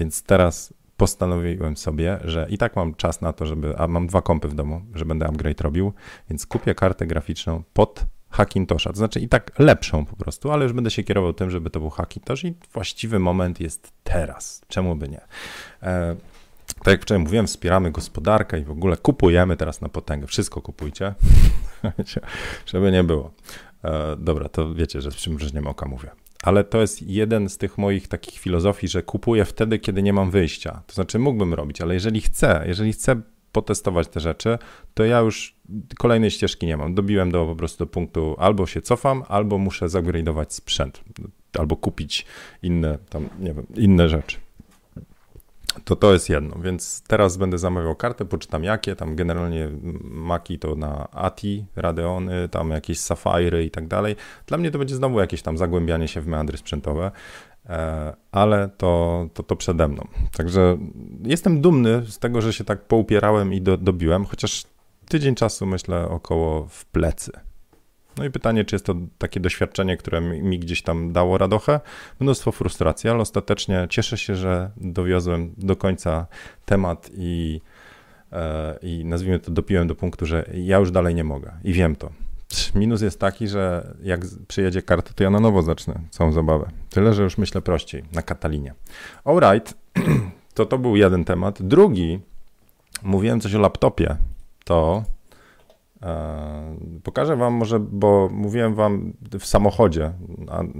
Więc 0.00 0.22
teraz 0.22 0.74
postanowiłem 0.98 1.76
sobie, 1.76 2.18
że 2.24 2.46
i 2.50 2.58
tak 2.58 2.76
mam 2.76 2.94
czas 2.94 3.20
na 3.20 3.32
to, 3.32 3.46
żeby, 3.46 3.78
a 3.78 3.88
mam 3.88 4.06
dwa 4.06 4.22
kompy 4.22 4.48
w 4.48 4.54
domu, 4.54 4.82
że 4.94 5.04
będę 5.04 5.26
upgrade 5.26 5.60
robił, 5.60 5.92
więc 6.30 6.46
kupię 6.46 6.74
kartę 6.74 7.06
graficzną 7.06 7.62
pod 7.72 8.06
Hackintosha, 8.30 8.90
to 8.90 8.96
znaczy 8.96 9.20
i 9.20 9.28
tak 9.28 9.58
lepszą 9.58 10.06
po 10.06 10.16
prostu, 10.16 10.50
ale 10.50 10.64
już 10.64 10.72
będę 10.72 10.90
się 10.90 11.02
kierował 11.02 11.32
tym, 11.32 11.50
żeby 11.50 11.70
to 11.70 11.80
był 11.80 11.90
Hackintosh 11.90 12.44
i 12.44 12.54
właściwy 12.72 13.18
moment 13.18 13.60
jest 13.60 13.92
teraz. 14.04 14.62
Czemu 14.68 14.96
by 14.96 15.08
nie? 15.08 15.20
E, 15.82 16.16
tak 16.66 16.86
jak 16.86 17.02
wczoraj 17.02 17.22
mówiłem, 17.22 17.46
wspieramy 17.46 17.90
gospodarkę 17.90 18.58
i 18.58 18.64
w 18.64 18.70
ogóle 18.70 18.96
kupujemy 18.96 19.56
teraz 19.56 19.80
na 19.80 19.88
potęgę. 19.88 20.26
Wszystko 20.26 20.62
kupujcie, 20.62 21.14
żeby 22.72 22.92
nie 22.92 23.04
było. 23.04 23.32
E, 23.84 24.16
dobra, 24.16 24.48
to 24.48 24.74
wiecie, 24.74 25.00
że 25.00 25.10
z 25.10 25.14
przymrużeniem 25.14 25.66
oka 25.66 25.88
mówię 25.88 26.10
ale 26.42 26.64
to 26.64 26.80
jest 26.80 27.02
jeden 27.02 27.48
z 27.48 27.58
tych 27.58 27.78
moich 27.78 28.08
takich 28.08 28.38
filozofii, 28.38 28.88
że 28.88 29.02
kupuję 29.02 29.44
wtedy, 29.44 29.78
kiedy 29.78 30.02
nie 30.02 30.12
mam 30.12 30.30
wyjścia. 30.30 30.82
To 30.86 30.94
znaczy 30.94 31.18
mógłbym 31.18 31.54
robić, 31.54 31.80
ale 31.80 31.94
jeżeli 31.94 32.20
chcę, 32.20 32.64
jeżeli 32.66 32.92
chcę 32.92 33.20
potestować 33.52 34.08
te 34.08 34.20
rzeczy, 34.20 34.58
to 34.94 35.04
ja 35.04 35.18
już 35.18 35.56
kolejnej 35.98 36.30
ścieżki 36.30 36.66
nie 36.66 36.76
mam. 36.76 36.94
Dobiłem 36.94 37.30
do 37.32 37.46
po 37.46 37.56
prostu 37.56 37.86
punktu 37.86 38.36
albo 38.38 38.66
się 38.66 38.80
cofam, 38.80 39.22
albo 39.28 39.58
muszę 39.58 39.86
upgrade'ować 39.86 40.46
sprzęt, 40.48 41.00
albo 41.58 41.76
kupić 41.76 42.26
inne 42.62 42.98
tam, 43.10 43.28
nie 43.40 43.54
wiem, 43.54 43.66
inne 43.76 44.08
rzeczy. 44.08 44.36
To 45.84 45.96
to 45.96 46.12
jest 46.12 46.28
jedno, 46.28 46.56
więc 46.62 47.02
teraz 47.02 47.36
będę 47.36 47.58
zamawiał 47.58 47.94
kartę, 47.94 48.24
poczytam 48.24 48.64
jakie, 48.64 48.96
tam 48.96 49.16
generalnie 49.16 49.68
Maki 50.02 50.58
to 50.58 50.74
na 50.74 51.10
ATI, 51.10 51.66
Radeony, 51.76 52.48
tam 52.48 52.70
jakieś 52.70 53.00
Sapphire 53.00 53.62
i 53.64 53.70
tak 53.70 53.86
dalej. 53.86 54.16
Dla 54.46 54.58
mnie 54.58 54.70
to 54.70 54.78
będzie 54.78 54.96
znowu 54.96 55.20
jakieś 55.20 55.42
tam 55.42 55.58
zagłębianie 55.58 56.08
się 56.08 56.20
w 56.20 56.26
meandry 56.26 56.58
sprzętowe, 56.58 57.10
e, 57.66 58.16
ale 58.32 58.68
to, 58.76 59.26
to, 59.34 59.42
to 59.42 59.56
przede 59.56 59.88
mną. 59.88 60.08
Także 60.36 60.78
jestem 61.22 61.60
dumny 61.60 62.02
z 62.06 62.18
tego, 62.18 62.40
że 62.40 62.52
się 62.52 62.64
tak 62.64 62.86
poupierałem 62.86 63.52
i 63.52 63.60
do, 63.60 63.76
dobiłem, 63.76 64.24
chociaż 64.24 64.64
tydzień 65.08 65.34
czasu 65.34 65.66
myślę 65.66 66.08
około 66.08 66.66
w 66.68 66.84
plecy. 66.84 67.47
No 68.18 68.24
i 68.24 68.30
pytanie, 68.30 68.64
czy 68.64 68.74
jest 68.74 68.86
to 68.86 68.94
takie 69.18 69.40
doświadczenie, 69.40 69.96
które 69.96 70.20
mi 70.20 70.58
gdzieś 70.58 70.82
tam 70.82 71.12
dało 71.12 71.38
radochę? 71.38 71.80
Mnóstwo 72.20 72.52
frustracji, 72.52 73.10
ale 73.10 73.20
ostatecznie 73.20 73.86
cieszę 73.90 74.18
się, 74.18 74.34
że 74.34 74.70
dowiozłem 74.76 75.54
do 75.56 75.76
końca 75.76 76.26
temat 76.64 77.10
i, 77.14 77.60
e, 78.32 78.78
i 78.82 79.04
nazwijmy 79.04 79.38
to, 79.38 79.50
dopiłem 79.50 79.88
do 79.88 79.94
punktu, 79.94 80.26
że 80.26 80.50
ja 80.54 80.78
już 80.78 80.90
dalej 80.90 81.14
nie 81.14 81.24
mogę 81.24 81.52
i 81.64 81.72
wiem 81.72 81.96
to. 81.96 82.10
Minus 82.74 83.02
jest 83.02 83.20
taki, 83.20 83.48
że 83.48 83.94
jak 84.02 84.20
przyjedzie 84.48 84.82
karta, 84.82 85.12
to 85.14 85.24
ja 85.24 85.30
na 85.30 85.40
nowo 85.40 85.62
zacznę 85.62 86.00
całą 86.10 86.32
zabawę. 86.32 86.70
Tyle, 86.90 87.14
że 87.14 87.22
już 87.22 87.38
myślę 87.38 87.60
prościej, 87.60 88.04
na 88.12 88.22
Katalinie. 88.22 88.74
Alright, 89.24 89.74
to 90.54 90.66
to 90.66 90.78
był 90.78 90.96
jeden 90.96 91.24
temat. 91.24 91.62
Drugi, 91.62 92.20
mówiłem 93.02 93.40
coś 93.40 93.54
o 93.54 93.58
laptopie, 93.58 94.16
to 94.64 95.04
pokażę 97.02 97.36
Wam 97.36 97.54
może, 97.54 97.80
bo 97.80 98.28
mówiłem 98.32 98.74
Wam 98.74 99.12
w 99.40 99.46
samochodzie, 99.46 100.12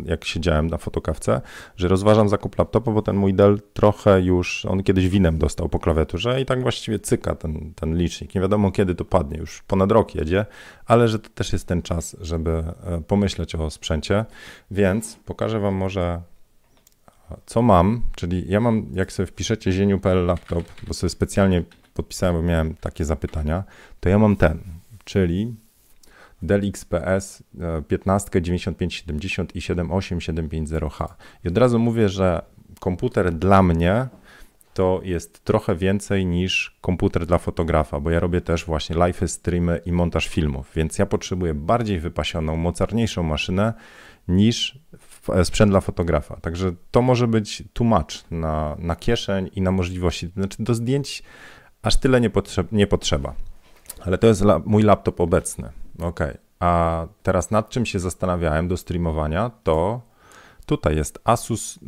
jak 0.05 0.25
siedziałem 0.25 0.67
na 0.67 0.79
fotokawce, 0.79 1.41
że 1.77 1.89
rozważam 1.89 2.29
zakup 2.29 2.59
laptopa, 2.59 2.91
bo 2.91 3.03
ten 3.03 3.17
mój 3.17 3.35
Dell 3.35 3.61
trochę 3.73 4.21
już, 4.23 4.65
on 4.65 4.83
kiedyś 4.83 5.09
winem 5.09 5.39
dostał 5.39 5.69
po 5.69 5.79
klawiaturze 5.79 6.41
i 6.41 6.47
tak 6.47 6.63
właściwie 6.63 6.99
cyka 6.99 7.35
ten, 7.35 7.73
ten 7.75 7.97
licznik. 7.97 8.35
Nie 8.35 8.41
wiadomo 8.41 8.73
kiedy 8.73 8.95
to 8.95 9.05
padnie, 9.05 9.39
już 9.39 9.63
ponad 9.63 9.93
rok 9.93 10.15
jedzie, 10.15 10.47
ale 10.87 11.09
że 11.09 11.19
to 11.19 11.29
też 11.29 11.53
jest 11.53 11.67
ten 11.67 11.83
czas, 11.83 12.17
żeby 12.21 12.51
e, 12.51 13.03
pomyśleć 13.07 13.55
o 13.55 13.71
sprzęcie, 13.71 14.25
więc 14.71 15.17
pokażę 15.17 15.61
Wam 15.61 15.75
może 15.75 16.23
co 17.47 17.63
mam, 17.63 18.03
czyli 18.17 18.45
ja 18.49 18.61
mam, 18.61 18.87
jak 18.93 19.13
sobie 19.13 19.27
wpiszecie 19.27 19.73
zieniu.pl 19.73 20.27
laptop, 20.27 20.65
bo 20.89 20.95
sobie 20.95 21.11
specjalnie 21.11 21.63
podpisałem, 21.95 22.37
bo 22.37 22.43
miałem 22.43 22.75
takie 22.75 23.05
zapytania, 23.05 23.65
to 24.01 24.09
ja 24.09 24.19
mam 24.19 24.37
ten, 24.37 24.78
czyli 25.09 25.55
Dell 26.43 26.69
XPS 26.69 27.43
15, 27.89 28.41
9570 28.41 29.57
i 29.57 29.61
78750H. 29.61 31.07
I 31.45 31.49
od 31.49 31.59
razu 31.59 31.79
mówię, 31.79 32.09
że 32.09 32.43
komputer 32.81 33.33
dla 33.33 33.63
mnie 33.63 34.09
to 34.75 35.01
jest 35.05 35.45
trochę 35.45 35.77
więcej 35.77 36.27
niż 36.27 36.79
komputer 36.81 37.27
dla 37.27 37.39
fotografa, 37.39 38.01
bo 38.01 38.11
ja 38.11 38.21
robię 38.21 38.41
też 38.41 38.65
właśnie 38.65 38.97
live 38.97 39.21
streamy 39.27 39.81
i 39.87 39.93
montaż 39.93 40.29
filmów, 40.29 40.71
więc 40.75 40.99
ja 40.99 41.07
potrzebuję 41.07 41.55
bardziej 41.55 42.01
wypasioną, 42.01 42.57
mocarniejszą 42.57 43.23
maszynę 43.23 43.75
niż 44.29 44.79
e, 45.29 45.45
sprzęt 45.45 45.73
dla 45.73 45.81
fotografa. 45.81 46.37
Także 46.37 46.73
to 46.91 47.03
może 47.03 47.29
być 47.29 47.63
much 47.81 48.31
na, 48.31 48.77
na 48.79 48.97
kieszeń 48.97 49.51
i 49.55 49.63
na 49.63 49.71
możliwości. 49.71 50.27
Znaczy 50.37 50.63
do 50.63 50.75
zdjęć 50.75 51.23
aż 51.83 51.97
tyle 51.97 52.21
nie, 52.21 52.31
potrzeb, 52.31 52.73
nie 52.73 52.87
potrzeba. 52.87 53.35
Ale 54.09 54.19
to 54.19 54.27
jest 54.27 54.43
la 54.43 54.61
mój 54.65 54.83
laptop 54.83 55.21
obecny. 55.21 55.71
Ok. 56.03 56.21
A 56.61 57.07
teraz 57.23 57.51
nad 57.51 57.71
czym 57.71 57.87
się 57.87 57.99
zastanawiałem 57.99 58.69
do 58.69 58.77
streamowania, 58.77 59.51
to 59.63 60.01
tutaj 60.67 60.97
jest 60.97 61.19
Asus 61.25 61.79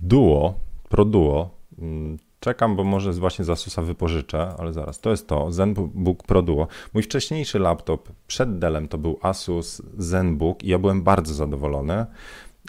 Duo, 0.00 0.54
Pro 0.88 1.04
Duo. 1.04 1.50
Mm, 1.78 2.18
czekam, 2.40 2.76
bo 2.76 2.84
może 2.84 3.12
właśnie 3.12 3.44
z 3.44 3.50
Asusa 3.50 3.82
wypożyczę, 3.82 4.54
ale 4.58 4.72
zaraz. 4.72 5.00
To 5.00 5.10
jest 5.10 5.28
to, 5.28 5.52
ZenBook 5.52 6.22
Pro 6.22 6.42
Duo. 6.42 6.66
Mój 6.94 7.02
wcześniejszy 7.02 7.58
laptop 7.58 8.08
przed 8.26 8.58
Dellem 8.58 8.88
to 8.88 8.98
był 8.98 9.18
Asus 9.22 9.82
ZenBook 9.98 10.64
i 10.64 10.68
ja 10.68 10.78
byłem 10.78 11.02
bardzo 11.02 11.34
zadowolony. 11.34 12.06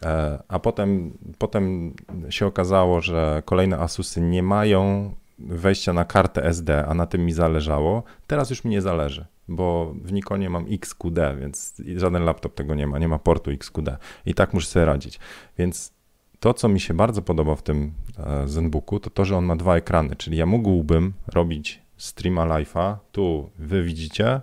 E, 0.05 0.43
a 0.47 0.59
potem, 0.59 1.17
potem 1.38 1.93
się 2.30 2.45
okazało, 2.45 3.01
że 3.01 3.43
kolejne 3.45 3.80
Asusy 3.80 4.21
nie 4.21 4.43
mają 4.43 5.11
wejścia 5.39 5.93
na 5.93 6.05
kartę 6.05 6.45
SD, 6.45 6.86
a 6.86 6.93
na 6.93 7.05
tym 7.05 7.25
mi 7.25 7.34
zależało, 7.34 8.03
teraz 8.27 8.49
już 8.49 8.63
mi 8.63 8.71
nie 8.71 8.81
zależy, 8.81 9.25
bo 9.47 9.93
w 10.01 10.13
Nikonie 10.13 10.49
mam 10.49 10.65
XQD, 10.71 11.17
więc 11.39 11.81
żaden 11.95 12.23
laptop 12.23 12.55
tego 12.55 12.75
nie 12.75 12.88
ma, 12.88 12.99
nie 12.99 13.07
ma 13.07 13.19
portu 13.19 13.51
XQD 13.51 13.97
i 14.25 14.34
tak 14.34 14.53
muszę 14.53 14.67
sobie 14.67 14.86
radzić. 14.86 15.19
Więc 15.57 15.93
to, 16.39 16.53
co 16.53 16.69
mi 16.69 16.79
się 16.79 16.93
bardzo 16.93 17.21
podoba 17.21 17.55
w 17.55 17.61
tym 17.61 17.93
e, 18.17 18.47
ZenBooku, 18.47 18.99
to 18.99 19.09
to, 19.09 19.25
że 19.25 19.38
on 19.38 19.45
ma 19.45 19.55
dwa 19.55 19.75
ekrany, 19.75 20.15
czyli 20.15 20.38
ja 20.38 20.45
mógłbym 20.45 21.13
robić 21.27 21.81
streama 21.97 22.45
live'a, 22.45 22.95
tu 23.11 23.49
wy 23.59 23.84
widzicie, 23.84 24.41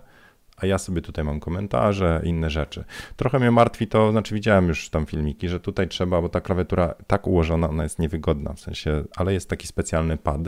a 0.61 0.65
ja 0.65 0.77
sobie 0.77 1.01
tutaj 1.01 1.25
mam 1.25 1.39
komentarze, 1.39 2.21
inne 2.23 2.49
rzeczy. 2.49 2.83
Trochę 3.15 3.39
mnie 3.39 3.51
martwi 3.51 3.87
to, 3.87 4.11
znaczy 4.11 4.35
widziałem 4.35 4.67
już 4.67 4.89
tam 4.89 5.05
filmiki, 5.05 5.49
że 5.49 5.59
tutaj 5.59 5.87
trzeba, 5.87 6.21
bo 6.21 6.29
ta 6.29 6.41
klawiatura 6.41 6.93
tak 7.07 7.27
ułożona, 7.27 7.69
ona 7.69 7.83
jest 7.83 7.99
niewygodna, 7.99 8.53
w 8.53 8.59
sensie, 8.59 9.03
ale 9.15 9.33
jest 9.33 9.49
taki 9.49 9.67
specjalny 9.67 10.17
pad 10.17 10.41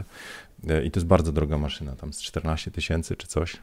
e, 0.69 0.83
i 0.83 0.91
to 0.91 0.99
jest 0.99 1.07
bardzo 1.07 1.31
droga 1.31 1.57
maszyna, 1.57 1.95
tam 1.95 2.13
z 2.13 2.21
14 2.21 2.71
tysięcy 2.71 3.15
czy 3.15 3.27
coś. 3.27 3.57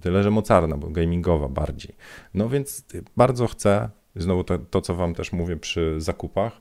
Tyle, 0.00 0.22
że 0.22 0.30
mocarna, 0.30 0.76
bo 0.76 0.90
gamingowa 0.90 1.48
bardziej. 1.48 1.94
No 2.34 2.48
więc 2.48 2.84
bardzo 3.16 3.46
chcę, 3.46 3.90
znowu 4.16 4.44
to, 4.44 4.58
to 4.58 4.80
co 4.80 4.94
wam 4.94 5.14
też 5.14 5.32
mówię 5.32 5.56
przy 5.56 6.00
zakupach, 6.00 6.60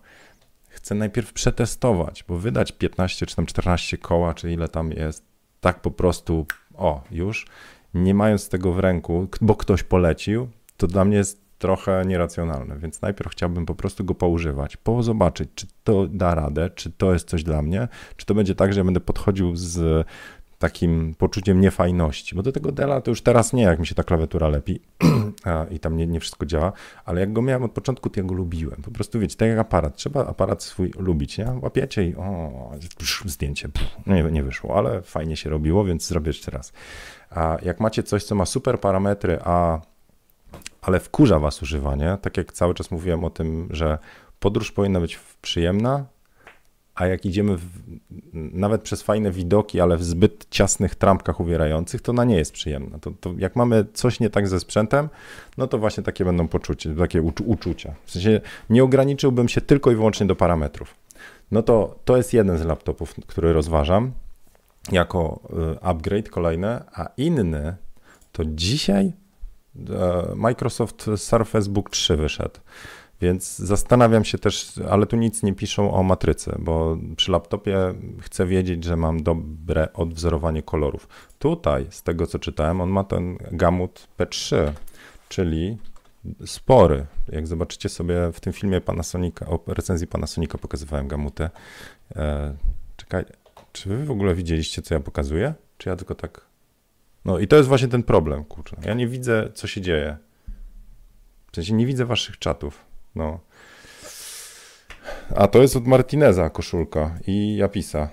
chcę 0.70 0.96
najpierw 0.96 1.34
przetestować, 1.34 2.24
bo 2.28 2.38
wydać 2.38 2.72
15 2.72 3.26
czy 3.26 3.36
tam 3.36 3.46
14 3.46 3.98
koła, 3.98 4.34
czy 4.34 4.52
ile 4.52 4.68
tam 4.68 4.92
jest, 4.92 5.26
tak 5.62 5.82
po 5.82 5.92
prostu, 5.92 6.46
o, 6.76 7.04
już, 7.12 7.46
nie 7.94 8.14
mając 8.14 8.50
tego 8.50 8.74
w 8.74 8.80
ręku, 8.80 9.28
bo 9.42 9.56
ktoś 9.56 9.84
polecił, 9.84 10.48
to 10.78 10.88
dla 10.88 11.06
mnie 11.06 11.18
jest 11.18 11.42
trochę 11.58 12.04
nieracjonalne, 12.06 12.78
więc 12.78 13.02
najpierw 13.02 13.32
chciałbym 13.32 13.66
po 13.66 13.76
prostu 13.76 14.06
go 14.06 14.16
poużywać, 14.16 14.78
po 14.78 15.04
zobaczyć, 15.04 15.50
czy 15.56 15.68
to 15.84 16.08
da 16.08 16.36
radę, 16.36 16.70
czy 16.70 16.92
to 16.92 17.14
jest 17.14 17.30
coś 17.30 17.44
dla 17.44 17.62
mnie, 17.62 17.88
czy 18.18 18.26
to 18.26 18.36
będzie 18.36 18.56
tak, 18.56 18.74
że 18.74 18.80
ja 18.80 18.84
będę 18.84 19.00
podchodził 19.00 19.56
z 19.56 20.08
takim 20.60 21.16
poczuciem 21.18 21.62
niefajności, 21.62 22.36
bo 22.36 22.44
do 22.44 22.52
tego 22.52 22.72
Dela 22.72 23.02
to 23.02 23.12
już 23.12 23.22
teraz 23.22 23.54
nie, 23.54 23.64
jak 23.64 23.80
mi 23.80 23.88
się 23.88 23.96
ta 23.96 24.04
klawiatura 24.04 24.48
lepi, 24.48 24.80
i 25.72 25.80
tam 25.80 25.98
nie, 25.98 26.08
nie 26.08 26.20
wszystko 26.20 26.46
działa, 26.46 26.74
ale 27.06 27.22
jak 27.22 27.34
go 27.34 27.42
miałem 27.42 27.64
od 27.64 27.72
początku, 27.72 28.10
to 28.10 28.20
ja 28.20 28.26
go 28.26 28.34
lubiłem. 28.34 28.82
Po 28.82 28.92
prostu 28.92 29.20
wiecie, 29.20 29.36
tak 29.38 29.50
jak 29.50 29.58
aparat, 29.58 29.96
trzeba 29.96 30.26
aparat 30.26 30.64
swój 30.64 30.92
lubić, 30.98 31.38
nie? 31.38 31.48
Łapiecie 31.62 32.08
i 32.08 32.16
o, 32.16 32.52
zdjęcie, 33.26 33.70
nie, 34.08 34.24
nie 34.24 34.44
wyszło, 34.44 34.78
ale 34.78 35.02
fajnie 35.02 35.38
się 35.38 35.50
robiło, 35.50 35.86
więc 35.86 36.08
zrobię 36.08 36.30
jeszcze 36.30 36.52
raz. 36.52 36.74
A 37.30 37.58
jak 37.62 37.80
macie 37.80 38.04
coś, 38.04 38.24
co 38.24 38.36
ma 38.36 38.46
super 38.46 38.80
parametry, 38.80 39.40
a 39.44 39.82
ale 40.82 41.00
wkurza 41.00 41.40
was 41.40 41.62
używanie, 41.62 42.18
tak 42.22 42.38
jak 42.38 42.54
cały 42.54 42.74
czas 42.74 42.92
mówiłem 42.92 43.24
o 43.24 43.30
tym, 43.30 43.68
że 43.72 43.98
podróż 44.40 44.72
powinna 44.72 45.00
być 45.00 45.20
przyjemna, 45.42 46.06
a 47.02 47.08
jak 47.08 47.26
idziemy 47.26 47.58
w, 47.58 47.66
nawet 48.34 48.82
przez 48.82 49.02
fajne 49.02 49.32
widoki, 49.32 49.80
ale 49.80 49.98
w 49.98 50.04
zbyt 50.04 50.48
ciasnych 50.50 50.96
trampkach 50.96 51.40
uwierających, 51.40 52.02
to 52.02 52.12
ona 52.12 52.24
nie 52.24 52.36
jest 52.36 52.52
przyjemna. 52.52 53.00
To, 53.00 53.12
to 53.20 53.34
jak 53.38 53.56
mamy 53.56 53.86
coś 53.94 54.20
nie 54.20 54.30
tak 54.30 54.48
ze 54.48 54.60
sprzętem, 54.60 55.10
no 55.58 55.68
to 55.68 55.78
właśnie 55.78 56.04
takie 56.04 56.26
będą 56.26 56.48
poczucie, 56.48 56.96
takie 56.96 57.22
uczu, 57.22 57.44
uczucia. 57.48 57.94
W 58.06 58.12
sensie 58.12 58.42
nie 58.70 58.84
ograniczyłbym 58.84 59.50
się 59.50 59.62
tylko 59.62 59.92
i 59.92 59.96
wyłącznie 59.96 60.26
do 60.26 60.36
parametrów. 60.36 60.96
No 61.52 61.64
to 61.64 61.96
to 62.06 62.18
jest 62.18 62.34
jeden 62.34 62.58
z 62.58 62.66
laptopów, 62.66 63.16
który 63.28 63.54
rozważam 63.54 64.12
jako 64.92 65.40
y, 65.74 65.80
upgrade 65.82 66.30
kolejny, 66.30 66.68
a 66.94 67.10
inny 67.18 67.76
to 68.32 68.44
dzisiaj 68.46 69.14
e, 69.90 70.36
Microsoft 70.36 71.06
Surface 71.16 71.70
Book 71.70 71.90
3 71.90 72.16
wyszedł. 72.16 72.60
Więc 73.22 73.58
zastanawiam 73.58 74.26
się 74.26 74.38
też, 74.38 74.80
ale 74.90 75.06
tu 75.06 75.16
nic 75.16 75.44
nie 75.44 75.54
piszą 75.54 75.94
o 75.94 76.04
matrycy, 76.04 76.56
bo 76.60 76.98
przy 77.16 77.32
laptopie 77.32 77.78
chcę 78.22 78.46
wiedzieć, 78.46 78.84
że 78.84 78.96
mam 78.96 79.24
dobre 79.24 79.94
odwzorowanie 79.94 80.64
kolorów. 80.64 81.08
Tutaj, 81.40 81.88
z 81.90 82.04
tego 82.04 82.28
co 82.28 82.40
czytałem, 82.40 82.82
on 82.82 82.90
ma 82.90 83.04
ten 83.04 83.38
gamut 83.52 84.08
P3, 84.18 84.72
czyli 85.30 85.78
spory. 86.46 87.06
Jak 87.30 87.48
zobaczycie 87.48 87.90
sobie 87.90 88.32
w 88.34 88.40
tym 88.40 88.54
filmie 88.54 88.82
Panasonica, 88.82 89.46
o 89.46 89.60
recenzji 89.68 90.08
Panasonica 90.08 90.58
pokazywałem 90.58 91.08
gamutę. 91.08 91.50
E, 92.16 92.56
czekaj, 92.98 93.26
czy 93.72 93.90
wy 93.90 94.06
w 94.06 94.12
ogóle 94.12 94.36
widzieliście, 94.36 94.82
co 94.82 94.94
ja 94.94 95.00
pokazuję? 95.00 95.54
Czy 95.78 95.90
ja 95.90 95.96
tylko 95.96 96.16
tak... 96.16 96.42
No 97.26 97.40
i 97.40 97.48
to 97.48 97.56
jest 97.56 97.70
właśnie 97.70 97.88
ten 97.88 98.04
problem, 98.04 98.44
kurczę. 98.44 98.78
Ja 98.86 98.94
nie 98.94 99.08
widzę, 99.08 99.52
co 99.54 99.68
się 99.68 99.82
dzieje. 99.82 100.18
W 101.52 101.56
sensie 101.56 101.74
nie 101.74 101.86
widzę 101.86 102.06
waszych 102.06 102.40
czatów. 102.40 102.91
No. 103.16 103.40
A 105.36 105.48
to 105.48 105.62
jest 105.62 105.76
od 105.76 105.88
Martineza 105.88 106.50
koszulka 106.50 107.18
i 107.28 107.56
Japisa. 107.56 108.10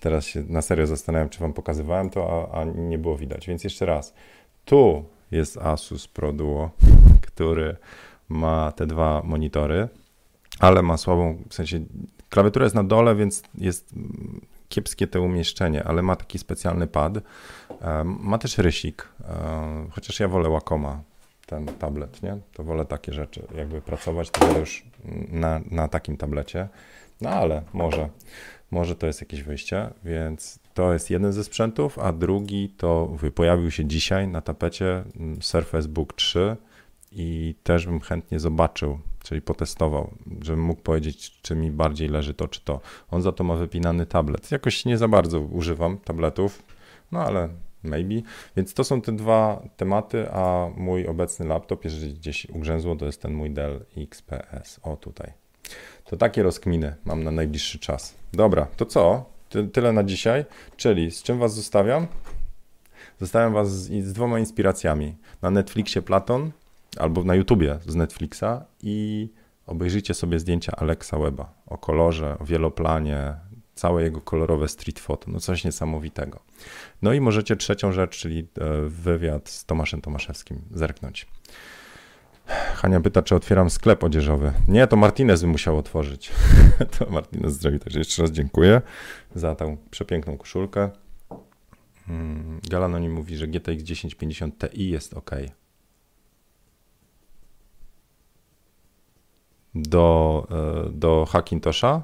Teraz 0.00 0.26
się 0.26 0.44
na 0.48 0.62
serio 0.62 0.86
zastanawiam, 0.86 1.28
czy 1.28 1.40
wam 1.40 1.52
pokazywałem 1.52 2.10
to, 2.10 2.48
a, 2.52 2.60
a 2.60 2.64
nie 2.64 2.98
było 2.98 3.16
widać. 3.16 3.46
Więc 3.46 3.64
jeszcze 3.64 3.86
raz. 3.86 4.14
Tu 4.64 5.04
jest 5.30 5.58
Asus 5.58 6.08
Pro 6.08 6.32
Duo, 6.32 6.70
który 7.26 7.76
ma 8.28 8.72
te 8.72 8.86
dwa 8.86 9.22
monitory, 9.24 9.88
ale 10.58 10.82
ma 10.82 10.96
słabą, 10.96 11.38
w 11.48 11.54
sensie 11.54 11.80
klawiatura 12.30 12.64
jest 12.64 12.74
na 12.74 12.84
dole, 12.84 13.14
więc 13.14 13.42
jest 13.54 13.94
kiepskie 14.68 15.06
to 15.06 15.22
umieszczenie, 15.22 15.84
ale 15.84 16.02
ma 16.02 16.16
taki 16.16 16.38
specjalny 16.38 16.86
pad. 16.86 17.12
Ma 18.04 18.38
też 18.38 18.58
rysik, 18.58 19.08
chociaż 19.90 20.20
ja 20.20 20.28
wolę 20.28 20.50
Wacoma 20.50 21.02
ten 21.52 21.66
tablet, 21.66 22.22
nie? 22.22 22.38
To 22.52 22.64
wolę 22.64 22.84
takie 22.84 23.12
rzeczy, 23.12 23.46
jakby 23.56 23.80
pracować, 23.80 24.30
to 24.30 24.58
już 24.58 24.84
na, 25.28 25.60
na 25.70 25.88
takim 25.88 26.16
tablecie. 26.16 26.68
No 27.20 27.30
ale 27.30 27.62
może, 27.72 28.08
może 28.70 28.96
to 28.96 29.06
jest 29.06 29.20
jakieś 29.20 29.42
wyjście, 29.42 29.90
więc 30.04 30.58
to 30.74 30.92
jest 30.92 31.10
jeden 31.10 31.32
ze 31.32 31.44
sprzętów, 31.44 31.98
a 31.98 32.12
drugi 32.12 32.68
to 32.68 33.16
pojawił 33.34 33.70
się 33.70 33.84
dzisiaj 33.84 34.28
na 34.28 34.40
tapecie 34.40 35.04
mm, 35.16 35.42
Surface 35.42 35.88
Book 35.88 36.12
3 36.12 36.56
i 37.12 37.54
też 37.62 37.86
bym 37.86 38.00
chętnie 38.00 38.40
zobaczył, 38.40 38.98
czyli 39.22 39.42
potestował, 39.42 40.14
żebym 40.42 40.64
mógł 40.64 40.82
powiedzieć, 40.82 41.40
czy 41.42 41.56
mi 41.56 41.70
bardziej 41.70 42.08
leży 42.08 42.34
to, 42.34 42.48
czy 42.48 42.60
to. 42.60 42.80
On 43.10 43.22
za 43.22 43.32
to 43.32 43.44
ma 43.44 43.56
wypinany 43.56 44.06
tablet. 44.06 44.50
Jakoś 44.50 44.84
nie 44.84 44.98
za 44.98 45.08
bardzo 45.08 45.40
używam 45.40 45.98
tabletów, 45.98 46.62
no 47.12 47.20
ale 47.20 47.48
maybe. 47.84 48.14
Więc 48.56 48.74
to 48.74 48.84
są 48.84 49.00
te 49.00 49.12
dwa 49.12 49.62
tematy, 49.76 50.30
a 50.30 50.70
mój 50.76 51.06
obecny 51.06 51.46
laptop, 51.46 51.84
jeżeli 51.84 52.14
gdzieś 52.14 52.46
ugrzęzło, 52.50 52.96
to 52.96 53.06
jest 53.06 53.22
ten 53.22 53.34
mój 53.34 53.50
Dell 53.50 53.84
XPS. 53.96 54.80
O, 54.82 54.96
tutaj. 54.96 55.32
To 56.04 56.16
takie 56.16 56.42
rozkminy 56.42 56.94
mam 57.04 57.24
na 57.24 57.30
najbliższy 57.30 57.78
czas. 57.78 58.14
Dobra, 58.32 58.66
to 58.76 58.86
co? 58.86 59.24
Ty, 59.48 59.68
tyle 59.68 59.92
na 59.92 60.04
dzisiaj. 60.04 60.44
Czyli 60.76 61.10
z 61.10 61.22
czym 61.22 61.38
was 61.38 61.54
zostawiam? 61.54 62.06
Zostawiam 63.20 63.52
was 63.52 63.72
z, 63.72 64.04
z 64.04 64.12
dwoma 64.12 64.38
inspiracjami. 64.38 65.16
Na 65.42 65.50
Netflixie 65.50 66.02
Platon 66.02 66.50
albo 66.98 67.24
na 67.24 67.34
YouTubie 67.34 67.78
z 67.86 67.94
Netflixa 67.94 68.64
i 68.82 69.28
obejrzyjcie 69.66 70.14
sobie 70.14 70.38
zdjęcia 70.38 70.72
Alexa 70.76 71.18
Weba 71.18 71.54
o 71.66 71.78
kolorze, 71.78 72.36
o 72.38 72.44
wieloplanie, 72.44 73.34
całe 73.82 74.02
jego 74.02 74.20
kolorowe 74.20 74.68
street 74.68 75.00
photo, 75.00 75.30
no 75.30 75.40
coś 75.40 75.64
niesamowitego. 75.64 76.40
No 77.02 77.12
i 77.12 77.20
możecie 77.20 77.56
trzecią 77.56 77.92
rzecz, 77.92 78.18
czyli 78.18 78.40
e, 78.40 78.44
wywiad 78.88 79.48
z 79.48 79.64
Tomaszem 79.64 80.00
Tomaszewskim, 80.00 80.62
zerknąć. 80.70 81.26
Hania 82.74 83.00
pyta, 83.00 83.22
czy 83.22 83.34
otwieram 83.34 83.70
sklep 83.70 84.04
odzieżowy. 84.04 84.52
Nie, 84.68 84.86
to 84.86 84.96
Martinez 84.96 85.42
by 85.42 85.46
musiał 85.46 85.78
otworzyć. 85.78 86.32
to 86.98 87.10
Martinez 87.10 87.52
zrobi, 87.52 87.78
także 87.78 87.98
jeszcze 87.98 88.22
raz 88.22 88.30
dziękuję 88.30 88.82
za 89.34 89.54
tą 89.54 89.76
przepiękną 89.90 90.36
koszulkę. 90.36 90.90
Hmm, 92.06 92.60
Galanoni 92.70 93.08
mówi, 93.08 93.36
że 93.36 93.46
GTX 93.48 93.84
1050 93.84 94.58
Ti 94.58 94.90
jest 94.90 95.14
ok. 95.14 95.30
Do, 99.74 100.46
e, 100.50 100.90
do 100.92 101.26
Hackintosha 101.30 102.02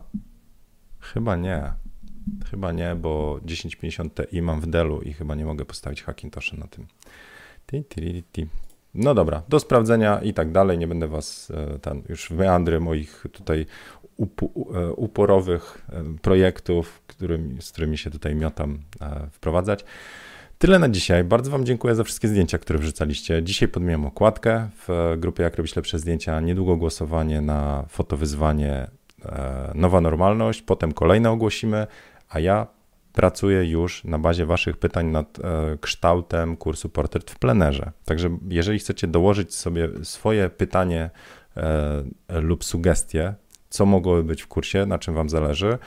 Chyba 1.00 1.36
nie. 1.36 1.72
Chyba 2.50 2.72
nie, 2.72 2.94
bo 2.94 3.40
1050 3.46 4.20
Ti 4.30 4.42
mam 4.42 4.60
w 4.60 4.66
Dellu 4.66 5.00
i 5.00 5.12
chyba 5.12 5.34
nie 5.34 5.44
mogę 5.44 5.64
postawić 5.64 6.02
Hackintosha 6.02 6.56
na 6.56 6.66
tym. 6.66 6.86
No 8.94 9.14
dobra, 9.14 9.42
do 9.48 9.60
sprawdzenia 9.60 10.20
i 10.20 10.34
tak 10.34 10.52
dalej. 10.52 10.78
Nie 10.78 10.86
będę 10.86 11.08
was 11.08 11.50
e, 11.50 11.78
ten 11.78 12.02
już 12.08 12.30
meandry 12.30 12.80
moich 12.80 13.26
tutaj 13.32 13.66
e, 14.20 14.92
uporowych 14.92 15.86
e, 15.88 16.04
projektów, 16.22 17.02
którymi, 17.06 17.62
z 17.62 17.72
którymi 17.72 17.98
się 17.98 18.10
tutaj 18.10 18.34
miotam, 18.34 18.78
wprowadzać. 19.30 19.84
Tyle 20.58 20.78
na 20.78 20.88
dzisiaj. 20.88 21.24
Bardzo 21.24 21.50
Wam 21.50 21.66
dziękuję 21.66 21.94
za 21.94 22.04
wszystkie 22.04 22.28
zdjęcia, 22.28 22.58
które 22.58 22.78
wrzucaliście. 22.78 23.42
Dzisiaj 23.42 23.68
podmieniam 23.68 24.06
okładkę 24.06 24.68
w 24.88 25.14
grupie 25.18 25.42
Jak 25.42 25.56
robić 25.56 25.76
lepsze 25.76 25.98
zdjęcia. 25.98 26.40
Niedługo 26.40 26.76
głosowanie 26.76 27.40
na 27.40 27.84
fotowyzwanie 27.88 28.90
nowa 29.74 30.00
normalność, 30.00 30.62
potem 30.62 30.92
kolejne 30.92 31.30
ogłosimy, 31.30 31.86
a 32.28 32.40
ja 32.40 32.66
pracuję 33.12 33.70
już 33.70 34.04
na 34.04 34.18
bazie 34.18 34.46
Waszych 34.46 34.76
pytań 34.76 35.06
nad 35.06 35.38
e, 35.38 35.78
kształtem 35.80 36.56
kursu 36.56 36.88
Portret 36.88 37.30
w 37.30 37.38
plenerze. 37.38 37.92
Także 38.04 38.38
jeżeli 38.48 38.78
chcecie 38.78 39.06
dołożyć 39.06 39.54
sobie 39.54 39.88
swoje 40.02 40.50
pytanie 40.50 41.10
e, 41.56 42.40
lub 42.40 42.64
sugestie, 42.64 43.34
co 43.68 43.86
mogłoby 43.86 44.24
być 44.24 44.42
w 44.42 44.46
kursie, 44.46 44.86
na 44.86 44.98
czym 44.98 45.14
Wam 45.14 45.28
zależy, 45.28 45.78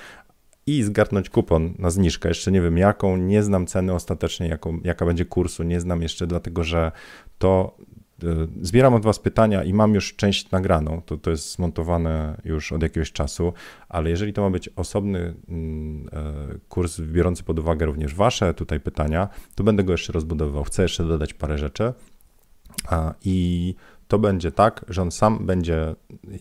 i 0.67 0.83
zgarnąć 0.83 1.29
kupon 1.29 1.73
na 1.79 1.89
zniżkę. 1.89 2.29
Jeszcze 2.29 2.51
nie 2.51 2.61
wiem 2.61 2.77
jaką, 2.77 3.17
nie 3.17 3.43
znam 3.43 3.67
ceny 3.67 3.93
ostatecznej, 3.93 4.49
jaką, 4.49 4.79
jaka 4.83 5.05
będzie 5.05 5.25
kursu, 5.25 5.63
nie 5.63 5.79
znam 5.79 6.01
jeszcze, 6.01 6.27
dlatego 6.27 6.63
że 6.63 6.91
to 7.37 7.77
E, 7.77 7.90
zbieram 8.61 8.93
od 8.93 9.03
Was 9.03 9.19
pytania 9.19 9.63
i 9.63 9.73
mam 9.73 9.93
już 9.93 10.15
część 10.15 10.51
nagraną, 10.51 11.01
to, 11.05 11.17
to 11.17 11.29
jest 11.29 11.55
zmontowane 11.55 12.41
już 12.45 12.71
od 12.71 12.83
jakiegoś 12.83 13.11
czasu, 13.11 13.53
ale 13.89 14.09
jeżeli 14.09 14.33
to 14.33 14.41
ma 14.41 14.49
być 14.49 14.69
osobny 14.69 15.33
mm, 15.49 16.09
e, 16.13 16.59
kurs 16.69 17.01
biorący 17.01 17.43
pod 17.43 17.59
uwagę 17.59 17.85
również 17.85 18.15
Wasze 18.15 18.53
tutaj 18.53 18.79
pytania, 18.79 19.29
to 19.55 19.63
będę 19.63 19.83
go 19.83 19.91
jeszcze 19.91 20.13
rozbudowywał. 20.13 20.63
Chcę 20.63 20.81
jeszcze 20.83 21.05
dodać 21.05 21.33
parę 21.33 21.57
rzeczy. 21.57 21.93
I 23.23 23.75
to 24.07 24.19
będzie 24.19 24.51
tak, 24.51 24.85
że 24.87 25.01
on 25.01 25.11
sam 25.11 25.45
będzie 25.45 25.95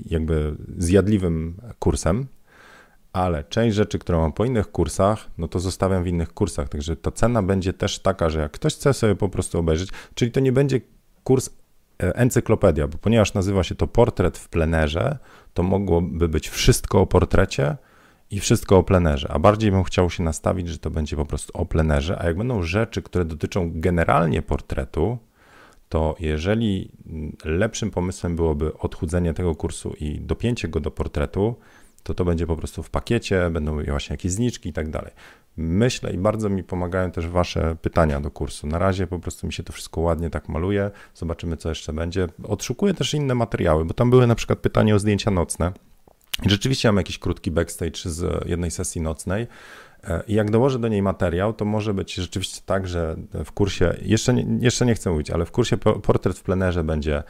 jakby 0.06 0.56
zjadliwym 0.78 1.56
kursem, 1.78 2.26
ale 3.12 3.44
część 3.44 3.76
rzeczy, 3.76 3.98
które 3.98 4.18
mam 4.18 4.32
po 4.32 4.44
innych 4.44 4.72
kursach, 4.72 5.30
no 5.38 5.48
to 5.48 5.60
zostawiam 5.60 6.04
w 6.04 6.06
innych 6.06 6.34
kursach, 6.34 6.68
także 6.68 6.96
ta 6.96 7.10
cena 7.10 7.42
będzie 7.42 7.72
też 7.72 7.98
taka, 7.98 8.30
że 8.30 8.40
jak 8.40 8.52
ktoś 8.52 8.74
chce 8.74 8.94
sobie 8.94 9.14
po 9.14 9.28
prostu 9.28 9.58
obejrzeć, 9.58 9.90
czyli 10.14 10.30
to 10.30 10.40
nie 10.40 10.52
będzie 10.52 10.80
kurs 11.24 11.50
E, 11.50 11.59
encyklopedia, 12.00 12.88
bo 12.88 12.98
ponieważ 12.98 13.34
nazywa 13.34 13.64
się 13.64 13.74
to 13.74 13.86
portret 13.86 14.38
w 14.38 14.48
plenerze, 14.48 15.18
to 15.54 15.62
mogłoby 15.62 16.28
być 16.28 16.48
wszystko 16.48 17.00
o 17.00 17.06
portrecie 17.06 17.76
i 18.30 18.40
wszystko 18.40 18.78
o 18.78 18.82
plenerze, 18.82 19.28
a 19.30 19.38
bardziej 19.38 19.70
bym 19.70 19.84
chciał 19.84 20.10
się 20.10 20.22
nastawić, 20.22 20.68
że 20.68 20.78
to 20.78 20.90
będzie 20.90 21.16
po 21.16 21.26
prostu 21.26 21.52
o 21.58 21.66
plenerze, 21.66 22.18
a 22.18 22.26
jak 22.26 22.36
będą 22.36 22.62
rzeczy, 22.62 23.02
które 23.02 23.24
dotyczą 23.24 23.70
generalnie 23.74 24.42
portretu, 24.42 25.18
to 25.88 26.16
jeżeli 26.20 26.90
lepszym 27.44 27.90
pomysłem 27.90 28.36
byłoby 28.36 28.78
odchudzenie 28.78 29.34
tego 29.34 29.54
kursu 29.54 29.94
i 30.00 30.20
dopięcie 30.20 30.68
go 30.68 30.80
do 30.80 30.90
portretu, 30.90 31.56
to 32.02 32.14
to 32.14 32.24
będzie 32.24 32.46
po 32.46 32.56
prostu 32.56 32.82
w 32.82 32.90
pakiecie, 32.90 33.50
będą 33.50 33.84
właśnie 33.84 34.14
jakieś 34.14 34.32
zniczki 34.32 34.68
i 34.68 34.72
tak 34.72 34.90
dalej. 34.90 35.12
Myślę 35.56 36.12
i 36.12 36.18
bardzo 36.18 36.48
mi 36.48 36.62
pomagają 36.62 37.10
też 37.10 37.28
Wasze 37.28 37.76
pytania 37.82 38.20
do 38.20 38.30
kursu. 38.30 38.66
Na 38.66 38.78
razie 38.78 39.06
po 39.06 39.18
prostu 39.18 39.46
mi 39.46 39.52
się 39.52 39.62
to 39.62 39.72
wszystko 39.72 40.00
ładnie 40.00 40.30
tak 40.30 40.48
maluje. 40.48 40.90
Zobaczymy, 41.14 41.56
co 41.56 41.68
jeszcze 41.68 41.92
będzie. 41.92 42.26
Odszukuję 42.42 42.94
też 42.94 43.14
inne 43.14 43.34
materiały, 43.34 43.84
bo 43.84 43.94
tam 43.94 44.10
były 44.10 44.26
na 44.26 44.34
przykład 44.34 44.58
pytania 44.58 44.94
o 44.94 44.98
zdjęcia 44.98 45.30
nocne. 45.30 45.72
Rzeczywiście 46.46 46.88
mam 46.88 46.96
jakiś 46.96 47.18
krótki 47.18 47.50
backstage 47.50 48.00
z 48.04 48.48
jednej 48.48 48.70
sesji 48.70 49.00
nocnej. 49.00 49.46
E, 50.04 50.22
I 50.28 50.34
jak 50.34 50.50
dołożę 50.50 50.78
do 50.78 50.88
niej 50.88 51.02
materiał, 51.02 51.52
to 51.52 51.64
może 51.64 51.94
być 51.94 52.14
rzeczywiście 52.14 52.60
tak, 52.66 52.88
że 52.88 53.16
w 53.44 53.52
kursie, 53.52 53.94
jeszcze 54.02 54.34
nie, 54.34 54.46
jeszcze 54.60 54.86
nie 54.86 54.94
chcę 54.94 55.10
mówić, 55.10 55.30
ale 55.30 55.46
w 55.46 55.50
kursie 55.50 55.76
portret 55.76 56.38
w 56.38 56.42
plenerze 56.42 56.84
będzie 56.84 57.22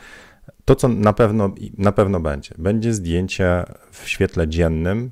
to, 0.65 0.75
co 0.75 0.89
na 0.89 1.13
pewno, 1.13 1.55
na 1.79 1.93
pewno 1.93 2.21
będzie. 2.21 2.55
Będzie 2.59 2.93
zdjęcie 2.93 3.65
w 3.91 4.09
świetle 4.09 4.49
dziennym, 4.49 5.11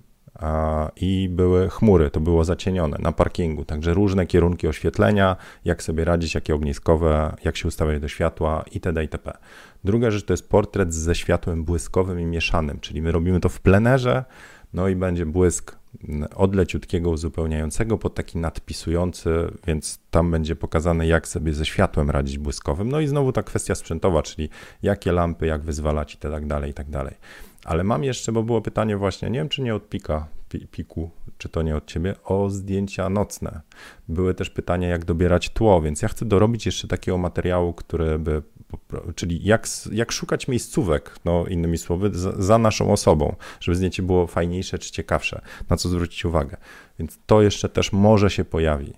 i 0.97 1.28
były 1.30 1.68
chmury, 1.68 2.11
to 2.11 2.20
było 2.20 2.45
zacienione 2.45 2.97
na 3.01 3.12
parkingu, 3.12 3.64
także 3.64 3.95
różne 3.95 4.26
kierunki 4.26 4.68
oświetlenia, 4.68 5.36
jak 5.64 5.82
sobie 5.82 6.05
radzić, 6.05 6.34
jakie 6.34 6.55
ogniskowe, 6.55 7.36
jak 7.45 7.57
się 7.57 7.68
ustawiać 7.68 8.01
do 8.01 8.09
światła 8.09 8.64
itd. 8.72 9.03
itp. 9.03 9.32
Druga 9.84 10.11
rzecz 10.11 10.24
to 10.24 10.32
jest 10.32 10.49
portret 10.49 10.95
ze 10.95 11.14
światłem 11.14 11.64
błyskowym 11.64 12.20
i 12.20 12.26
mieszanym, 12.26 12.80
czyli 12.80 13.03
my 13.03 13.12
robimy 13.12 13.41
to 13.41 13.49
w 13.49 13.61
plenerze, 13.61 14.24
no 14.72 14.89
i 14.89 14.97
będzie 14.97 15.26
błysk 15.26 15.78
od 16.36 16.55
leciutkiego 16.55 17.11
uzupełniającego 17.11 17.99
pod 17.99 18.14
taki 18.14 18.39
nadpisujący, 18.39 19.30
więc 19.66 19.99
tam 20.11 20.30
będzie 20.30 20.57
pokazane, 20.57 21.07
jak 21.07 21.28
sobie 21.28 21.53
ze 21.53 21.66
światłem 21.66 22.11
radzić 22.11 22.39
błyskowym. 22.39 22.89
No 22.89 23.01
i 23.01 23.07
znowu 23.07 23.32
ta 23.32 23.43
kwestia 23.43 23.74
sprzętowa, 23.74 24.22
czyli 24.22 24.49
jakie 24.82 25.12
lampy, 25.12 25.47
jak 25.47 25.62
wyzwalać 25.62 26.14
i 26.14 26.18
tak 26.18 26.47
dalej, 26.47 26.70
i 26.70 26.74
tak 26.74 26.91
dalej. 26.91 27.14
Ale 27.64 27.84
mam 27.84 28.05
jeszcze, 28.05 28.32
bo 28.32 28.43
było 28.43 28.62
pytanie 28.62 28.97
właśnie, 28.97 29.30
nie 29.30 29.39
wiem 29.39 29.49
czy 29.49 29.62
nie 29.62 29.74
od 29.74 29.89
Pika, 29.89 30.26
Piku, 30.70 31.11
czy 31.39 31.49
to 31.49 31.62
nie 31.62 31.76
od 31.76 31.86
ciebie, 31.86 32.14
o 32.24 32.51
zdjęcia 32.51 33.09
nocne. 33.09 33.61
Były 34.09 34.34
też 34.34 34.51
pytania, 34.51 34.89
jak 34.89 35.05
dobierać 35.05 35.51
tło, 35.51 35.82
więc 35.82 36.03
ja 36.03 36.09
chcę 36.09 36.24
dorobić 36.24 36.66
jeszcze 36.66 36.89
takiego 36.89 37.18
materiału, 37.18 37.72
który 37.72 38.18
by, 38.18 38.43
czyli 39.14 39.45
jak, 39.45 39.69
jak 39.93 40.12
szukać 40.12 40.49
miejscówek, 40.49 41.16
no 41.25 41.47
innymi 41.47 41.79
słowy, 41.79 42.11
za, 42.12 42.33
za 42.43 42.59
naszą 42.59 42.93
osobą, 42.93 43.37
żeby 43.61 43.77
zdjęcie 43.77 44.03
było 44.03 44.27
fajniejsze 44.27 44.79
czy 44.79 44.93
ciekawsze, 44.93 45.41
na 45.71 45.77
co 45.77 45.89
zwrócić 45.89 46.25
uwagę. 46.25 46.57
Więc 46.99 47.19
to 47.27 47.43
jeszcze 47.43 47.69
też 47.69 47.93
może 47.93 48.31
się 48.31 48.45
pojawi, 48.45 48.93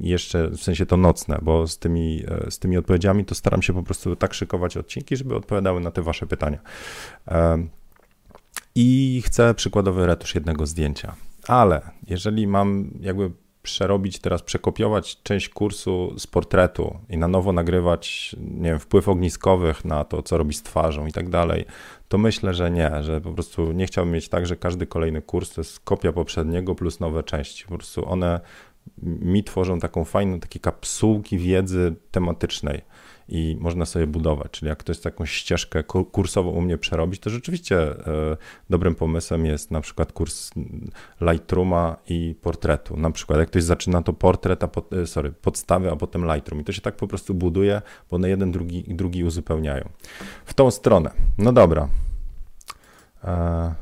jeszcze 0.00 0.48
w 0.48 0.62
sensie 0.62 0.86
to 0.86 0.96
nocne, 0.96 1.38
bo 1.42 1.66
z 1.66 1.78
tymi, 1.78 2.24
e, 2.28 2.50
z 2.50 2.58
tymi 2.58 2.76
odpowiedziami 2.76 3.24
to 3.24 3.34
staram 3.34 3.62
się 3.62 3.72
po 3.72 3.82
prostu 3.82 4.16
tak 4.16 4.34
szykować 4.34 4.76
odcinki, 4.76 5.16
żeby 5.16 5.36
odpowiadały 5.36 5.80
na 5.80 5.90
te 5.90 6.02
wasze 6.02 6.26
pytania 6.26 6.58
i 8.74 9.22
chcę 9.26 9.54
przykładowy 9.54 10.06
retusz 10.06 10.34
jednego 10.34 10.66
zdjęcia. 10.66 11.14
Ale 11.48 11.90
jeżeli 12.08 12.46
mam 12.46 12.90
jakby 13.00 13.30
przerobić 13.62 14.18
teraz, 14.18 14.42
przekopiować 14.42 15.22
część 15.22 15.48
kursu 15.48 16.14
z 16.18 16.26
portretu 16.26 16.98
i 17.08 17.18
na 17.18 17.28
nowo 17.28 17.52
nagrywać, 17.52 18.36
nie 18.40 18.70
wiem, 18.70 18.78
wpływ 18.78 19.08
ogniskowych 19.08 19.84
na 19.84 20.04
to, 20.04 20.22
co 20.22 20.38
robi 20.38 20.54
z 20.54 20.62
twarzą 20.62 21.06
i 21.06 21.12
tak 21.12 21.28
dalej, 21.28 21.64
to 22.08 22.18
myślę, 22.18 22.54
że 22.54 22.70
nie, 22.70 23.02
że 23.02 23.20
po 23.20 23.32
prostu 23.32 23.72
nie 23.72 23.86
chciałbym 23.86 24.14
mieć 24.14 24.28
tak, 24.28 24.46
że 24.46 24.56
każdy 24.56 24.86
kolejny 24.86 25.22
kurs 25.22 25.54
to 25.54 25.60
jest 25.60 25.80
kopia 25.80 26.12
poprzedniego 26.12 26.74
plus 26.74 27.00
nowe 27.00 27.22
części. 27.22 27.64
Po 27.64 27.74
prostu 27.76 28.08
one 28.08 28.40
mi 29.02 29.44
tworzą 29.44 29.80
taką 29.80 30.04
fajną, 30.04 30.40
takie 30.40 30.60
kapsułki 30.60 31.38
wiedzy 31.38 31.94
tematycznej 32.10 32.82
i 33.28 33.56
można 33.60 33.86
sobie 33.86 34.06
budować. 34.06 34.50
Czyli 34.50 34.68
jak 34.68 34.78
ktoś 34.78 35.04
jakąś 35.04 35.32
ścieżkę 35.32 35.82
kursową 36.12 36.50
u 36.50 36.60
mnie 36.60 36.78
przerobić, 36.78 37.20
to 37.20 37.30
rzeczywiście 37.30 37.78
e, 37.80 38.36
dobrym 38.70 38.94
pomysłem 38.94 39.46
jest 39.46 39.70
na 39.70 39.80
przykład 39.80 40.12
kurs 40.12 40.50
Lightrooma 41.20 41.96
i 42.08 42.34
portretu. 42.42 42.96
Na 42.96 43.10
przykład 43.10 43.38
jak 43.38 43.48
ktoś 43.48 43.62
zaczyna 43.62 44.02
to 44.02 44.12
portret, 44.12 44.64
a 44.64 44.68
pod, 44.68 44.92
e, 44.92 45.06
sorry, 45.06 45.32
podstawy, 45.32 45.90
a 45.90 45.96
potem 45.96 46.24
Lightroom 46.34 46.60
i 46.60 46.64
to 46.64 46.72
się 46.72 46.80
tak 46.80 46.96
po 46.96 47.08
prostu 47.08 47.34
buduje, 47.34 47.82
bo 48.10 48.16
one 48.16 48.28
jeden 48.28 48.52
drugi, 48.52 48.84
drugi 48.88 49.24
uzupełniają. 49.24 49.88
W 50.44 50.54
tą 50.54 50.70
stronę. 50.70 51.10
No 51.38 51.52
dobra. 51.52 51.88
E, 53.24 53.74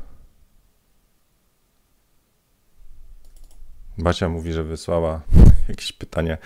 Basia 3.98 4.28
mówi, 4.28 4.52
że 4.52 4.64
wysłała 4.64 5.20
jakieś 5.68 5.92
pytanie 5.92 6.38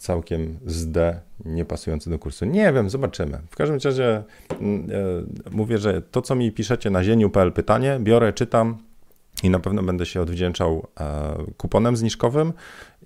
całkiem 0.00 0.58
z 0.66 0.90
D, 0.90 1.20
niepasujący 1.44 2.10
do 2.10 2.18
kursu. 2.18 2.44
Nie 2.44 2.72
wiem, 2.72 2.90
zobaczymy. 2.90 3.38
W 3.50 3.56
każdym 3.56 3.78
razie 3.84 4.22
mm, 4.60 4.88
e, 4.90 5.50
mówię, 5.50 5.78
że 5.78 6.02
to, 6.02 6.22
co 6.22 6.34
mi 6.34 6.52
piszecie 6.52 6.90
na 6.90 7.04
zieniu.pl 7.04 7.52
pytanie, 7.52 7.98
biorę, 8.00 8.32
czytam, 8.32 8.78
i 9.42 9.50
na 9.50 9.58
pewno 9.58 9.82
będę 9.82 10.06
się 10.06 10.20
odwdzięczał 10.20 10.86
e, 11.00 11.36
kuponem 11.56 11.96
zniżkowym. 11.96 12.52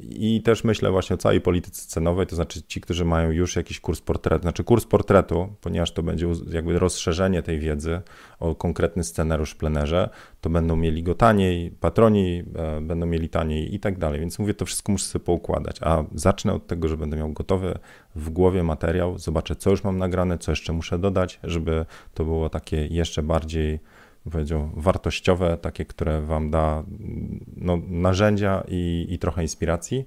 I 0.00 0.42
też 0.42 0.64
myślę 0.64 0.90
właśnie 0.90 1.14
o 1.14 1.16
całej 1.16 1.40
polityce 1.40 1.88
cenowej, 1.88 2.26
to 2.26 2.36
znaczy 2.36 2.62
ci, 2.62 2.80
którzy 2.80 3.04
mają 3.04 3.30
już 3.30 3.56
jakiś 3.56 3.80
kurs 3.80 4.00
portretu, 4.00 4.42
znaczy 4.42 4.64
kurs 4.64 4.84
portretu, 4.84 5.48
ponieważ 5.60 5.92
to 5.92 6.02
będzie 6.02 6.26
jakby 6.50 6.78
rozszerzenie 6.78 7.42
tej 7.42 7.58
wiedzy 7.58 8.00
o 8.40 8.54
konkretny 8.54 9.04
scenariusz 9.04 9.50
w 9.50 9.56
plenerze, 9.56 10.10
to 10.40 10.50
będą 10.50 10.76
mieli 10.76 11.02
go 11.02 11.14
taniej, 11.14 11.70
patroni 11.70 12.42
e, 12.56 12.80
będą 12.80 13.06
mieli 13.06 13.28
taniej 13.28 13.74
i 13.74 13.80
tak 13.80 13.98
dalej, 13.98 14.20
więc 14.20 14.38
mówię, 14.38 14.54
to 14.54 14.64
wszystko 14.64 14.92
muszę 14.92 15.04
sobie 15.04 15.24
poukładać, 15.24 15.76
a 15.82 16.04
zacznę 16.14 16.52
od 16.52 16.66
tego, 16.66 16.88
że 16.88 16.96
będę 16.96 17.16
miał 17.16 17.32
gotowy 17.32 17.78
w 18.16 18.30
głowie 18.30 18.62
materiał, 18.62 19.18
zobaczę 19.18 19.56
co 19.56 19.70
już 19.70 19.84
mam 19.84 19.98
nagrane, 19.98 20.38
co 20.38 20.52
jeszcze 20.52 20.72
muszę 20.72 20.98
dodać, 20.98 21.40
żeby 21.44 21.86
to 22.14 22.24
było 22.24 22.48
takie 22.48 22.86
jeszcze 22.86 23.22
bardziej 23.22 23.78
powiedział, 24.30 24.70
wartościowe, 24.74 25.58
takie, 25.58 25.84
które 25.84 26.20
Wam 26.20 26.50
da 26.50 26.84
no, 27.56 27.78
narzędzia 27.88 28.64
i, 28.68 29.06
i 29.10 29.18
trochę 29.18 29.42
inspiracji. 29.42 30.04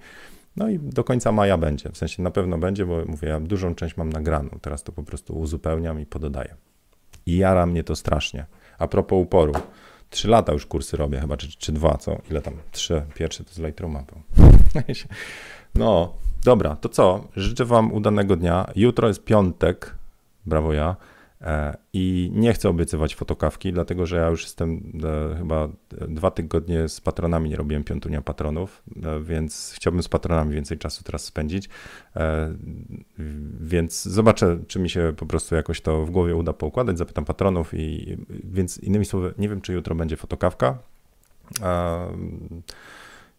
No 0.55 0.69
i 0.69 0.79
do 0.79 1.03
końca 1.03 1.31
maja 1.31 1.57
będzie, 1.57 1.89
w 1.89 1.97
sensie 1.97 2.23
na 2.23 2.31
pewno 2.31 2.57
będzie, 2.57 2.85
bo 2.85 3.05
mówię, 3.05 3.27
ja 3.27 3.39
dużą 3.39 3.75
część 3.75 3.97
mam 3.97 4.09
nagraną, 4.09 4.49
teraz 4.61 4.83
to 4.83 4.91
po 4.91 5.03
prostu 5.03 5.39
uzupełniam 5.39 5.99
i 6.01 6.05
pododaję. 6.05 6.55
I 7.25 7.37
jara 7.37 7.65
mnie 7.65 7.83
to 7.83 7.95
strasznie. 7.95 8.45
A 8.77 8.87
propos 8.87 9.23
uporu, 9.23 9.53
trzy 10.09 10.27
lata 10.27 10.53
już 10.53 10.65
kursy 10.65 10.97
robię 10.97 11.19
chyba, 11.19 11.37
czy, 11.37 11.57
czy 11.57 11.71
dwa, 11.71 11.97
co? 11.97 12.17
Ile 12.31 12.41
tam? 12.41 12.53
Trzy. 12.71 13.01
Pierwszy 13.15 13.43
to 13.43 13.53
z 13.53 13.59
Lightrooma 13.59 14.03
był. 14.03 14.43
No, 15.75 16.13
dobra, 16.43 16.75
to 16.75 16.89
co? 16.89 17.27
Życzę 17.35 17.65
Wam 17.65 17.93
udanego 17.93 18.35
dnia. 18.35 18.71
Jutro 18.75 19.07
jest 19.07 19.23
piątek, 19.23 19.95
brawo 20.45 20.73
ja. 20.73 20.95
E, 21.41 21.77
I 21.93 22.31
nie 22.33 22.53
chcę 22.53 22.69
obiecywać 22.69 23.15
fotokawki, 23.15 23.73
dlatego 23.73 24.05
że 24.05 24.17
ja 24.17 24.27
już 24.27 24.43
jestem 24.43 24.91
e, 25.33 25.37
chyba 25.37 25.69
dwa 26.07 26.31
tygodnie 26.31 26.89
z 26.89 27.01
patronami, 27.01 27.49
nie 27.49 27.55
robiłem 27.55 27.83
piątunia 27.83 28.21
patronów, 28.21 28.83
e, 29.03 29.19
więc 29.19 29.73
chciałbym 29.75 30.03
z 30.03 30.07
patronami 30.07 30.53
więcej 30.55 30.77
czasu 30.77 31.03
teraz 31.03 31.23
spędzić. 31.23 31.69
Więc 33.59 34.03
zobaczę, 34.03 34.59
czy 34.67 34.79
mi 34.79 34.89
się 34.89 35.13
po 35.17 35.25
prostu 35.25 35.55
jakoś 35.55 35.81
to 35.81 36.05
w 36.05 36.09
głowie 36.09 36.35
uda 36.35 36.53
poukładać. 36.53 36.97
Zapytam 36.97 37.25
patronów 37.25 37.73
i 37.73 38.17
więc 38.29 38.77
innymi 38.77 39.05
słowy, 39.05 39.33
nie 39.37 39.49
wiem, 39.49 39.61
czy 39.61 39.73
jutro 39.73 39.95
będzie 39.95 40.15
fotokawka. 40.17 40.77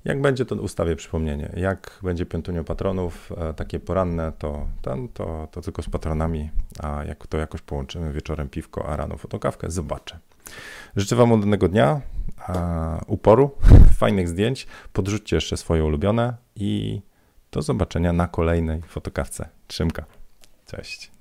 Jak 0.05 0.20
będzie, 0.20 0.44
to 0.44 0.55
ustawię 0.55 0.96
przypomnienie. 0.96 1.53
Jak 1.57 1.99
będzie 2.03 2.26
piątunio 2.26 2.64
patronów, 2.64 3.32
e, 3.36 3.55
takie 3.55 3.80
poranne, 3.80 4.32
to, 4.38 4.66
ten, 4.82 5.09
to, 5.09 5.49
to 5.51 5.61
tylko 5.61 5.82
z 5.82 5.88
patronami, 5.88 6.51
a 6.82 7.05
jak 7.05 7.26
to 7.26 7.38
jakoś 7.38 7.61
połączymy 7.62 8.12
wieczorem 8.12 8.49
piwko, 8.49 8.88
a 8.88 8.96
rano 8.96 9.16
fotokawkę, 9.16 9.70
zobaczę. 9.70 10.18
Życzę 10.96 11.16
Wam 11.16 11.32
udanego 11.32 11.68
dnia, 11.68 12.01
uporu, 13.07 13.51
fajnych 14.01 14.28
zdjęć. 14.28 14.66
Podrzućcie 14.92 15.36
jeszcze 15.36 15.57
swoje 15.57 15.84
ulubione 15.84 16.36
i 16.57 17.03
do 17.53 17.62
zobaczenia 17.62 18.12
na 18.12 18.28
kolejnej 18.28 18.82
fotokawce. 18.82 19.49
Trzymka. 19.66 20.05
Cześć. 20.66 21.18